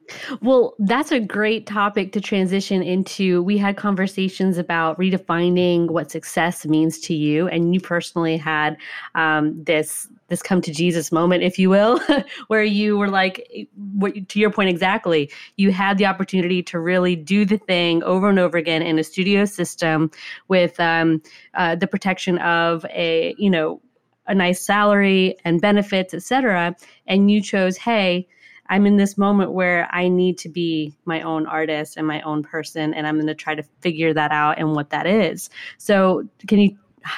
Well, 0.42 0.74
that's 0.80 1.12
a 1.12 1.20
great 1.20 1.64
topic 1.64 2.10
to 2.12 2.20
transition 2.20 2.82
into. 2.82 3.40
We 3.44 3.56
had 3.56 3.76
conversations 3.76 4.58
about 4.58 4.98
redefining 4.98 5.90
what 5.90 6.10
success 6.10 6.66
means 6.66 6.98
to 7.00 7.14
you, 7.14 7.46
and 7.46 7.72
you 7.72 7.80
personally 7.80 8.36
had 8.36 8.76
um, 9.14 9.62
this 9.62 10.08
this 10.28 10.42
come 10.42 10.60
to 10.62 10.72
Jesus 10.72 11.10
moment, 11.10 11.42
if 11.42 11.58
you 11.58 11.70
will, 11.70 12.00
where 12.48 12.62
you 12.62 12.96
were 12.96 13.08
like, 13.08 13.66
what, 13.94 14.28
to 14.28 14.38
your 14.38 14.50
point 14.50 14.68
exactly, 14.68 15.30
you 15.56 15.72
had 15.72 15.98
the 15.98 16.06
opportunity 16.06 16.62
to 16.62 16.78
really 16.78 17.16
do 17.16 17.44
the 17.44 17.58
thing 17.58 18.02
over 18.04 18.28
and 18.28 18.38
over 18.38 18.56
again 18.56 18.82
in 18.82 18.98
a 18.98 19.04
studio 19.04 19.44
system 19.44 20.10
with 20.48 20.78
um, 20.80 21.22
uh, 21.54 21.74
the 21.74 21.86
protection 21.86 22.38
of 22.38 22.84
a 22.86 23.34
you 23.38 23.50
know 23.50 23.80
a 24.26 24.34
nice 24.34 24.60
salary 24.60 25.34
and 25.44 25.60
benefits, 25.60 26.12
etc. 26.12 26.76
And 27.06 27.30
you 27.30 27.42
chose, 27.42 27.76
hey 27.76 28.28
I'm 28.68 28.86
in 28.86 28.96
this 28.96 29.16
moment 29.16 29.52
where 29.52 29.88
I 29.92 30.08
need 30.08 30.38
to 30.38 30.48
be 30.48 30.94
my 31.04 31.22
own 31.22 31.46
artist 31.46 31.96
and 31.96 32.06
my 32.06 32.20
own 32.22 32.42
person, 32.42 32.92
and 32.94 33.06
I'm 33.06 33.16
going 33.16 33.26
to 33.26 33.34
try 33.34 33.54
to 33.54 33.62
figure 33.80 34.12
that 34.14 34.30
out 34.30 34.58
and 34.58 34.74
what 34.74 34.90
that 34.90 35.06
is. 35.06 35.48
So, 35.78 36.28
can 36.46 36.58
you 36.58 36.76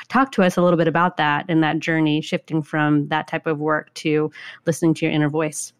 talk 0.08 0.32
to 0.32 0.42
us 0.42 0.56
a 0.56 0.62
little 0.62 0.76
bit 0.76 0.88
about 0.88 1.16
that 1.16 1.46
and 1.48 1.62
that 1.62 1.78
journey 1.78 2.20
shifting 2.20 2.62
from 2.62 3.08
that 3.08 3.28
type 3.28 3.46
of 3.46 3.58
work 3.58 3.92
to 3.94 4.30
listening 4.66 4.94
to 4.94 5.06
your 5.06 5.14
inner 5.14 5.28
voice? 5.28 5.72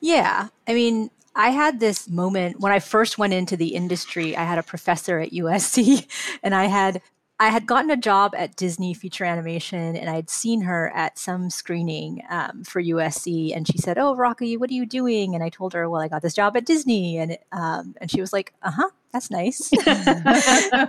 Yeah. 0.00 0.48
I 0.66 0.74
mean, 0.74 1.10
I 1.34 1.50
had 1.50 1.80
this 1.80 2.08
moment 2.08 2.60
when 2.60 2.72
I 2.72 2.78
first 2.78 3.18
went 3.18 3.32
into 3.32 3.56
the 3.56 3.74
industry. 3.74 4.36
I 4.36 4.44
had 4.44 4.58
a 4.58 4.62
professor 4.62 5.18
at 5.20 5.30
USC, 5.30 6.06
and 6.42 6.54
I 6.54 6.66
had 6.66 7.00
I 7.40 7.50
had 7.50 7.66
gotten 7.66 7.90
a 7.90 7.96
job 7.96 8.34
at 8.36 8.56
Disney 8.56 8.94
Feature 8.94 9.24
Animation 9.24 9.94
and 9.94 10.10
I'd 10.10 10.28
seen 10.28 10.62
her 10.62 10.90
at 10.92 11.18
some 11.18 11.50
screening 11.50 12.22
um, 12.30 12.64
for 12.64 12.82
USC. 12.82 13.54
And 13.56 13.64
she 13.64 13.78
said, 13.78 13.96
Oh, 13.96 14.16
Raqi, 14.16 14.58
what 14.58 14.70
are 14.70 14.74
you 14.74 14.84
doing? 14.84 15.36
And 15.36 15.44
I 15.44 15.48
told 15.48 15.72
her, 15.74 15.88
Well, 15.88 16.00
I 16.00 16.08
got 16.08 16.22
this 16.22 16.34
job 16.34 16.56
at 16.56 16.66
Disney. 16.66 17.16
And, 17.18 17.38
um, 17.52 17.94
and 18.00 18.10
she 18.10 18.20
was 18.20 18.32
like, 18.32 18.54
Uh 18.62 18.72
huh, 18.72 18.90
that's 19.12 19.30
nice. 19.30 19.70
I 19.86 20.82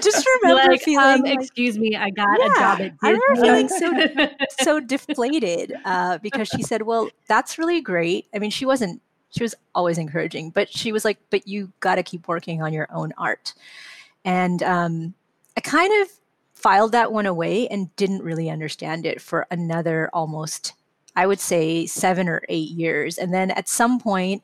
just 0.00 0.26
remember 0.42 0.72
like, 0.72 0.82
feeling, 0.82 1.06
um, 1.06 1.20
like, 1.22 1.40
Excuse 1.40 1.78
me, 1.78 1.96
I 1.96 2.10
got 2.10 2.38
yeah, 2.38 2.46
a 2.46 2.48
job 2.48 2.80
at 2.80 2.88
Disney. 2.92 2.98
I 3.02 3.10
remember 3.10 3.42
feeling 3.42 3.68
so, 3.68 3.92
so 4.62 4.78
deflated 4.86 5.74
uh, 5.84 6.18
because 6.18 6.48
she 6.48 6.62
said, 6.62 6.82
Well, 6.82 7.08
that's 7.26 7.58
really 7.58 7.80
great. 7.80 8.26
I 8.34 8.38
mean, 8.38 8.50
she 8.50 8.64
wasn't, 8.64 9.02
she 9.30 9.42
was 9.42 9.56
always 9.74 9.98
encouraging, 9.98 10.50
but 10.50 10.72
she 10.72 10.92
was 10.92 11.04
like, 11.04 11.18
But 11.30 11.48
you 11.48 11.72
got 11.80 11.96
to 11.96 12.04
keep 12.04 12.28
working 12.28 12.62
on 12.62 12.72
your 12.72 12.86
own 12.92 13.12
art. 13.18 13.54
And 14.24 14.62
um, 14.62 15.14
I 15.56 15.60
kind 15.60 15.92
of 16.02 16.08
filed 16.54 16.92
that 16.92 17.12
one 17.12 17.26
away 17.26 17.66
and 17.68 17.94
didn't 17.96 18.22
really 18.22 18.48
understand 18.48 19.04
it 19.04 19.20
for 19.20 19.46
another 19.50 20.08
almost, 20.12 20.74
I 21.16 21.26
would 21.26 21.40
say, 21.40 21.86
seven 21.86 22.28
or 22.28 22.42
eight 22.48 22.70
years. 22.70 23.18
And 23.18 23.34
then 23.34 23.50
at 23.50 23.68
some 23.68 23.98
point, 23.98 24.42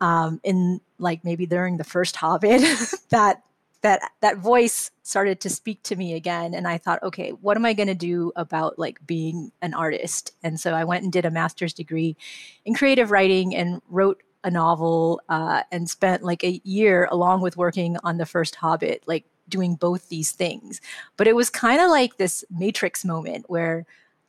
um, 0.00 0.40
in 0.42 0.80
like 1.02 1.24
maybe 1.24 1.46
during 1.46 1.76
the 1.76 1.84
first 1.84 2.16
Hobbit, 2.16 2.62
that 3.10 3.42
that 3.82 4.00
that 4.20 4.38
voice 4.38 4.90
started 5.02 5.40
to 5.40 5.50
speak 5.50 5.82
to 5.82 5.96
me 5.96 6.14
again 6.14 6.54
and 6.54 6.68
i 6.68 6.78
thought 6.78 7.02
okay 7.02 7.30
what 7.30 7.56
am 7.56 7.66
i 7.66 7.72
going 7.72 7.88
to 7.88 7.96
do 7.96 8.30
about 8.36 8.78
like 8.78 9.04
being 9.04 9.50
an 9.60 9.74
artist 9.74 10.30
and 10.44 10.60
so 10.60 10.72
i 10.72 10.84
went 10.84 11.02
and 11.02 11.12
did 11.12 11.24
a 11.24 11.30
master's 11.32 11.72
degree 11.74 12.16
in 12.64 12.74
creative 12.74 13.10
writing 13.10 13.56
and 13.56 13.82
wrote 13.88 14.22
a 14.44 14.50
novel 14.50 15.20
uh, 15.28 15.62
and 15.70 15.88
spent 15.88 16.22
like 16.22 16.44
a 16.44 16.60
year 16.64 17.08
along 17.10 17.40
with 17.40 17.56
working 17.56 17.96
on 18.02 18.18
the 18.18 18.26
first 18.26 18.56
Hobbit, 18.56 19.02
like 19.06 19.24
doing 19.48 19.74
both 19.74 20.08
these 20.08 20.32
things. 20.32 20.80
But 21.16 21.28
it 21.28 21.36
was 21.36 21.50
kind 21.50 21.80
of 21.80 21.90
like 21.90 22.16
this 22.16 22.44
matrix 22.50 23.04
moment 23.04 23.48
where 23.48 23.86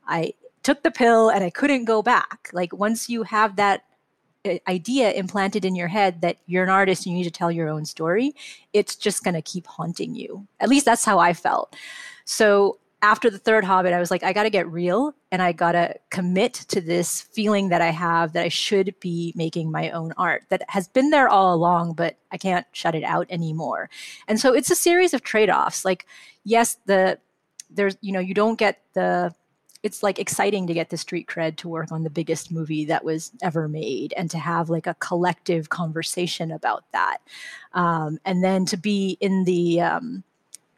I 0.07 0.33
took 0.61 0.83
the 0.83 0.91
pill 0.91 1.29
and 1.29 1.43
I 1.43 1.49
couldn't 1.49 1.85
go 1.85 2.01
back. 2.01 2.49
Like 2.53 2.73
once 2.73 3.09
you 3.09 3.23
have 3.23 3.55
that 3.55 3.83
idea 4.67 5.11
implanted 5.11 5.65
in 5.65 5.75
your 5.75 5.87
head 5.87 6.21
that 6.21 6.37
you're 6.45 6.63
an 6.63 6.69
artist 6.69 7.05
and 7.05 7.13
you 7.13 7.17
need 7.19 7.25
to 7.25 7.31
tell 7.31 7.51
your 7.51 7.69
own 7.69 7.85
story, 7.85 8.35
it's 8.73 8.95
just 8.95 9.23
going 9.23 9.33
to 9.33 9.41
keep 9.41 9.67
haunting 9.67 10.15
you. 10.15 10.47
At 10.59 10.69
least 10.69 10.85
that's 10.85 11.05
how 11.05 11.19
I 11.19 11.33
felt. 11.33 11.75
So 12.25 12.79
after 13.01 13.29
the 13.29 13.37
third 13.37 13.65
Hobbit, 13.65 13.93
I 13.93 13.99
was 13.99 14.11
like, 14.11 14.23
I 14.23 14.31
got 14.31 14.43
to 14.43 14.49
get 14.49 14.67
real 14.67 15.13
and 15.29 15.41
I 15.41 15.51
got 15.51 15.73
to 15.73 15.95
commit 16.09 16.53
to 16.53 16.79
this 16.79 17.21
feeling 17.21 17.67
that 17.69 17.81
I 17.81 17.89
have 17.89 18.31
that 18.31 18.45
I 18.45 18.49
should 18.49 18.95
be 19.01 19.33
making 19.35 19.69
my 19.69 19.91
own 19.91 20.13
art 20.17 20.43
that 20.49 20.63
has 20.69 20.87
been 20.87 21.09
there 21.09 21.27
all 21.27 21.53
along, 21.53 21.93
but 21.93 22.17
I 22.31 22.37
can't 22.37 22.65
shut 22.71 22.95
it 22.95 23.03
out 23.03 23.27
anymore. 23.29 23.89
And 24.27 24.39
so 24.39 24.53
it's 24.53 24.71
a 24.71 24.75
series 24.75 25.13
of 25.13 25.21
trade 25.21 25.49
offs. 25.49 25.83
Like, 25.83 26.05
yes, 26.45 26.77
the 26.85 27.19
there's, 27.69 27.97
you 28.01 28.11
know, 28.11 28.19
you 28.19 28.33
don't 28.33 28.57
get 28.57 28.81
the 28.93 29.33
it's 29.83 30.01
like 30.01 30.17
exciting 30.17 30.65
to 30.67 30.73
get 30.73 30.89
the 30.89 30.97
street 30.97 31.27
cred 31.27 31.57
to 31.57 31.67
work 31.67 31.91
on 31.91 32.03
the 32.03 32.09
biggest 32.09 32.51
movie 32.51 32.85
that 32.85 33.03
was 33.03 33.31
ever 33.41 33.67
made 33.67 34.13
and 34.17 34.31
to 34.31 34.39
have 34.39 34.69
like 34.69 34.87
a 34.87 34.95
collective 34.95 35.69
conversation 35.69 36.51
about 36.51 36.83
that 36.93 37.17
um, 37.73 38.17
and 38.25 38.43
then 38.43 38.65
to 38.65 38.77
be 38.77 39.17
in 39.19 39.43
the 39.43 39.81
um, 39.81 40.23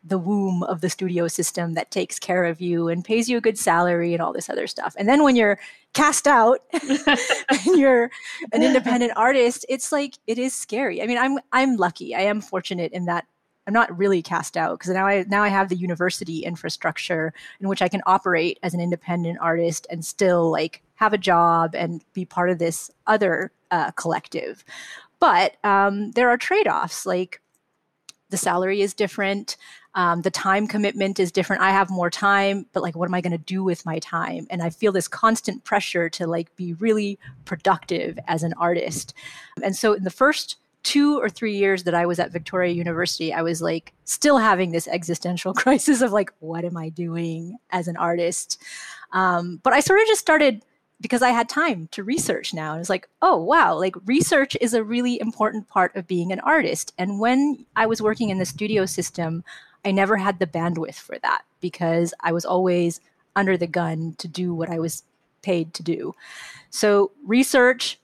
the 0.05 0.17
womb 0.19 0.61
of 0.63 0.82
the 0.82 0.89
studio 0.89 1.27
system 1.27 1.73
that 1.73 1.89
takes 1.89 2.19
care 2.19 2.45
of 2.45 2.61
you 2.61 2.88
and 2.89 3.03
pays 3.03 3.27
you 3.27 3.38
a 3.38 3.41
good 3.41 3.57
salary 3.57 4.13
and 4.13 4.21
all 4.21 4.32
this 4.32 4.49
other 4.49 4.67
stuff. 4.67 4.95
And 4.99 5.09
then 5.09 5.23
when 5.23 5.36
you're 5.36 5.59
cast 5.93 6.27
out 6.27 6.61
and 6.73 7.65
you're 7.65 8.11
an 8.51 8.61
independent 8.61 9.13
artist, 9.15 9.65
it's 9.67 9.91
like 9.91 10.15
it 10.27 10.38
is 10.38 10.53
scary. 10.53 11.01
I 11.01 11.07
mean, 11.07 11.17
I'm 11.17 11.39
I'm 11.51 11.75
lucky. 11.77 12.13
I 12.13 12.21
am 12.21 12.39
fortunate 12.39 12.91
in 12.91 13.05
that 13.05 13.25
I'm 13.68 13.74
not 13.74 13.95
really 13.97 14.22
cast 14.22 14.57
out 14.57 14.80
because 14.80 14.93
now 14.93 15.07
I 15.07 15.26
now 15.28 15.43
I 15.43 15.47
have 15.47 15.70
the 15.70 15.76
university 15.76 16.39
infrastructure 16.39 17.34
in 17.59 17.68
which 17.68 17.82
I 17.82 17.88
can 17.88 18.01
operate 18.05 18.59
as 18.63 18.74
an 18.74 18.80
independent 18.80 19.39
artist 19.41 19.88
and 19.89 20.05
still 20.05 20.51
like 20.51 20.82
have 20.95 21.13
a 21.13 21.18
job 21.18 21.76
and 21.76 22.03
be 22.13 22.26
part 22.26 22.49
of 22.49 22.59
this 22.59 22.91
other 23.07 23.51
uh, 23.72 23.91
collective. 23.91 24.63
But 25.20 25.57
um, 25.63 26.11
there 26.11 26.30
are 26.30 26.38
trade 26.38 26.68
offs 26.68 27.05
like 27.05 27.41
the 28.30 28.38
salary 28.38 28.82
is 28.82 28.93
different 28.93 29.57
um, 29.95 30.24
the 30.24 30.32
time 30.32 30.68
commitment 30.68 31.22
is 31.22 31.32
different. 31.32 31.61
I 31.61 31.72
have 31.72 31.89
more 31.89 32.09
time 32.09 32.66
but 32.74 32.84
like 32.84 32.95
what 32.95 33.07
am 33.07 33.13
i 33.16 33.22
going 33.22 33.32
to 33.32 33.38
do 33.38 33.63
with 33.63 33.86
my 33.86 33.99
time? 33.99 34.45
And 34.49 34.61
i 34.61 34.70
feel 34.70 34.91
this 34.91 35.07
constant 35.07 35.63
pressure 35.63 36.09
to 36.09 36.28
like 36.28 36.55
be 36.55 36.74
really 36.74 37.18
productive 37.45 38.20
as 38.28 38.43
an 38.43 38.53
artist. 38.53 39.13
And 39.63 39.76
so 39.76 39.93
in 39.93 40.03
the 40.03 40.09
first 40.11 40.57
two 40.86 41.19
or 41.19 41.27
three 41.27 41.57
years 41.57 41.83
that 41.83 41.95
i 41.95 42.05
was 42.05 42.19
at 42.19 42.31
victoria 42.31 42.71
university 42.71 43.33
i 43.33 43.41
was 43.41 43.61
like 43.61 43.91
still 44.05 44.38
having 44.38 44.71
this 44.71 44.88
existential 44.88 45.53
crisis 45.63 46.01
of 46.01 46.11
like 46.11 46.31
what 46.39 46.63
am 46.63 46.77
i 46.77 46.89
doing 46.89 47.57
as 47.71 47.88
an 47.88 47.97
artist 47.97 48.61
um, 49.11 49.59
but 49.63 49.73
i 49.73 49.79
sort 49.79 49.99
of 49.99 50.07
just 50.07 50.21
started 50.21 50.61
because 51.01 51.21
I 51.21 51.29
had 51.29 51.49
time 51.49 51.89
to 51.91 52.03
research 52.03 52.53
now. 52.53 52.71
And 52.71 52.79
it's 52.79 52.89
like, 52.89 53.09
oh, 53.21 53.36
wow, 53.36 53.77
like 53.77 53.95
research 54.05 54.55
is 54.61 54.73
a 54.73 54.83
really 54.83 55.19
important 55.19 55.67
part 55.67 55.95
of 55.95 56.07
being 56.07 56.31
an 56.31 56.39
artist. 56.39 56.93
And 56.97 57.19
when 57.19 57.65
I 57.75 57.86
was 57.86 58.01
working 58.01 58.29
in 58.29 58.38
the 58.38 58.45
studio 58.45 58.86
system, 58.86 59.43
I 59.83 59.91
never 59.91 60.17
had 60.17 60.39
the 60.39 60.47
bandwidth 60.47 60.95
for 60.95 61.17
that 61.19 61.43
because 61.59 62.13
I 62.21 62.31
was 62.31 62.45
always 62.45 63.01
under 63.36 63.57
the 63.57 63.67
gun 63.67 64.15
to 64.19 64.27
do 64.27 64.53
what 64.53 64.69
I 64.69 64.79
was 64.79 65.03
paid 65.41 65.73
to 65.75 65.83
do. 65.83 66.15
So, 66.69 67.11
research, 67.25 67.99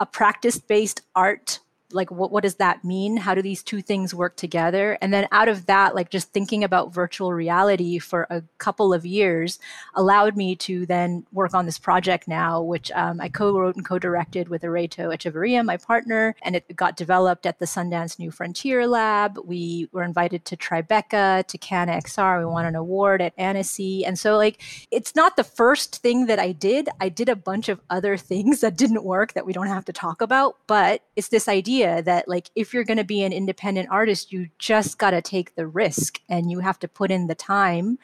a 0.00 0.06
practice 0.06 0.58
based 0.58 1.02
art 1.14 1.58
like 1.92 2.10
what, 2.10 2.30
what 2.30 2.42
does 2.42 2.56
that 2.56 2.84
mean? 2.84 3.16
How 3.16 3.34
do 3.34 3.42
these 3.42 3.62
two 3.62 3.80
things 3.82 4.14
work 4.14 4.36
together? 4.36 4.98
And 5.00 5.12
then 5.12 5.28
out 5.32 5.48
of 5.48 5.66
that 5.66 5.94
like 5.94 6.10
just 6.10 6.32
thinking 6.32 6.64
about 6.64 6.92
virtual 6.92 7.32
reality 7.32 7.98
for 7.98 8.26
a 8.30 8.42
couple 8.58 8.92
of 8.92 9.06
years 9.06 9.58
allowed 9.94 10.36
me 10.36 10.56
to 10.56 10.86
then 10.86 11.26
work 11.32 11.54
on 11.54 11.66
this 11.66 11.78
project 11.78 12.28
now 12.28 12.60
which 12.60 12.90
um, 12.92 13.20
i 13.20 13.28
co-wrote 13.28 13.76
and 13.76 13.86
co-directed 13.86 14.48
with 14.48 14.62
areito 14.62 15.14
echevarria 15.14 15.64
my 15.64 15.76
partner 15.76 16.34
and 16.42 16.56
it 16.56 16.76
got 16.76 16.96
developed 16.96 17.46
at 17.46 17.58
the 17.58 17.64
sundance 17.66 18.18
new 18.18 18.30
frontier 18.30 18.86
lab. 18.86 19.38
We 19.44 19.88
were 19.92 20.02
invited 20.02 20.44
to 20.46 20.56
tribeca 20.56 21.46
to 21.46 21.58
cannes 21.58 22.04
xr 22.04 22.38
we 22.38 22.46
won 22.46 22.66
an 22.66 22.74
award 22.74 23.22
at 23.22 23.32
annecy. 23.38 24.04
And 24.04 24.18
so 24.18 24.36
like 24.36 24.60
it's 24.90 25.14
not 25.14 25.36
the 25.36 25.44
first 25.44 25.96
thing 25.96 26.26
that 26.26 26.38
i 26.38 26.52
did. 26.52 26.88
I 27.00 27.08
did 27.08 27.28
a 27.28 27.36
bunch 27.36 27.68
of 27.68 27.80
other 27.90 28.16
things 28.30 28.60
that 28.60 28.76
didn't 28.76 29.04
work 29.04 29.32
that 29.34 29.46
we 29.46 29.52
don't 29.52 29.66
have 29.66 29.84
to 29.86 29.92
talk 29.92 30.20
about 30.20 30.56
but 30.66 31.02
it's 31.14 31.28
this 31.28 31.48
idea 31.48 31.75
idea 31.76 32.02
that 32.02 32.28
like 32.28 32.50
if 32.54 32.72
you're 32.72 32.84
going 32.84 32.96
to 32.96 33.04
be 33.04 33.22
an 33.22 33.32
independent 33.32 33.88
artist 33.90 34.32
you 34.32 34.48
just 34.58 34.98
got 34.98 35.10
to 35.10 35.20
take 35.20 35.54
the 35.54 35.66
risk 35.66 36.20
and 36.28 36.50
you 36.50 36.60
have 36.60 36.78
to 36.78 36.88
put 36.88 37.10
in 37.10 37.26
the 37.26 37.34
time 37.34 37.98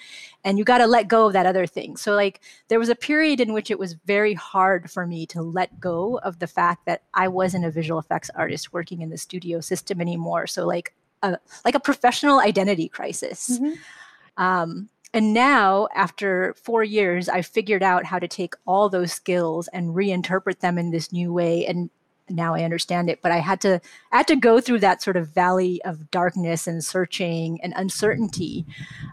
and 0.45 0.59
you 0.59 0.65
got 0.65 0.79
to 0.79 0.87
let 0.87 1.09
go 1.09 1.27
of 1.27 1.33
that 1.33 1.47
other 1.47 1.67
thing. 1.67 1.97
So 1.97 2.15
like 2.15 2.41
there 2.69 2.79
was 2.79 2.89
a 2.89 2.95
period 2.95 3.41
in 3.41 3.53
which 3.53 3.71
it 3.71 3.79
was 3.79 3.95
very 4.07 4.35
hard 4.35 4.91
for 4.91 5.07
me 5.07 5.27
to 5.27 5.43
let 5.43 5.81
go 5.81 6.19
of 6.19 6.39
the 6.39 6.47
fact 6.47 6.87
that 6.87 7.03
i 7.15 7.29
wasn't 7.29 7.65
a 7.65 7.71
visual 7.71 7.99
effects 7.99 8.31
artist 8.35 8.73
working 8.73 9.03
in 9.03 9.11
the 9.11 9.19
studio 9.19 9.61
system 9.61 10.01
anymore. 10.01 10.47
So 10.47 10.67
like 10.67 10.95
a 11.23 11.39
like 11.65 11.75
a 11.75 11.81
professional 11.81 12.41
identity 12.41 12.89
crisis. 12.89 13.59
Mm-hmm. 13.59 14.43
um, 14.43 14.89
and 15.15 15.35
now, 15.35 15.89
after 15.95 16.55
four 16.55 16.83
years, 16.83 17.29
I've 17.29 17.45
figured 17.47 17.83
out 17.83 18.07
how 18.07 18.19
to 18.19 18.27
take 18.27 18.55
all 18.67 18.89
those 18.89 19.13
skills 19.13 19.69
and 19.69 19.95
reinterpret 19.95 20.61
them 20.61 20.79
in 20.79 20.91
this 20.91 21.13
new 21.13 21.35
way 21.35 21.67
and 21.67 21.91
now 22.35 22.55
I 22.55 22.63
understand 22.63 23.11
it. 23.11 23.21
But 23.23 23.33
I 23.33 23.39
had 23.39 23.61
to 23.63 23.81
I 24.11 24.19
had 24.19 24.29
to 24.29 24.37
go 24.37 24.61
through 24.61 24.81
that 24.81 25.03
sort 25.03 25.17
of 25.17 25.29
valley 25.29 25.81
of 25.85 26.11
darkness 26.11 26.67
and 26.67 26.85
searching 26.85 27.61
and 27.63 27.73
uncertainty. 27.77 28.67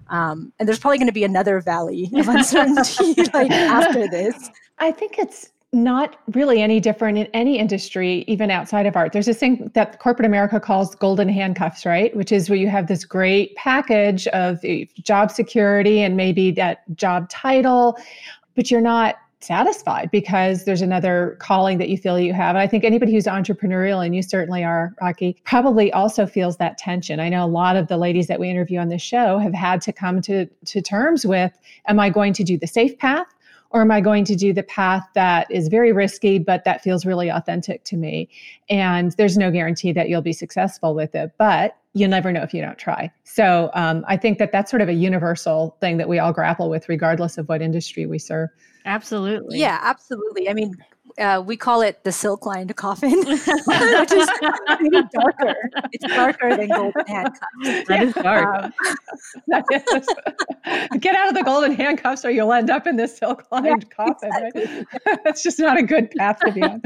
Um, 0.09 0.51
and 0.59 0.67
there's 0.67 0.79
probably 0.79 0.97
going 0.97 1.07
to 1.07 1.13
be 1.13 1.23
another 1.23 1.59
valley 1.61 2.09
of 2.15 2.27
uncertainty 2.29 3.15
like 3.33 3.51
after 3.51 4.07
this. 4.07 4.49
I 4.79 4.91
think 4.91 5.19
it's 5.19 5.51
not 5.71 6.17
really 6.33 6.61
any 6.61 6.79
different 6.79 7.17
in 7.17 7.27
any 7.27 7.59
industry, 7.59 8.23
even 8.27 8.49
outside 8.49 8.87
of 8.87 8.95
art. 8.95 9.13
There's 9.13 9.27
this 9.27 9.37
thing 9.37 9.69
that 9.75 9.99
corporate 9.99 10.25
America 10.25 10.59
calls 10.59 10.95
golden 10.95 11.29
handcuffs, 11.29 11.85
right? 11.85 12.15
Which 12.15 12.31
is 12.31 12.49
where 12.49 12.57
you 12.57 12.67
have 12.69 12.87
this 12.87 13.05
great 13.05 13.55
package 13.55 14.25
of 14.27 14.59
eh, 14.63 14.85
job 15.03 15.29
security 15.29 16.01
and 16.01 16.17
maybe 16.17 16.49
that 16.51 16.83
job 16.95 17.29
title, 17.29 17.97
but 18.55 18.71
you're 18.71 18.81
not 18.81 19.17
satisfied 19.41 20.11
because 20.11 20.65
there's 20.65 20.81
another 20.81 21.37
calling 21.39 21.77
that 21.77 21.89
you 21.89 21.97
feel 21.97 22.19
you 22.19 22.33
have. 22.33 22.55
And 22.55 22.59
I 22.59 22.67
think 22.67 22.83
anybody 22.83 23.13
who's 23.13 23.25
entrepreneurial, 23.25 24.05
and 24.05 24.15
you 24.15 24.21
certainly 24.21 24.63
are, 24.63 24.93
Raqi, 25.01 25.35
probably 25.43 25.91
also 25.93 26.25
feels 26.25 26.57
that 26.57 26.77
tension. 26.77 27.19
I 27.19 27.29
know 27.29 27.45
a 27.45 27.47
lot 27.47 27.75
of 27.75 27.87
the 27.87 27.97
ladies 27.97 28.27
that 28.27 28.39
we 28.39 28.49
interview 28.49 28.79
on 28.79 28.89
this 28.89 29.01
show 29.01 29.37
have 29.37 29.53
had 29.53 29.81
to 29.81 29.93
come 29.93 30.21
to, 30.23 30.45
to 30.45 30.81
terms 30.81 31.25
with 31.25 31.51
am 31.87 31.99
I 31.99 32.09
going 32.09 32.33
to 32.33 32.43
do 32.43 32.57
the 32.57 32.67
safe 32.67 32.97
path? 32.97 33.27
Or 33.71 33.81
am 33.81 33.91
I 33.91 34.01
going 34.01 34.25
to 34.25 34.35
do 34.35 34.51
the 34.51 34.63
path 34.63 35.07
that 35.13 35.49
is 35.51 35.67
very 35.67 35.91
risky, 35.91 36.39
but 36.39 36.63
that 36.63 36.81
feels 36.81 37.05
really 37.05 37.29
authentic 37.29 37.83
to 37.83 37.97
me? 37.97 38.27
And 38.67 39.11
there's 39.11 39.37
no 39.37 39.51
guarantee 39.51 39.91
that 39.91 40.09
you'll 40.09 40.23
be 40.23 40.33
successful 40.33 40.95
with 40.95 41.13
it, 41.13 41.33
but 41.37 41.77
you'll 41.93 42.09
never 42.09 42.31
know 42.31 42.41
if 42.41 42.51
you 42.51 42.63
don't 42.63 42.79
try. 42.79 43.11
So 43.25 43.69
um, 43.75 44.03
I 44.07 44.17
think 44.17 44.39
that 44.39 44.51
that's 44.51 44.71
sort 44.71 44.81
of 44.81 44.89
a 44.89 44.93
universal 44.93 45.77
thing 45.81 45.97
that 45.97 46.09
we 46.09 46.17
all 46.17 46.33
grapple 46.33 46.67
with, 46.67 46.89
regardless 46.89 47.37
of 47.37 47.47
what 47.47 47.61
industry 47.61 48.07
we 48.07 48.17
serve. 48.17 48.49
Absolutely. 48.85 49.59
Yeah, 49.59 49.79
absolutely. 49.81 50.49
I 50.49 50.53
mean, 50.53 50.77
uh, 51.17 51.41
we 51.45 51.57
call 51.57 51.81
it 51.81 52.03
the 52.03 52.11
silk 52.11 52.45
lined 52.45 52.75
coffin, 52.75 53.11
which 53.25 54.11
is 54.11 54.29
darker. 55.13 55.55
It's 55.91 56.05
darker 56.13 56.55
than 56.55 56.69
golden 56.69 57.05
handcuffs. 57.07 57.87
That 57.87 58.03
is 58.03 58.13
dark. 58.13 58.65
Um, 58.65 58.73
Get 60.99 61.15
out 61.15 61.29
of 61.29 61.35
the 61.35 61.43
golden 61.43 61.73
handcuffs 61.73 62.23
or 62.25 62.31
you'll 62.31 62.53
end 62.53 62.69
up 62.69 62.87
in 62.87 62.95
this 62.95 63.17
silk 63.17 63.45
lined 63.51 63.65
yeah, 63.65 64.05
coffin. 64.05 64.29
Exactly. 64.33 64.85
Right? 65.05 65.19
That's 65.23 65.43
just 65.43 65.59
not 65.59 65.77
a 65.77 65.83
good 65.83 66.11
path 66.11 66.39
to 66.41 66.51
be 66.51 66.61
on. 66.63 66.81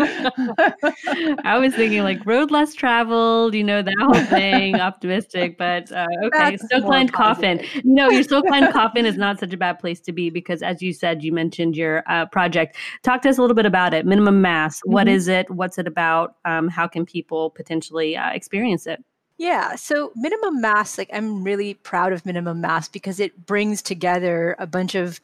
I 1.43 1.57
was 1.57 1.73
thinking 1.75 2.03
like 2.03 2.25
road 2.25 2.51
less 2.51 2.73
traveled, 2.73 3.53
you 3.53 3.63
know, 3.63 3.81
that 3.81 3.95
whole 3.99 4.23
thing, 4.25 4.79
optimistic, 4.79 5.57
but 5.57 5.91
uh, 5.91 6.07
okay, 6.25 6.57
silk 6.57 6.85
lined 6.85 7.13
coffin. 7.13 7.63
No, 7.83 8.09
your 8.09 8.23
silk 8.23 8.45
lined 8.49 8.71
coffin 8.71 9.05
is 9.05 9.17
not 9.17 9.39
such 9.39 9.53
a 9.53 9.57
bad 9.57 9.79
place 9.79 9.99
to 10.01 10.11
be 10.11 10.29
because, 10.29 10.61
as 10.61 10.81
you 10.81 10.93
said, 10.93 11.23
you 11.23 11.31
mentioned 11.31 11.75
your 11.75 12.03
uh, 12.07 12.25
project. 12.27 12.77
Talk 13.03 13.21
to 13.23 13.29
us 13.29 13.37
a 13.37 13.41
little 13.41 13.55
bit 13.55 13.65
about 13.65 13.93
it 13.93 14.05
minimum 14.13 14.41
mass 14.41 14.77
mm-hmm. 14.77 14.93
what 14.93 15.07
is 15.07 15.27
it 15.27 15.49
what's 15.49 15.77
it 15.77 15.87
about 15.87 16.35
um, 16.45 16.67
how 16.67 16.87
can 16.87 17.05
people 17.05 17.49
potentially 17.49 18.15
uh, 18.15 18.29
experience 18.31 18.85
it 18.85 19.03
yeah 19.37 19.75
so 19.75 20.11
minimum 20.15 20.61
mass 20.61 20.97
like 20.97 21.09
i'm 21.13 21.43
really 21.43 21.73
proud 21.73 22.13
of 22.13 22.25
minimum 22.25 22.61
mass 22.61 22.87
because 22.87 23.19
it 23.19 23.45
brings 23.45 23.81
together 23.81 24.55
a 24.59 24.67
bunch 24.67 24.93
of 24.93 25.19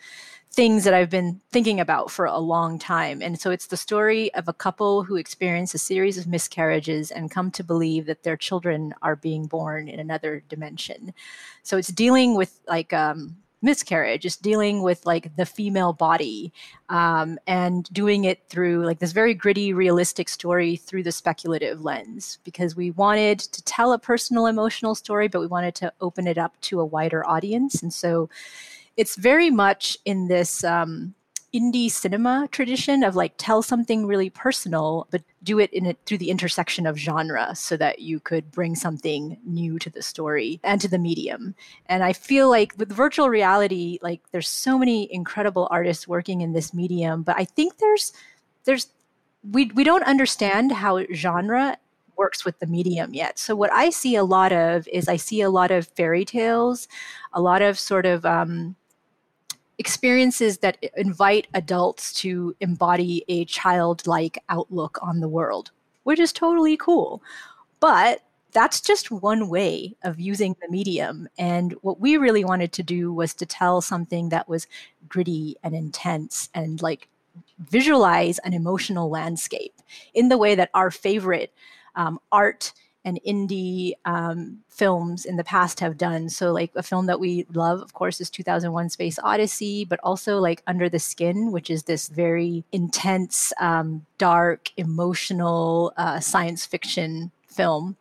things 0.51 0.83
that 0.83 0.95
I've 0.95 1.11
been 1.11 1.39
thinking 1.51 1.79
about 1.79 2.09
for 2.09 2.25
a 2.25 2.39
long 2.39 2.79
time. 2.79 3.21
And 3.21 3.39
so 3.39 3.51
it's 3.51 3.67
the 3.67 3.77
story 3.77 4.33
of 4.33 4.47
a 4.47 4.53
couple 4.53 5.03
who 5.03 5.15
experience 5.15 5.75
a 5.75 5.77
series 5.77 6.17
of 6.17 6.25
miscarriages 6.25 7.11
and 7.11 7.29
come 7.29 7.51
to 7.51 7.63
believe 7.63 8.07
that 8.07 8.23
their 8.23 8.35
children 8.35 8.95
are 9.03 9.15
being 9.15 9.45
born 9.45 9.87
in 9.87 9.99
another 9.99 10.43
dimension. 10.49 11.13
So 11.61 11.77
it's 11.77 11.89
dealing 11.89 12.35
with 12.35 12.59
like 12.67 12.93
um, 12.93 13.37
miscarriage 13.61 14.25
is 14.25 14.37
dealing 14.37 14.81
with 14.81 15.05
like 15.05 15.35
the 15.35 15.45
female 15.45 15.93
body 15.93 16.53
um, 16.89 17.37
and 17.47 17.91
doing 17.91 18.23
it 18.23 18.41
through 18.49 18.85
like 18.85 18.99
this 18.99 19.11
very 19.11 19.33
gritty 19.33 19.73
realistic 19.73 20.29
story 20.29 20.75
through 20.75 21.03
the 21.03 21.11
speculative 21.11 21.83
lens 21.83 22.39
because 22.43 22.75
we 22.75 22.91
wanted 22.91 23.39
to 23.39 23.61
tell 23.63 23.91
a 23.91 23.99
personal 23.99 24.45
emotional 24.45 24.95
story 24.95 25.27
but 25.27 25.41
we 25.41 25.47
wanted 25.47 25.75
to 25.75 25.91
open 26.01 26.27
it 26.27 26.37
up 26.37 26.59
to 26.61 26.79
a 26.79 26.85
wider 26.85 27.27
audience. 27.27 27.81
And 27.81 27.93
so 27.93 28.29
it's 28.97 29.15
very 29.15 29.49
much 29.49 29.97
in 30.05 30.27
this 30.27 30.63
um, 30.63 31.13
indie 31.53 31.89
cinema 31.89 32.47
tradition 32.51 33.03
of 33.03 33.15
like 33.15 33.33
tell 33.37 33.61
something 33.61 34.05
really 34.05 34.29
personal 34.29 35.07
but 35.09 35.23
do 35.41 35.59
it 35.59 35.71
in 35.73 35.85
it 35.85 35.97
through 36.05 36.17
the 36.17 36.29
intersection 36.29 36.85
of 36.85 36.97
genre 36.97 37.55
so 37.55 37.75
that 37.75 37.99
you 37.99 38.19
could 38.19 38.51
bring 38.51 38.75
something 38.75 39.37
new 39.43 39.79
to 39.79 39.89
the 39.89 40.01
story 40.01 40.59
and 40.63 40.79
to 40.79 40.87
the 40.87 40.99
medium 40.99 41.55
and 41.87 42.03
i 42.03 42.13
feel 42.13 42.49
like 42.49 42.73
with 42.77 42.91
virtual 42.91 43.29
reality 43.29 43.97
like 44.01 44.21
there's 44.31 44.47
so 44.47 44.77
many 44.77 45.11
incredible 45.13 45.67
artists 45.71 46.07
working 46.07 46.41
in 46.41 46.53
this 46.53 46.73
medium 46.73 47.23
but 47.23 47.35
i 47.37 47.45
think 47.45 47.77
there's 47.77 48.13
there's 48.65 48.87
we 49.43 49.71
we 49.73 49.83
don't 49.83 50.03
understand 50.03 50.71
how 50.71 51.03
genre 51.13 51.77
works 52.19 52.43
with 52.43 52.59
the 52.59 52.67
medium 52.67 53.13
yet. 53.13 53.39
So 53.39 53.55
what 53.55 53.71
I 53.71 53.89
see 53.89 54.15
a 54.15 54.25
lot 54.25 54.51
of 54.51 54.87
is 54.89 55.07
I 55.07 55.15
see 55.15 55.41
a 55.41 55.49
lot 55.49 55.71
of 55.71 55.87
fairy 55.87 56.25
tales, 56.25 56.87
a 57.31 57.41
lot 57.41 57.61
of 57.61 57.79
sort 57.79 58.05
of 58.05 58.25
um, 58.25 58.75
experiences 59.79 60.59
that 60.59 60.77
invite 60.95 61.47
adults 61.53 62.13
to 62.21 62.55
embody 62.59 63.23
a 63.29 63.45
childlike 63.45 64.37
outlook 64.49 64.99
on 65.01 65.21
the 65.21 65.29
world, 65.29 65.71
which 66.03 66.19
is 66.19 66.33
totally 66.33 66.77
cool. 66.77 67.23
But 67.79 68.21
that's 68.51 68.81
just 68.81 69.09
one 69.09 69.47
way 69.47 69.95
of 70.03 70.19
using 70.19 70.55
the 70.61 70.69
medium. 70.69 71.29
And 71.37 71.73
what 71.81 71.99
we 71.99 72.17
really 72.17 72.43
wanted 72.43 72.73
to 72.73 72.83
do 72.83 73.13
was 73.13 73.33
to 73.35 73.45
tell 73.45 73.81
something 73.81 74.29
that 74.29 74.49
was 74.49 74.67
gritty 75.07 75.55
and 75.63 75.73
intense 75.73 76.49
and 76.53 76.81
like 76.81 77.07
visualize 77.59 78.39
an 78.39 78.53
emotional 78.53 79.09
landscape 79.09 79.75
in 80.13 80.29
the 80.29 80.37
way 80.37 80.55
that 80.55 80.71
our 80.73 80.91
favorite 80.91 81.53
um, 81.95 82.19
art 82.31 82.73
and 83.05 83.19
indie 83.25 83.93
um, 84.05 84.59
films 84.67 85.25
in 85.25 85.37
the 85.37 85.43
past 85.43 85.79
have 85.79 85.97
done. 85.97 86.29
So, 86.29 86.51
like 86.51 86.71
a 86.75 86.83
film 86.83 87.05
that 87.05 87.19
we 87.19 87.45
love, 87.53 87.81
of 87.81 87.93
course, 87.93 88.19
is 88.19 88.29
2001 88.29 88.89
Space 88.89 89.19
Odyssey, 89.23 89.85
but 89.85 89.99
also 90.03 90.39
like 90.39 90.61
Under 90.67 90.89
the 90.89 90.99
Skin, 90.99 91.51
which 91.51 91.69
is 91.69 91.83
this 91.83 92.07
very 92.07 92.63
intense, 92.71 93.53
um, 93.59 94.05
dark, 94.17 94.71
emotional 94.77 95.93
uh, 95.97 96.19
science 96.19 96.65
fiction 96.65 97.31
film. 97.47 97.95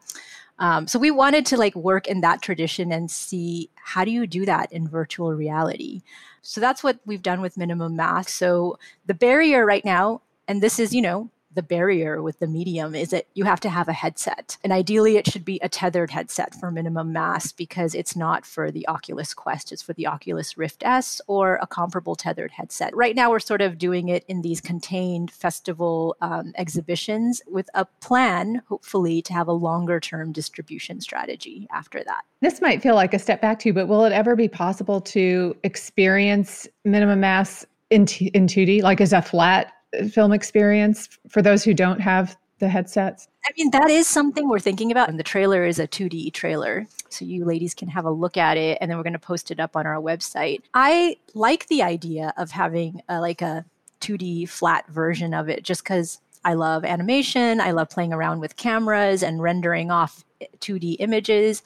Um, 0.59 0.89
so 0.89 0.99
we 0.99 1.11
wanted 1.11 1.47
to 1.47 1.57
like 1.57 1.77
work 1.77 2.09
in 2.09 2.21
that 2.23 2.43
tradition 2.43 2.91
and 2.91 3.11
see 3.11 3.71
how 3.77 4.05
do 4.05 4.11
you 4.11 4.27
do 4.27 4.45
that 4.45 4.73
in 4.73 4.89
virtual 4.89 5.33
reality. 5.33 6.03
So 6.43 6.61
that's 6.61 6.83
what 6.83 6.99
we've 7.07 7.23
done 7.23 7.41
with 7.41 7.57
minimum 7.57 7.95
mass. 7.95 8.33
So 8.33 8.79
the 9.07 9.15
barrier 9.15 9.65
right 9.65 9.85
now, 9.85 10.23
and 10.49 10.63
this 10.63 10.79
is, 10.79 10.95
you 10.95 11.03
know, 11.03 11.31
the 11.55 11.63
barrier 11.63 12.23
with 12.23 12.39
the 12.39 12.47
medium 12.47 12.95
is 12.95 13.11
that 13.11 13.27
you 13.35 13.45
have 13.45 13.61
to 13.61 13.71
have 13.71 13.89
a 13.89 13.93
headset. 13.93 14.57
And 14.63 14.73
ideally, 14.73 15.17
it 15.17 15.27
should 15.27 15.45
be 15.45 15.59
a 15.63 15.69
tethered 15.69 16.11
headset 16.11 16.55
for 16.55 16.71
minimum 16.71 17.13
mass 17.13 17.53
because 17.53 17.95
it's 17.95 18.15
not 18.15 18.45
for 18.45 18.71
the 18.71 18.87
Oculus 18.89 19.35
Quest, 19.35 19.73
it's 19.73 19.83
for 19.83 19.93
the 19.95 20.07
Oculus 20.07 20.59
Rift 20.59 20.83
S 20.85 21.21
or 21.27 21.59
a 21.63 21.67
comparable 21.67 22.17
tethered 22.17 22.53
headset. 22.53 22.95
Right 22.95 23.17
now, 23.17 23.31
we're 23.31 23.39
sort 23.39 23.63
of 23.63 23.79
doing 23.79 24.09
it 24.09 24.25
in 24.29 24.43
these 24.43 24.61
contained 24.61 25.31
festival 25.31 26.17
um, 26.21 26.53
exhibitions 26.57 27.41
with 27.47 27.71
a 27.75 27.85
plan, 28.01 28.63
hopefully, 28.69 29.23
to 29.23 29.33
have 29.33 29.49
a 29.49 29.53
longer 29.53 30.01
term 30.01 30.33
distribution 30.33 31.01
strategy 31.01 31.67
after 31.73 32.03
that. 32.05 32.23
This 32.41 32.61
might 32.61 32.83
feel 32.83 32.95
like 32.95 33.15
a 33.15 33.19
step 33.19 33.41
back 33.41 33.59
to 33.61 33.69
you, 33.69 33.73
but 33.73 33.89
will 33.89 34.05
it 34.05 34.13
ever 34.13 34.37
be 34.37 34.49
possible 34.49 35.01
to 35.01 35.57
experience 35.65 36.69
minimum 36.85 37.21
mass 37.21 37.67
in, 37.91 38.07
t- 38.07 38.27
in 38.29 38.47
2D, 38.47 38.83
like 38.83 39.01
as 39.01 39.13
a 39.13 39.23
flat 39.23 39.73
film 40.11 40.33
experience 40.33 41.09
for 41.29 41.43
those 41.43 41.65
who 41.65 41.75
don't 41.75 42.01
have 42.01 42.37
the 42.59 42.69
headsets? 42.69 43.29
I 43.47 43.53
mean, 43.57 43.71
that 43.71 43.89
is 43.89 44.07
something 44.07 44.49
we're 44.49 44.59
thinking 44.59 44.91
about. 44.91 45.09
And 45.09 45.19
the 45.19 45.25
trailer 45.25 45.65
is 45.65 45.79
a 45.79 45.87
2D 45.87 46.33
trailer. 46.33 46.87
So 47.09 47.25
you 47.25 47.45
ladies 47.45 47.75
can 47.75 47.89
have 47.89 48.05
a 48.05 48.11
look 48.11 48.37
at 48.37 48.57
it 48.57 48.79
and 48.81 48.91
then 48.91 48.99
we're 48.99 49.05
going 49.05 49.13
to 49.15 49.19
post 49.19 49.51
it 49.51 49.61
up 49.61 49.77
on 49.77 49.87
our 49.87 49.97
website. 49.97 50.63
I 50.75 51.17
like 51.35 51.69
the 51.69 51.83
idea 51.83 52.35
of 52.37 52.51
having 52.51 53.03
a, 53.09 53.21
like 53.21 53.41
a 53.41 53.65
2D 54.01 54.49
flat 54.49 54.87
version 54.89 55.35
of 55.35 55.49
it 55.49 55.63
just 55.63 55.83
because 55.83 56.21
I 56.45 56.55
love 56.55 56.85
animation. 56.85 57.61
I 57.61 57.73
love 57.73 57.91
playing 57.91 58.13
around 58.13 58.41
with 58.41 58.57
cameras 58.57 59.23
and 59.23 59.43
rendering 59.43 59.91
off 59.91 60.25
eh, 60.41 60.47
2D 60.61 60.97
images. 60.99 61.63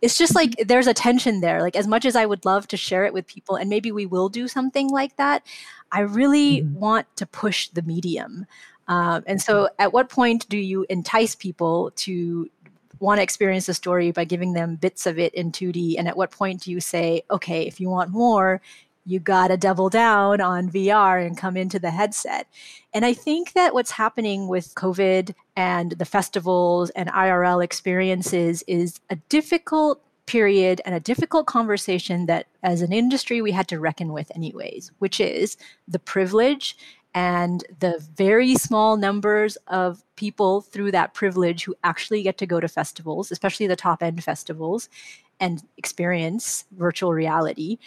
It's 0.00 0.16
just 0.16 0.34
like 0.34 0.54
there's 0.66 0.86
a 0.86 0.94
tension 0.94 1.40
there. 1.40 1.60
Like, 1.60 1.76
as 1.76 1.86
much 1.86 2.04
as 2.04 2.14
I 2.16 2.26
would 2.26 2.44
love 2.44 2.68
to 2.68 2.76
share 2.76 3.04
it 3.04 3.12
with 3.12 3.26
people, 3.26 3.56
and 3.56 3.68
maybe 3.68 3.92
we 3.92 4.06
will 4.06 4.28
do 4.28 4.48
something 4.48 4.88
like 4.90 5.16
that, 5.16 5.44
I 5.92 6.00
really 6.00 6.62
mm-hmm. 6.62 6.78
want 6.78 7.16
to 7.16 7.26
push 7.26 7.68
the 7.68 7.82
medium. 7.82 8.46
Um, 8.86 9.22
and 9.26 9.40
so, 9.40 9.68
at 9.78 9.92
what 9.92 10.08
point 10.08 10.48
do 10.48 10.56
you 10.56 10.86
entice 10.88 11.34
people 11.34 11.92
to 11.96 12.48
want 13.00 13.18
to 13.18 13.22
experience 13.22 13.66
the 13.66 13.74
story 13.74 14.10
by 14.10 14.24
giving 14.24 14.54
them 14.54 14.76
bits 14.76 15.06
of 15.06 15.18
it 15.18 15.34
in 15.34 15.52
2D? 15.52 15.96
And 15.98 16.08
at 16.08 16.16
what 16.16 16.30
point 16.30 16.62
do 16.62 16.70
you 16.70 16.80
say, 16.80 17.22
okay, 17.30 17.66
if 17.66 17.80
you 17.80 17.90
want 17.90 18.10
more, 18.10 18.60
you 19.08 19.18
got 19.18 19.48
to 19.48 19.56
double 19.56 19.88
down 19.88 20.40
on 20.40 20.70
VR 20.70 21.24
and 21.26 21.36
come 21.36 21.56
into 21.56 21.78
the 21.78 21.90
headset. 21.90 22.46
And 22.92 23.06
I 23.06 23.14
think 23.14 23.54
that 23.54 23.72
what's 23.72 23.90
happening 23.90 24.48
with 24.48 24.74
COVID 24.74 25.34
and 25.56 25.92
the 25.92 26.04
festivals 26.04 26.90
and 26.90 27.08
IRL 27.08 27.64
experiences 27.64 28.62
is 28.66 29.00
a 29.08 29.16
difficult 29.30 30.02
period 30.26 30.82
and 30.84 30.94
a 30.94 31.00
difficult 31.00 31.46
conversation 31.46 32.26
that 32.26 32.46
as 32.62 32.82
an 32.82 32.92
industry 32.92 33.40
we 33.40 33.50
had 33.50 33.66
to 33.66 33.80
reckon 33.80 34.12
with 34.12 34.30
anyways 34.34 34.92
which 34.98 35.20
is 35.20 35.56
the 35.88 35.98
privilege 35.98 36.76
and 37.14 37.64
the 37.80 37.98
very 38.14 38.54
small 38.54 38.98
numbers 38.98 39.56
of 39.68 40.04
people 40.16 40.60
through 40.60 40.90
that 40.90 41.14
privilege 41.14 41.64
who 41.64 41.74
actually 41.82 42.22
get 42.22 42.36
to 42.36 42.44
go 42.44 42.60
to 42.60 42.68
festivals 42.68 43.32
especially 43.32 43.66
the 43.66 43.74
top 43.74 44.02
end 44.02 44.22
festivals 44.22 44.90
and 45.40 45.62
experience 45.78 46.66
virtual 46.72 47.14
reality 47.14 47.78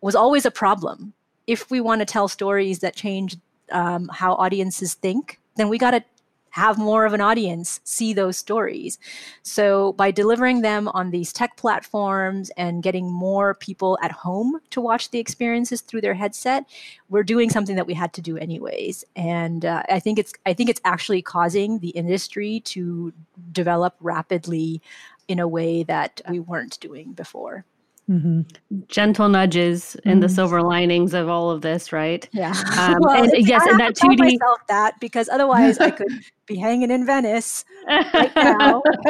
was 0.00 0.14
always 0.14 0.46
a 0.46 0.50
problem 0.50 1.12
if 1.46 1.70
we 1.70 1.80
want 1.80 2.00
to 2.00 2.04
tell 2.04 2.28
stories 2.28 2.80
that 2.80 2.94
change 2.94 3.36
um, 3.70 4.08
how 4.12 4.34
audiences 4.34 4.94
think 4.94 5.40
then 5.56 5.68
we 5.68 5.78
got 5.78 5.90
to 5.90 6.04
have 6.50 6.78
more 6.78 7.04
of 7.04 7.12
an 7.12 7.20
audience 7.20 7.80
see 7.84 8.12
those 8.12 8.36
stories. 8.36 8.98
So, 9.42 9.92
by 9.92 10.10
delivering 10.10 10.62
them 10.62 10.88
on 10.88 11.10
these 11.10 11.32
tech 11.32 11.56
platforms 11.56 12.50
and 12.56 12.82
getting 12.82 13.10
more 13.10 13.54
people 13.54 13.98
at 14.02 14.10
home 14.10 14.60
to 14.70 14.80
watch 14.80 15.10
the 15.10 15.18
experiences 15.18 15.80
through 15.82 16.00
their 16.00 16.14
headset, 16.14 16.64
we're 17.08 17.22
doing 17.22 17.50
something 17.50 17.76
that 17.76 17.86
we 17.86 17.94
had 17.94 18.12
to 18.14 18.22
do 18.22 18.36
anyways. 18.38 19.04
And 19.14 19.64
uh, 19.64 19.82
I 19.88 20.00
think 20.00 20.18
it's 20.18 20.32
I 20.46 20.54
think 20.54 20.70
it's 20.70 20.80
actually 20.84 21.22
causing 21.22 21.78
the 21.78 21.90
industry 21.90 22.60
to 22.66 23.12
develop 23.52 23.94
rapidly 24.00 24.80
in 25.28 25.38
a 25.38 25.48
way 25.48 25.82
that 25.84 26.20
we 26.28 26.40
weren't 26.40 26.80
doing 26.80 27.12
before. 27.12 27.64
Mm-hmm. 28.08 28.40
Gentle 28.86 29.28
nudges 29.28 29.96
mm-hmm. 29.98 30.08
and 30.08 30.22
the 30.22 30.30
silver 30.30 30.62
linings 30.62 31.12
of 31.12 31.28
all 31.28 31.50
of 31.50 31.60
this, 31.60 31.92
right? 31.92 32.26
Yeah. 32.32 32.54
Um, 32.78 32.96
well, 33.00 33.22
and 33.22 33.46
yes, 33.46 33.66
and 33.66 33.78
that 33.78 33.96
two 33.96 34.08
D. 34.08 34.16
myself 34.16 34.60
that 34.68 34.98
because 34.98 35.28
otherwise 35.28 35.78
I 35.78 35.90
could 35.90 36.08
be 36.46 36.56
hanging 36.56 36.90
in 36.90 37.04
Venice 37.04 37.66
right 37.86 38.32
now. 38.36 38.82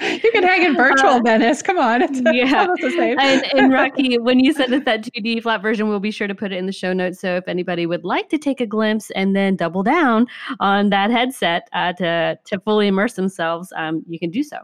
you 0.00 0.30
can 0.30 0.44
hang 0.44 0.62
in 0.62 0.76
virtual 0.76 1.10
uh, 1.10 1.20
Venice. 1.22 1.60
Come 1.60 1.78
on, 1.78 2.02
it's 2.02 2.20
yeah. 2.32 2.66
the 2.66 3.16
and, 3.18 3.44
and 3.52 3.72
Raqi, 3.72 4.20
when 4.20 4.38
you 4.38 4.52
said 4.52 4.70
that 4.70 4.84
that 4.84 5.02
two 5.02 5.20
D 5.20 5.40
flat 5.40 5.60
version, 5.60 5.88
we'll 5.88 5.98
be 5.98 6.12
sure 6.12 6.28
to 6.28 6.36
put 6.36 6.52
it 6.52 6.56
in 6.56 6.66
the 6.66 6.72
show 6.72 6.92
notes. 6.92 7.18
So 7.18 7.34
if 7.34 7.48
anybody 7.48 7.84
would 7.84 8.04
like 8.04 8.28
to 8.28 8.38
take 8.38 8.60
a 8.60 8.66
glimpse 8.66 9.10
and 9.16 9.34
then 9.34 9.56
double 9.56 9.82
down 9.82 10.28
on 10.60 10.90
that 10.90 11.10
headset 11.10 11.68
uh, 11.72 11.94
to 11.94 12.38
to 12.44 12.60
fully 12.60 12.86
immerse 12.86 13.14
themselves, 13.14 13.72
um, 13.76 14.04
you 14.08 14.20
can 14.20 14.30
do 14.30 14.44
so. 14.44 14.58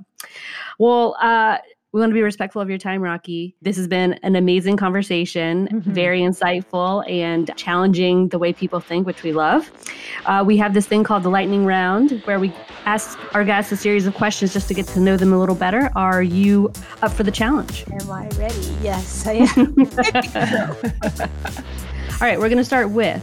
Well. 0.79 1.17
Uh, 1.21 1.59
we 1.93 2.01
want 2.01 2.11
to 2.11 2.15
be 2.15 2.23
respectful 2.23 2.63
of 2.63 2.69
your 2.69 2.79
time, 2.79 3.01
Raqi. 3.01 3.55
This 3.63 3.77
has 3.77 3.89
been 3.89 4.13
an 4.23 4.37
amazing 4.37 4.77
conversation, 4.77 5.67
mm-hmm. 5.67 5.93
very 5.93 6.21
insightful 6.21 7.03
and 7.11 7.51
challenging 7.57 8.29
the 8.29 8.39
way 8.39 8.53
people 8.53 8.79
think, 8.79 9.09
which 9.09 9.25
we 9.25 9.33
love. 9.33 9.69
Uh, 10.25 10.45
we 10.47 10.57
have 10.57 10.73
this 10.73 10.87
thing 10.87 11.03
called 11.03 11.25
the 11.25 11.31
lightning 11.31 11.67
round 11.67 12.23
where 12.27 12.39
we 12.39 12.53
ask 12.85 13.19
our 13.35 13.45
guests 13.45 13.73
a 13.73 13.77
series 13.77 14.07
of 14.07 14.15
questions 14.15 14.53
just 14.53 14.69
to 14.69 14.75
get 14.75 14.87
to 14.89 15.01
know 15.01 15.17
them 15.17 15.33
a 15.33 15.39
little 15.39 15.57
better. 15.57 15.91
Are 15.97 16.23
you 16.23 16.73
up 17.03 17.11
for 17.11 17.25
the 17.25 17.33
challenge? 17.33 17.85
Am 17.91 18.09
I 18.09 18.29
ready? 18.39 18.77
Yes, 18.83 19.27
I 19.27 19.33
am. 19.33 19.75
All 22.21 22.27
right, 22.27 22.39
we're 22.39 22.49
going 22.49 22.59
to 22.59 22.65
start 22.65 22.91
with 22.91 23.21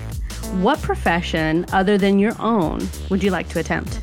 what 0.62 0.82
profession 0.82 1.66
other 1.72 1.98
than 1.98 2.20
your 2.20 2.36
own 2.42 2.86
would 3.10 3.24
you 3.24 3.32
like 3.32 3.48
to 3.50 3.60
attempt? 3.60 4.02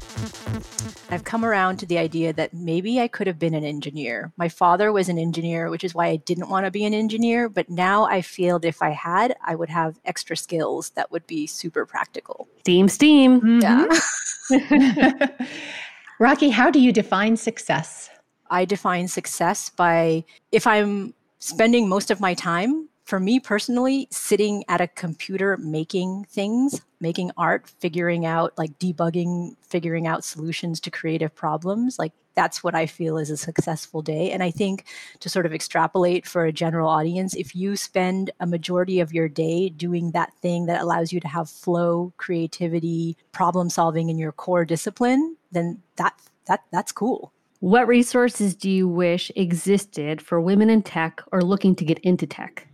I've 1.10 1.24
come 1.24 1.44
around 1.44 1.78
to 1.78 1.86
the 1.86 1.98
idea 1.98 2.32
that 2.32 2.54
maybe 2.54 3.00
I 3.00 3.08
could 3.08 3.26
have 3.26 3.38
been 3.38 3.54
an 3.54 3.64
engineer. 3.64 4.32
My 4.36 4.48
father 4.48 4.92
was 4.92 5.08
an 5.08 5.18
engineer, 5.18 5.70
which 5.70 5.84
is 5.84 5.94
why 5.94 6.06
I 6.08 6.16
didn't 6.16 6.48
want 6.48 6.66
to 6.66 6.70
be 6.70 6.84
an 6.84 6.94
engineer. 6.94 7.48
But 7.48 7.68
now 7.68 8.04
I 8.04 8.22
feel 8.22 8.58
if 8.62 8.82
I 8.82 8.90
had, 8.90 9.36
I 9.44 9.54
would 9.54 9.68
have 9.68 9.98
extra 10.04 10.36
skills 10.36 10.90
that 10.90 11.10
would 11.10 11.26
be 11.26 11.46
super 11.46 11.86
practical. 11.86 12.48
Steam, 12.60 12.88
steam. 12.88 13.40
Mm-hmm. 13.40 13.60
Yeah. 13.60 15.28
Raqi, 16.20 16.50
how 16.50 16.70
do 16.70 16.80
you 16.80 16.92
define 16.92 17.36
success? 17.36 18.10
I 18.50 18.64
define 18.64 19.08
success 19.08 19.70
by 19.70 20.24
if 20.52 20.66
I'm 20.66 21.14
spending 21.38 21.88
most 21.88 22.10
of 22.10 22.20
my 22.20 22.34
time 22.34 22.88
for 23.04 23.20
me 23.20 23.38
personally, 23.38 24.08
sitting 24.10 24.64
at 24.68 24.80
a 24.80 24.88
computer 24.88 25.56
making 25.58 26.24
things, 26.24 26.80
making 27.00 27.30
art, 27.36 27.68
figuring 27.68 28.24
out 28.24 28.52
like 28.56 28.78
debugging, 28.78 29.56
figuring 29.60 30.06
out 30.06 30.24
solutions 30.24 30.80
to 30.80 30.90
creative 30.90 31.34
problems, 31.34 31.98
like 31.98 32.12
that's 32.34 32.64
what 32.64 32.74
I 32.74 32.86
feel 32.86 33.16
is 33.18 33.30
a 33.30 33.36
successful 33.36 34.02
day. 34.02 34.32
And 34.32 34.42
I 34.42 34.50
think 34.50 34.86
to 35.20 35.28
sort 35.28 35.46
of 35.46 35.52
extrapolate 35.52 36.26
for 36.26 36.44
a 36.44 36.52
general 36.52 36.88
audience, 36.88 37.34
if 37.34 37.54
you 37.54 37.76
spend 37.76 38.30
a 38.40 38.46
majority 38.46 39.00
of 39.00 39.12
your 39.12 39.28
day 39.28 39.68
doing 39.68 40.10
that 40.12 40.34
thing 40.40 40.66
that 40.66 40.80
allows 40.80 41.12
you 41.12 41.20
to 41.20 41.28
have 41.28 41.48
flow, 41.48 42.12
creativity, 42.16 43.16
problem 43.32 43.70
solving 43.70 44.08
in 44.08 44.18
your 44.18 44.32
core 44.32 44.64
discipline, 44.64 45.36
then 45.52 45.80
that 45.96 46.14
that 46.46 46.60
that's 46.72 46.92
cool. 46.92 47.32
What 47.60 47.86
resources 47.86 48.54
do 48.54 48.70
you 48.70 48.88
wish 48.88 49.30
existed 49.36 50.20
for 50.20 50.40
women 50.40 50.68
in 50.68 50.82
tech 50.82 51.22
or 51.32 51.40
looking 51.40 51.74
to 51.76 51.84
get 51.84 51.98
into 52.00 52.26
tech? 52.26 52.66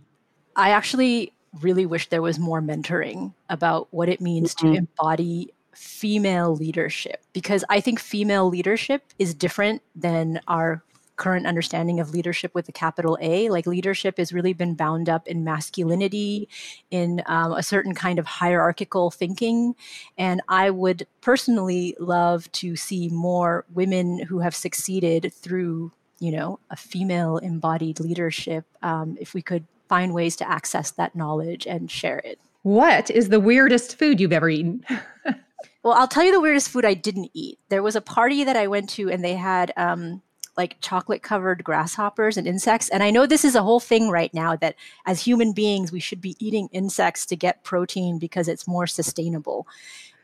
I 0.61 0.69
actually 0.69 1.33
really 1.61 1.85
wish 1.85 2.09
there 2.09 2.21
was 2.21 2.37
more 2.37 2.61
mentoring 2.61 3.33
about 3.49 3.87
what 3.91 4.09
it 4.09 4.21
means 4.21 4.53
mm-hmm. 4.53 4.73
to 4.73 4.77
embody 4.77 5.53
female 5.73 6.55
leadership 6.55 7.23
because 7.33 7.65
I 7.69 7.81
think 7.81 7.99
female 7.99 8.47
leadership 8.47 9.03
is 9.17 9.33
different 9.33 9.81
than 9.95 10.39
our 10.47 10.83
current 11.15 11.47
understanding 11.47 11.99
of 11.99 12.11
leadership 12.11 12.53
with 12.53 12.69
a 12.69 12.71
capital 12.71 13.17
A. 13.21 13.49
Like 13.49 13.65
leadership 13.65 14.17
has 14.17 14.31
really 14.31 14.53
been 14.53 14.75
bound 14.75 15.09
up 15.09 15.27
in 15.27 15.43
masculinity, 15.43 16.47
in 16.89 17.21
um, 17.25 17.53
a 17.53 17.63
certain 17.63 17.93
kind 17.95 18.19
of 18.19 18.25
hierarchical 18.25 19.11
thinking. 19.11 19.75
And 20.17 20.41
I 20.47 20.69
would 20.69 21.07
personally 21.21 21.95
love 21.99 22.51
to 22.53 22.75
see 22.75 23.09
more 23.09 23.65
women 23.73 24.19
who 24.19 24.39
have 24.39 24.55
succeeded 24.55 25.31
through, 25.33 25.91
you 26.19 26.31
know, 26.31 26.59
a 26.69 26.75
female 26.75 27.37
embodied 27.37 27.99
leadership. 27.99 28.65
Um, 28.81 29.17
if 29.19 29.33
we 29.33 29.41
could 29.41 29.65
find 29.91 30.13
ways 30.13 30.37
to 30.37 30.49
access 30.49 30.91
that 30.91 31.17
knowledge 31.17 31.67
and 31.67 31.91
share 31.91 32.19
it. 32.19 32.39
What 32.61 33.11
is 33.11 33.27
the 33.27 33.41
weirdest 33.41 33.99
food 33.99 34.21
you've 34.21 34.31
ever 34.31 34.47
eaten? 34.47 34.85
well, 35.83 35.95
I'll 35.95 36.07
tell 36.07 36.23
you 36.23 36.31
the 36.31 36.39
weirdest 36.39 36.69
food 36.69 36.85
I 36.85 36.93
didn't 36.93 37.29
eat. 37.33 37.59
There 37.67 37.83
was 37.83 37.97
a 37.97 38.01
party 38.01 38.45
that 38.45 38.55
I 38.55 38.67
went 38.67 38.89
to, 38.91 39.09
and 39.09 39.21
they 39.21 39.35
had 39.35 39.73
um, 39.75 40.21
like 40.55 40.77
chocolate 40.79 41.23
covered 41.23 41.65
grasshoppers 41.65 42.37
and 42.37 42.47
insects. 42.47 42.87
And 42.87 43.03
I 43.03 43.11
know 43.11 43.25
this 43.25 43.43
is 43.43 43.53
a 43.53 43.63
whole 43.63 43.81
thing 43.81 44.07
right 44.09 44.33
now 44.33 44.55
that 44.55 44.75
as 45.05 45.19
human 45.19 45.51
beings, 45.51 45.91
we 45.91 45.99
should 45.99 46.21
be 46.21 46.37
eating 46.39 46.69
insects 46.71 47.25
to 47.25 47.35
get 47.35 47.65
protein 47.65 48.17
because 48.17 48.47
it's 48.47 48.69
more 48.69 48.87
sustainable. 48.87 49.67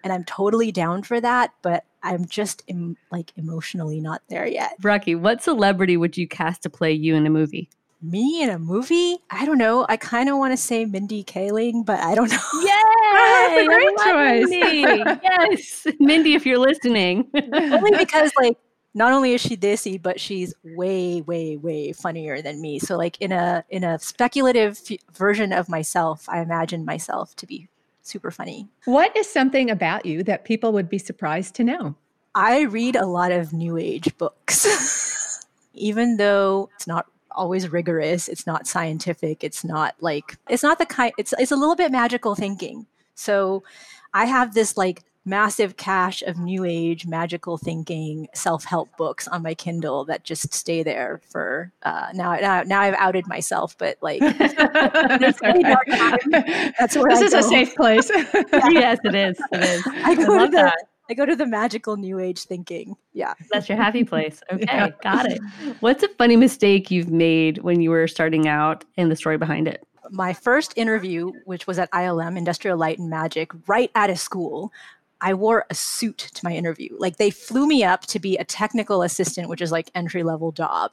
And 0.01 0.13
I'm 0.13 0.23
totally 0.23 0.71
down 0.71 1.03
for 1.03 1.19
that, 1.19 1.51
but 1.61 1.83
I'm 2.03 2.25
just 2.25 2.63
Im- 2.67 2.95
like 3.11 3.33
emotionally 3.35 3.99
not 3.99 4.21
there 4.29 4.47
yet. 4.47 4.79
Raqi, 4.81 5.19
what 5.19 5.43
celebrity 5.43 5.97
would 5.97 6.15
you 6.15 6.25
cast 6.25 6.63
to 6.63 6.69
play 6.69 6.93
you 6.93 7.15
in 7.15 7.25
a 7.25 7.29
movie? 7.29 7.67
Me 8.01 8.43
in 8.43 8.49
a 8.49 8.59
movie? 8.59 9.17
I 9.31 9.45
don't 9.45 9.57
know. 9.57 9.85
I 9.89 9.97
kind 9.97 10.29
of 10.29 10.37
want 10.37 10.53
to 10.53 10.57
say 10.57 10.85
Mindy 10.85 11.23
Kaling, 11.23 11.83
but 11.83 11.99
I 11.99 12.13
don't 12.13 12.29
know. 12.31 12.37
Yay! 12.61 13.65
great 13.65 13.97
choice. 13.97 14.49
Mindy. 14.49 15.19
yes, 15.23 15.87
Mindy, 15.99 16.35
if 16.35 16.45
you're 16.45 16.59
listening. 16.59 17.27
Only 17.33 17.97
because 17.97 18.31
like 18.39 18.57
not 18.93 19.11
only 19.13 19.33
is 19.33 19.41
she 19.41 19.55
dissy, 19.55 20.01
but 20.01 20.19
she's 20.19 20.53
way, 20.63 21.21
way, 21.21 21.55
way 21.57 21.91
funnier 21.91 22.41
than 22.41 22.61
me. 22.61 22.79
So 22.79 22.97
like 22.97 23.19
in 23.21 23.31
a 23.31 23.63
in 23.69 23.83
a 23.83 23.99
speculative 23.99 24.79
f- 24.89 24.97
version 25.13 25.51
of 25.53 25.69
myself, 25.69 26.27
I 26.29 26.41
imagine 26.41 26.85
myself 26.85 27.35
to 27.37 27.45
be 27.45 27.67
super 28.01 28.31
funny. 28.31 28.67
What 28.85 29.15
is 29.17 29.29
something 29.29 29.69
about 29.69 30.05
you 30.05 30.23
that 30.23 30.45
people 30.45 30.71
would 30.73 30.89
be 30.89 30.97
surprised 30.97 31.55
to 31.55 31.63
know? 31.63 31.95
I 32.33 32.61
read 32.61 32.95
a 32.95 33.05
lot 33.05 33.31
of 33.31 33.53
new 33.53 33.77
age 33.77 34.15
books. 34.17 35.43
Even 35.73 36.17
though 36.17 36.69
it's 36.75 36.87
not 36.87 37.05
always 37.31 37.69
rigorous, 37.69 38.27
it's 38.27 38.47
not 38.47 38.67
scientific, 38.67 39.43
it's 39.43 39.63
not 39.63 39.95
like 39.99 40.37
it's 40.49 40.63
not 40.63 40.79
the 40.79 40.85
kind 40.85 41.13
it's 41.17 41.33
it's 41.39 41.51
a 41.51 41.55
little 41.55 41.75
bit 41.75 41.91
magical 41.91 42.35
thinking. 42.35 42.85
So 43.15 43.63
I 44.13 44.25
have 44.25 44.53
this 44.53 44.77
like 44.77 45.03
massive 45.27 45.75
cache 45.75 46.21
of 46.21 46.37
new 46.37 46.63
age 46.63 47.05
magical 47.05 47.57
thinking 47.57 48.29
self-help 48.33 48.89
books 48.97 49.27
on 49.27 49.43
my 49.43 49.53
kindle 49.53 50.05
that 50.05 50.23
just 50.23 50.53
stay 50.53 50.83
there 50.83 51.19
for 51.29 51.69
uh, 51.83 52.07
now, 52.13 52.35
now 52.35 52.63
now 52.63 52.79
i've 52.79 52.93
outed 52.93 53.27
myself 53.27 53.77
but 53.77 53.97
like 54.01 54.19
that's, 54.37 55.39
that's 56.79 56.95
where 56.95 57.09
this 57.09 57.21
I 57.21 57.25
is 57.25 57.33
go. 57.33 57.39
a 57.39 57.43
safe 57.43 57.75
place. 57.75 58.09
Yes 58.69 58.99
it 59.03 59.15
is. 59.15 59.37
It 59.51 59.63
is. 59.63 59.87
I, 59.87 60.15
go 60.15 60.23
I 60.23 60.37
love 60.37 60.51
the, 60.51 60.57
that 60.57 60.86
I 61.09 61.13
go 61.13 61.25
to 61.25 61.35
the 61.35 61.45
magical 61.45 61.97
new 61.97 62.19
age 62.19 62.43
thinking. 62.43 62.95
Yeah. 63.13 63.33
That's 63.51 63.69
your 63.69 63.77
happy 63.77 64.03
place. 64.03 64.41
Okay. 64.51 64.63
Yeah. 64.65 64.89
Got 65.01 65.31
it. 65.31 65.41
What's 65.81 66.03
a 66.03 66.07
funny 66.09 66.35
mistake 66.35 66.89
you've 66.89 67.09
made 67.09 67.59
when 67.59 67.81
you 67.81 67.89
were 67.89 68.07
starting 68.07 68.47
out 68.47 68.85
and 68.95 69.11
the 69.11 69.15
story 69.15 69.37
behind 69.37 69.67
it? 69.67 69.85
My 70.09 70.33
first 70.33 70.73
interview, 70.77 71.31
which 71.45 71.67
was 71.67 71.79
at 71.79 71.91
ILM, 71.91 72.37
Industrial 72.37 72.77
Light 72.77 72.97
and 72.97 73.09
Magic, 73.09 73.51
right 73.67 73.91
out 73.93 74.09
of 74.09 74.19
school, 74.19 74.71
I 75.21 75.33
wore 75.33 75.65
a 75.69 75.75
suit 75.75 76.17
to 76.33 76.45
my 76.45 76.53
interview. 76.53 76.95
Like 76.97 77.17
they 77.17 77.29
flew 77.29 77.67
me 77.67 77.83
up 77.83 78.01
to 78.07 78.19
be 78.19 78.37
a 78.37 78.43
technical 78.43 79.03
assistant, 79.03 79.49
which 79.49 79.61
is 79.61 79.71
like 79.71 79.91
entry 79.95 80.23
level 80.23 80.51
job, 80.51 80.91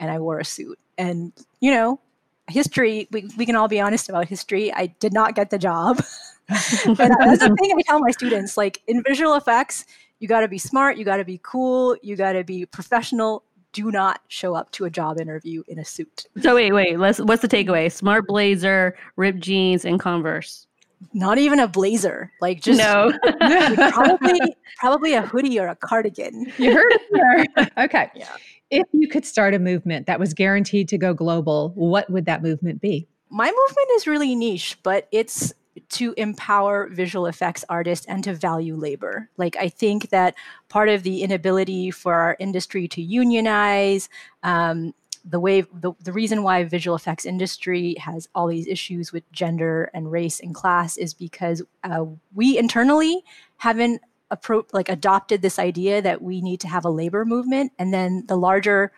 and 0.00 0.10
I 0.10 0.18
wore 0.18 0.38
a 0.40 0.44
suit. 0.44 0.78
And 0.98 1.32
you 1.60 1.70
know, 1.70 2.00
history. 2.48 3.08
We 3.10 3.28
we 3.36 3.46
can 3.46 3.56
all 3.56 3.68
be 3.68 3.80
honest 3.80 4.08
about 4.08 4.26
history. 4.28 4.72
I 4.72 4.86
did 4.86 5.12
not 5.12 5.34
get 5.34 5.50
the 5.50 5.58
job. 5.58 6.02
but 6.48 6.96
that's 6.96 7.40
the 7.40 7.56
thing 7.60 7.72
I 7.76 7.82
tell 7.82 8.00
my 8.00 8.10
students. 8.10 8.56
Like 8.56 8.82
in 8.86 9.02
visual 9.02 9.34
effects, 9.34 9.84
you 10.20 10.28
got 10.28 10.40
to 10.40 10.48
be 10.48 10.58
smart, 10.58 10.96
you 10.96 11.04
got 11.04 11.16
to 11.18 11.24
be 11.24 11.40
cool, 11.42 11.96
you 12.02 12.16
got 12.16 12.32
to 12.32 12.44
be 12.44 12.66
professional. 12.66 13.42
Do 13.72 13.90
not 13.90 14.20
show 14.28 14.54
up 14.54 14.70
to 14.72 14.86
a 14.86 14.90
job 14.90 15.20
interview 15.20 15.62
in 15.68 15.78
a 15.78 15.84
suit. 15.84 16.26
So 16.40 16.54
wait, 16.54 16.72
wait. 16.72 16.98
Let's. 16.98 17.18
What's 17.18 17.42
the 17.42 17.48
takeaway? 17.48 17.92
Smart 17.92 18.26
blazer, 18.26 18.96
ripped 19.16 19.40
jeans, 19.40 19.84
and 19.84 20.00
Converse 20.00 20.66
not 21.12 21.38
even 21.38 21.60
a 21.60 21.68
blazer 21.68 22.32
like 22.40 22.60
just 22.60 22.78
no 22.78 23.12
probably 23.92 24.40
probably 24.78 25.14
a 25.14 25.22
hoodie 25.22 25.58
or 25.58 25.68
a 25.68 25.76
cardigan 25.76 26.50
you 26.58 26.72
heard 26.72 26.90
it 26.90 27.02
there 27.56 27.84
okay 27.84 28.10
yeah. 28.14 28.28
if 28.70 28.86
you 28.92 29.08
could 29.08 29.24
start 29.24 29.54
a 29.54 29.58
movement 29.58 30.06
that 30.06 30.18
was 30.18 30.32
guaranteed 30.32 30.88
to 30.88 30.98
go 30.98 31.12
global 31.12 31.70
what 31.74 32.08
would 32.10 32.24
that 32.24 32.42
movement 32.42 32.80
be 32.80 33.06
my 33.28 33.46
movement 33.46 33.88
is 33.94 34.06
really 34.06 34.34
niche 34.34 34.78
but 34.82 35.06
it's 35.12 35.52
to 35.90 36.14
empower 36.16 36.88
visual 36.88 37.26
effects 37.26 37.64
artists 37.68 38.06
and 38.06 38.24
to 38.24 38.34
value 38.34 38.76
labor. 38.76 39.28
Like, 39.36 39.56
I 39.56 39.68
think 39.68 40.10
that 40.10 40.34
part 40.68 40.88
of 40.88 41.02
the 41.02 41.22
inability 41.22 41.90
for 41.90 42.14
our 42.14 42.36
industry 42.38 42.88
to 42.88 43.02
unionize, 43.02 44.08
um, 44.42 44.94
the 45.28 45.40
way 45.40 45.62
the, 45.62 45.92
the 46.00 46.12
reason 46.12 46.42
why 46.44 46.62
visual 46.64 46.96
effects 46.96 47.26
industry 47.26 47.96
has 47.98 48.28
all 48.34 48.46
these 48.46 48.68
issues 48.68 49.12
with 49.12 49.30
gender 49.32 49.90
and 49.92 50.10
race 50.10 50.38
and 50.38 50.54
class 50.54 50.96
is 50.96 51.12
because 51.14 51.62
uh, 51.82 52.04
we 52.32 52.56
internally 52.56 53.24
haven't 53.56 54.00
appro- 54.30 54.68
like 54.72 54.88
adopted 54.88 55.42
this 55.42 55.58
idea 55.58 56.00
that 56.00 56.22
we 56.22 56.40
need 56.40 56.60
to 56.60 56.68
have 56.68 56.84
a 56.84 56.90
labor 56.90 57.24
movement 57.24 57.72
and 57.78 57.92
then 57.92 58.24
the 58.28 58.36
larger 58.36 58.92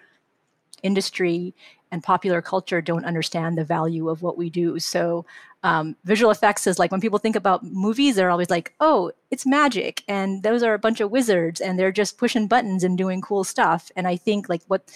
industry 0.83 1.55
and 1.91 2.03
popular 2.03 2.43
culture 2.43 2.83
don't 2.83 3.07
understand 3.07 3.57
the 3.57 3.65
value 3.65 4.11
of 4.11 4.23
what 4.23 4.37
we 4.37 4.51
do 4.51 4.79
so 4.79 5.25
um, 5.65 5.97
visual 6.05 6.31
effects 6.31 6.67
is 6.67 6.79
like 6.79 6.93
when 6.93 7.01
people 7.01 7.19
think 7.19 7.37
about 7.37 7.65
movies 7.65 8.17
they're 8.17 8.31
always 8.31 8.51
like 8.51 8.75
oh 8.81 9.11
it's 9.31 9.45
magic 9.45 10.05
and 10.07 10.43
those 10.43 10.63
are 10.63 10.75
a 10.75 10.79
bunch 10.79 11.01
of 11.01 11.11
wizards 11.11 11.61
and 11.61 11.79
they're 11.79 11.91
just 11.91 12.17
pushing 12.17 12.47
buttons 12.47 12.85
and 12.85 12.97
doing 12.97 13.21
cool 13.21 13.43
stuff 13.43 13.91
and 13.97 14.07
i 14.07 14.17
think 14.17 14.49
like 14.49 14.63
what 14.69 14.89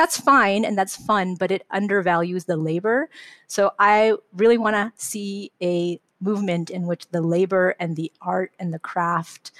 that's 0.00 0.18
fine 0.18 0.64
and 0.64 0.78
that's 0.78 0.96
fun, 0.96 1.34
but 1.34 1.50
it 1.50 1.66
undervalues 1.70 2.46
the 2.46 2.56
labor. 2.56 3.10
So 3.46 3.72
I 3.78 4.14
really 4.32 4.56
want 4.56 4.74
to 4.76 4.92
see 4.96 5.52
a 5.62 6.00
movement 6.22 6.70
in 6.70 6.86
which 6.86 7.06
the 7.08 7.20
labor 7.20 7.74
and 7.78 7.96
the 7.96 8.10
art 8.22 8.52
and 8.58 8.72
the 8.72 8.78
craft 8.78 9.52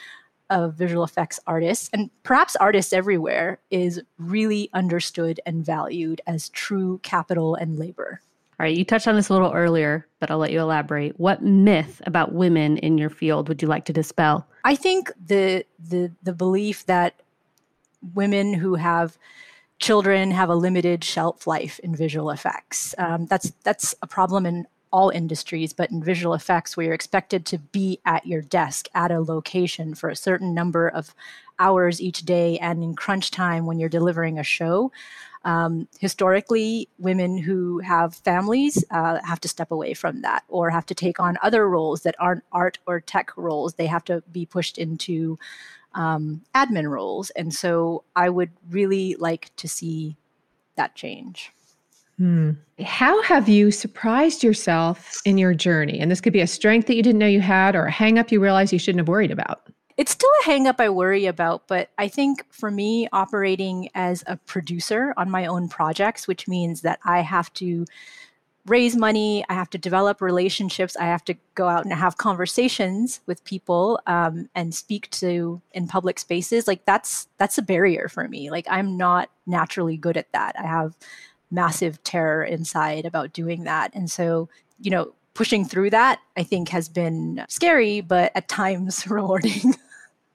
of 0.49 0.75
visual 0.75 1.05
effects 1.05 1.39
artists 1.47 1.91
and 1.93 2.11
perhaps 2.23 2.57
artists 2.57 2.93
everywhere 2.93 3.59
is 3.71 4.01
really 4.19 4.71
understood 4.73 5.41
and 5.45 5.65
valued 5.65 6.23
as 6.27 6.49
true 6.49 6.99
capital 7.03 7.55
and 7.55 7.79
labor. 7.79 8.23
All 8.61 8.65
right, 8.65 8.77
you 8.77 8.85
touched 8.85 9.09
on 9.09 9.17
this 9.17 9.31
a 9.31 9.33
little 9.33 9.53
earlier, 9.53 10.07
but 10.19 10.31
I'll 10.31 10.37
let 10.37 10.53
you 10.53 10.61
elaborate. 10.61 11.19
What 11.19 11.43
myth 11.43 12.03
about 12.05 12.35
women 12.35 12.77
in 12.77 12.99
your 12.99 13.09
field 13.09 13.49
would 13.49 13.63
you 13.63 13.69
like 13.69 13.87
to 13.87 13.93
dispel? 13.95 14.47
I 14.65 14.75
think 14.75 15.11
the 15.19 15.65
the 15.79 16.13
the 16.23 16.35
belief 16.35 16.85
that 16.85 17.15
women 18.13 18.53
who 18.53 18.75
have 18.75 19.17
children 19.79 20.31
have 20.33 20.51
a 20.51 20.55
limited 20.55 21.03
shelf 21.03 21.47
life 21.47 21.79
in 21.79 21.97
visual 21.97 22.29
effects. 22.29 22.95
Um, 22.99 23.25
that's 23.25 23.51
that's 23.65 23.95
a 24.03 24.07
problem 24.07 24.45
in 24.45 24.67
all 24.93 25.09
industries, 25.09 25.73
but 25.73 25.91
in 25.91 26.05
visual 26.05 26.35
effects, 26.35 26.77
where 26.77 26.85
you're 26.85 26.95
expected 26.95 27.47
to 27.47 27.57
be 27.57 27.99
at 28.05 28.27
your 28.27 28.43
desk 28.43 28.89
at 28.93 29.11
a 29.11 29.21
location 29.21 29.95
for 29.95 30.11
a 30.11 30.17
certain 30.17 30.53
number 30.53 30.87
of 30.87 31.15
hours 31.59 31.99
each 31.99 32.27
day, 32.27 32.59
and 32.59 32.85
in 32.85 32.95
crunch 32.95 33.31
time 33.31 33.65
when 33.65 33.81
you're 33.81 33.89
delivering 33.89 34.39
a 34.39 34.45
show. 34.45 34.93
Um, 35.45 35.89
historically, 35.99 36.89
women 36.99 37.39
who 37.39 37.79
have 37.79 38.15
families 38.15 38.85
uh, 38.91 39.21
have 39.25 39.41
to 39.41 39.49
step 39.49 39.71
away 39.71 39.95
from 39.95 40.21
that 40.21 40.45
or 40.49 40.69
have 40.71 40.87
to 40.87 40.95
take 40.95 41.19
on 41.19 41.39
other 41.43 41.69
roles 41.69 42.03
that 42.03 42.15
aren't 42.19 42.45
art 42.53 42.79
or 42.87 43.01
tech 43.01 43.37
roles. 43.37 43.75
They 43.75 43.87
have 43.87 44.05
to 44.05 44.23
be 44.31 44.45
pushed 44.45 44.77
into 44.77 45.39
um, 45.95 46.43
admin 46.55 46.91
roles. 46.91 47.31
And 47.31 47.55
so 47.55 48.05
I 48.15 48.29
would 48.29 48.51
really 48.69 49.17
like 49.17 49.51
to 49.57 49.69
see 49.69 50.17
that 50.77 50.95
change. 50.95 51.53
Hmm. 52.19 52.51
How 52.85 53.23
have 53.23 53.49
you 53.49 53.71
surprised 53.71 54.45
yourself 54.45 55.17
in 55.25 55.39
your 55.39 55.55
journey? 55.55 55.99
And 55.99 56.11
this 56.11 56.21
could 56.21 56.35
be 56.35 56.43
a 56.43 56.47
strength 56.47 56.87
that 56.87 56.95
you 56.97 57.03
didn't 57.03 57.19
know 57.19 57.27
you 57.27 57.41
had 57.41 57.75
or 57.75 57.87
a 57.87 57.91
hang 57.91 58.19
up 58.19 58.31
you 58.31 58.41
realized 58.41 58.75
you 58.75 58.79
shouldn't 58.79 59.01
have 59.01 59.09
worried 59.09 59.31
about. 59.31 59.71
It's 60.01 60.13
still 60.13 60.31
a 60.41 60.45
hang 60.47 60.67
up 60.67 60.81
I 60.81 60.89
worry 60.89 61.27
about, 61.27 61.69
but 61.69 61.91
I 61.99 62.09
think 62.09 62.47
for 62.51 62.71
me, 62.71 63.07
operating 63.13 63.91
as 63.95 64.25
a 64.27 64.39
producer 64.39 65.13
on 65.19 65.31
my 65.31 65.45
own 65.45 65.69
projects, 65.69 66.27
which 66.27 66.49
means 66.49 66.81
that 66.81 67.01
I 67.05 67.21
have 67.21 67.53
to 67.55 67.85
raise 68.67 68.95
money 68.95 69.43
i 69.49 69.55
have 69.55 69.71
to 69.71 69.79
develop 69.79 70.21
relationships 70.21 70.95
i 71.01 71.05
have 71.05 71.25
to 71.25 71.35
go 71.55 71.67
out 71.67 71.83
and 71.83 71.95
have 71.95 72.19
conversations 72.19 73.21
with 73.25 73.43
people 73.45 73.99
um, 74.07 74.51
and 74.55 74.75
speak 74.75 75.09
to 75.09 75.63
in 75.73 75.89
public 75.89 76.19
spaces 76.19 76.69
like 76.69 76.85
that's 76.85 77.27
that's 77.39 77.57
a 77.57 77.63
barrier 77.63 78.07
for 78.07 78.29
me. 78.29 78.51
Like 78.51 78.67
i'm 78.71 78.99
not 78.99 79.31
naturally 79.47 79.97
good 79.97 80.19
at 80.19 80.31
that. 80.33 80.55
I 80.59 80.67
have 80.67 80.95
massive 81.51 82.03
terror 82.05 82.45
inside 82.45 83.07
about 83.07 83.33
doing 83.33 83.65
that. 83.65 83.95
And 83.95 84.11
so 84.11 84.49
you 84.79 84.91
know 84.91 85.15
pushing 85.35 85.65
through 85.65 85.91
that 85.91 86.21
i 86.37 86.43
think 86.43 86.69
has 86.69 86.89
been 86.89 87.45
scary 87.49 88.01
but 88.01 88.33
at 88.35 88.49
times 88.49 89.07
rewarding 89.11 89.75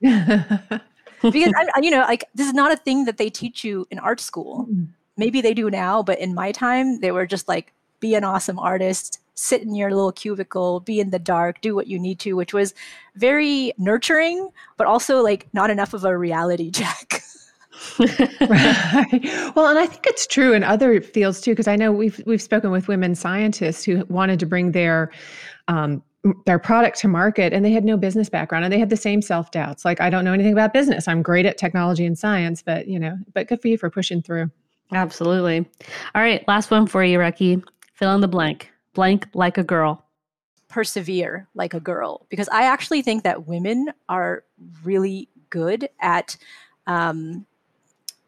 because 0.00 1.52
I, 1.56 1.80
you 1.80 1.90
know 1.90 2.00
like 2.00 2.24
this 2.34 2.46
is 2.46 2.54
not 2.54 2.72
a 2.72 2.76
thing 2.76 3.04
that 3.06 3.16
they 3.16 3.30
teach 3.30 3.64
you 3.64 3.86
in 3.90 3.98
art 3.98 4.20
school 4.20 4.66
mm 4.70 4.88
maybe 5.16 5.40
they 5.40 5.54
do 5.54 5.70
now, 5.70 6.02
but 6.02 6.18
in 6.18 6.34
my 6.34 6.52
time, 6.52 7.00
they 7.00 7.10
were 7.10 7.26
just 7.26 7.48
like, 7.48 7.72
be 8.00 8.14
an 8.14 8.24
awesome 8.24 8.58
artist, 8.58 9.20
sit 9.34 9.62
in 9.62 9.74
your 9.74 9.90
little 9.90 10.12
cubicle, 10.12 10.80
be 10.80 11.00
in 11.00 11.10
the 11.10 11.18
dark, 11.18 11.60
do 11.60 11.74
what 11.74 11.86
you 11.86 11.98
need 11.98 12.18
to, 12.20 12.34
which 12.34 12.52
was 12.52 12.74
very 13.14 13.72
nurturing, 13.78 14.50
but 14.76 14.86
also 14.86 15.22
like 15.22 15.46
not 15.52 15.70
enough 15.70 15.94
of 15.94 16.04
a 16.04 16.16
reality 16.16 16.70
check. 16.74 17.22
right. 17.98 19.52
Well, 19.54 19.68
and 19.68 19.78
I 19.78 19.86
think 19.86 20.06
it's 20.06 20.26
true 20.26 20.54
in 20.54 20.64
other 20.64 21.00
fields 21.00 21.40
too, 21.40 21.52
because 21.52 21.68
I 21.68 21.76
know 21.76 21.92
we've 21.92 22.22
we've 22.24 22.40
spoken 22.40 22.70
with 22.70 22.88
women 22.88 23.14
scientists 23.14 23.84
who 23.84 24.04
wanted 24.08 24.40
to 24.40 24.46
bring 24.46 24.72
their 24.72 25.10
um, 25.68 26.02
their 26.44 26.58
product 26.58 26.98
to 27.00 27.08
market 27.08 27.52
and 27.52 27.64
they 27.64 27.72
had 27.72 27.84
no 27.84 27.96
business 27.96 28.28
background 28.28 28.64
and 28.64 28.72
they 28.72 28.78
had 28.78 28.90
the 28.90 28.96
same 28.96 29.22
self-doubts. 29.22 29.84
Like 29.84 30.00
i 30.00 30.10
don't 30.10 30.24
know 30.24 30.32
anything 30.32 30.52
about 30.52 30.72
business. 30.72 31.08
I'm 31.08 31.22
great 31.22 31.46
at 31.46 31.58
technology 31.58 32.04
and 32.06 32.18
science 32.18 32.62
but 32.62 32.88
you 32.88 32.98
know 32.98 33.16
but 33.34 33.48
good 33.48 33.60
for 33.60 33.68
you 33.68 33.78
for 33.78 33.90
pushing 33.90 34.22
through. 34.22 34.50
Absolutely. 34.92 35.58
All 36.14 36.22
right 36.22 36.46
last 36.48 36.70
one 36.70 36.86
for 36.86 37.04
you 37.04 37.18
Raqi. 37.18 37.62
fill 37.94 38.14
in 38.14 38.20
the 38.20 38.28
blank. 38.28 38.70
Blank 38.94 39.28
like 39.34 39.58
a 39.58 39.64
girl. 39.64 40.04
Persevere 40.68 41.48
like 41.54 41.74
a 41.74 41.80
girl. 41.80 42.26
Because 42.28 42.48
i 42.50 42.62
actually 42.64 43.02
think 43.02 43.22
that 43.24 43.46
women 43.46 43.90
are 44.08 44.44
really 44.84 45.28
good 45.50 45.88
at 46.00 46.36
um, 46.86 47.46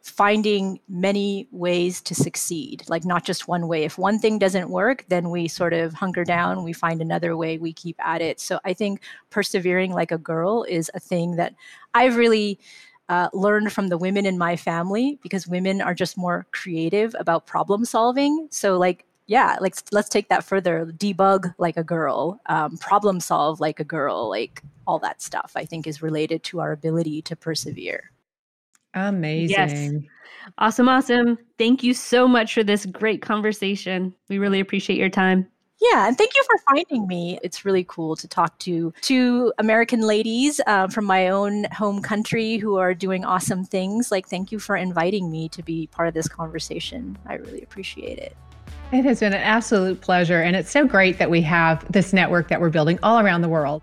finding 0.09 0.81
many 0.89 1.49
ways 1.51 2.01
to 2.03 2.15
succeed, 2.15 2.83
like 2.89 3.05
not 3.05 3.25
just 3.25 3.49
one 3.49 3.69
way. 3.69 3.85
If 3.85 3.99
one 3.99 4.19
thing 4.19 4.39
doesn't 4.39 4.71
work, 4.71 5.05
then 5.09 5.31
we 5.31 5.49
sort 5.49 5.73
of 5.73 5.93
hunker 5.93 6.25
down, 6.25 6.65
we 6.65 6.73
find 6.73 7.01
another 7.01 7.37
way, 7.37 7.59
we 7.59 7.73
keep 7.73 7.97
at 8.05 8.21
it. 8.21 8.41
So 8.41 8.59
I 8.65 8.73
think 8.73 9.03
persevering 9.31 9.93
like 9.93 10.11
a 10.11 10.19
girl 10.19 10.65
is 10.65 10.91
a 10.95 11.01
thing 11.01 11.37
that 11.37 11.55
I've 11.95 12.17
really 12.17 12.59
uh, 13.09 13.29
learned 13.33 13.73
from 13.73 13.89
the 13.89 13.99
women 13.99 14.27
in 14.27 14.37
my 14.37 14.57
family 14.57 15.19
because 15.23 15.47
women 15.47 15.81
are 15.81 15.95
just 15.95 16.17
more 16.17 16.47
creative 16.53 17.15
about 17.19 17.47
problem 17.47 17.85
solving. 17.85 18.49
So, 18.51 18.77
like, 18.79 19.05
yeah, 19.27 19.57
like 19.61 19.75
let's 19.93 20.09
take 20.09 20.29
that 20.29 20.45
further. 20.45 20.87
Debug 20.97 21.55
like 21.59 21.77
a 21.77 21.85
girl, 21.85 22.41
um, 22.47 22.77
problem 22.79 23.21
solve 23.21 23.61
like 23.61 23.81
a 23.81 23.85
girl, 23.85 24.29
like 24.29 24.63
all 24.87 24.99
that 25.01 25.23
stuff. 25.23 25.53
I 25.55 25.65
think 25.65 25.87
is 25.87 26.03
related 26.03 26.43
to 26.45 26.61
our 26.61 26.73
ability 26.73 27.23
to 27.23 27.37
persevere. 27.37 28.11
Amazing. 28.95 29.51
Yes. 29.51 29.93
Awesome, 30.57 30.89
awesome. 30.89 31.39
Thank 31.59 31.83
you 31.83 31.93
so 31.93 32.27
much 32.27 32.55
for 32.55 32.65
this 32.65 32.87
great 32.87 33.21
conversation. 33.21 34.15
We 34.29 34.39
really 34.39 34.61
appreciate 34.61 34.99
your 34.99 35.11
time. 35.11 35.47
Yeah, 35.81 36.09
and 36.09 36.19
thank 36.19 36.33
you 36.35 36.43
for 36.45 36.59
finding 36.75 37.07
me. 37.07 37.39
It's 37.45 37.65
really 37.65 37.85
cool 37.85 38.17
to 38.17 38.27
talk 38.27 38.59
to 38.61 38.93
two 39.01 39.53
American 39.59 40.01
ladies 40.01 40.61
uh, 40.67 40.89
from 40.89 41.05
my 41.05 41.29
own 41.29 41.65
home 41.73 42.03
country 42.03 42.57
who 42.57 42.77
are 42.77 42.95
doing 42.95 43.25
awesome 43.25 43.65
things. 43.65 44.11
Like, 44.11 44.29
thank 44.29 44.51
you 44.51 44.59
for 44.59 44.75
inviting 44.75 45.31
me 45.31 45.49
to 45.51 45.63
be 45.63 45.87
part 45.89 46.09
of 46.09 46.15
this 46.15 46.27
conversation. 46.27 47.17
I 47.27 47.35
really 47.35 47.63
appreciate 47.63 48.19
it. 48.19 48.37
It 48.91 49.05
has 49.05 49.21
been 49.21 49.33
an 49.33 49.41
absolute 49.41 50.01
pleasure, 50.01 50.43
and 50.43 50.57
it's 50.57 50.71
so 50.71 50.85
great 50.85 51.19
that 51.19 51.31
we 51.31 51.43
have 51.43 51.91
this 51.93 52.13
network 52.13 52.49
that 52.49 52.61
we're 52.61 52.71
building 52.71 52.99
all 53.05 53.21
around 53.21 53.43
the 53.43 53.49
world. 53.49 53.83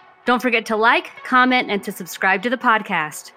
Don't 0.25 0.41
forget 0.41 0.65
to 0.67 0.75
like, 0.75 1.23
comment, 1.23 1.71
and 1.71 1.83
to 1.83 1.91
subscribe 1.91 2.43
to 2.43 2.49
the 2.49 2.57
podcast. 2.57 3.31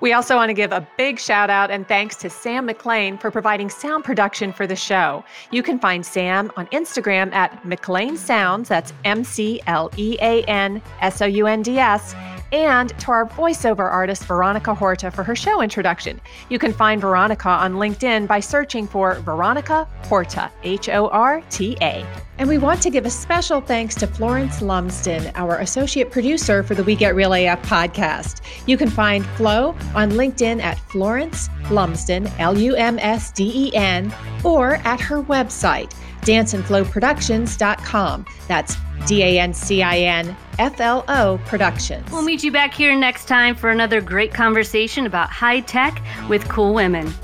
We 0.00 0.12
also 0.12 0.36
want 0.36 0.50
to 0.50 0.54
give 0.54 0.70
a 0.70 0.86
big 0.96 1.18
shout 1.18 1.50
out 1.50 1.70
and 1.70 1.88
thanks 1.88 2.16
to 2.16 2.28
Sam 2.28 2.66
McLean 2.66 3.16
for 3.16 3.30
providing 3.30 3.70
sound 3.70 4.04
production 4.04 4.52
for 4.52 4.66
the 4.66 4.76
show. 4.76 5.24
You 5.50 5.62
can 5.62 5.78
find 5.78 6.04
Sam 6.04 6.52
on 6.56 6.66
Instagram 6.66 7.32
at 7.32 7.64
McLean 7.64 8.16
Sounds, 8.16 8.68
that's 8.68 8.92
M 9.04 9.24
C 9.24 9.60
L 9.66 9.90
E 9.96 10.16
A 10.20 10.42
N 10.44 10.82
S 11.00 11.22
O 11.22 11.26
U 11.26 11.46
N 11.46 11.62
D 11.62 11.78
S 11.78 12.14
and 12.52 12.96
to 13.00 13.10
our 13.10 13.26
voiceover 13.26 13.90
artist, 13.90 14.24
Veronica 14.24 14.74
Horta, 14.74 15.10
for 15.10 15.24
her 15.24 15.34
show 15.34 15.60
introduction. 15.60 16.20
You 16.50 16.58
can 16.58 16.72
find 16.72 17.00
Veronica 17.00 17.48
on 17.48 17.74
LinkedIn 17.74 18.28
by 18.28 18.40
searching 18.40 18.86
for 18.86 19.14
Veronica 19.20 19.88
Horta, 20.04 20.50
H 20.62 20.88
O 20.88 21.08
R 21.08 21.42
T 21.50 21.76
A. 21.82 22.06
And 22.38 22.48
we 22.48 22.58
want 22.58 22.82
to 22.82 22.90
give 22.90 23.06
a 23.06 23.10
special 23.10 23.60
thanks 23.60 23.94
to 23.96 24.08
Florence 24.08 24.60
Lumsden, 24.60 25.30
our 25.36 25.60
associate 25.60 26.10
producer 26.10 26.64
for 26.64 26.74
the 26.74 26.82
We 26.82 26.96
Get 26.96 27.14
Real 27.14 27.32
AF 27.32 27.62
podcast. 27.62 28.40
You 28.66 28.76
can 28.76 28.90
find 28.90 29.24
Flo 29.36 29.68
on 29.94 30.10
LinkedIn 30.10 30.60
at 30.60 30.80
Florence 30.90 31.48
Lumsden, 31.70 32.26
L 32.38 32.58
U 32.58 32.74
M 32.74 32.98
S 32.98 33.30
D 33.30 33.68
E 33.68 33.76
N, 33.76 34.12
or 34.42 34.78
at 34.84 35.00
her 35.00 35.22
website, 35.22 35.92
dancinfloproductions.com. 36.22 38.26
That's 38.48 38.76
D 39.06 39.22
A 39.22 39.38
N 39.38 39.54
C 39.54 39.82
I 39.82 39.98
N 39.98 40.36
F 40.58 40.80
L 40.80 41.04
O 41.08 41.38
Productions. 41.46 42.10
We'll 42.10 42.22
meet 42.22 42.42
you 42.42 42.50
back 42.50 42.74
here 42.74 42.96
next 42.96 43.26
time 43.26 43.54
for 43.54 43.70
another 43.70 44.00
great 44.00 44.34
conversation 44.34 45.06
about 45.06 45.30
high 45.30 45.60
tech 45.60 46.02
with 46.28 46.48
cool 46.48 46.74
women. 46.74 47.14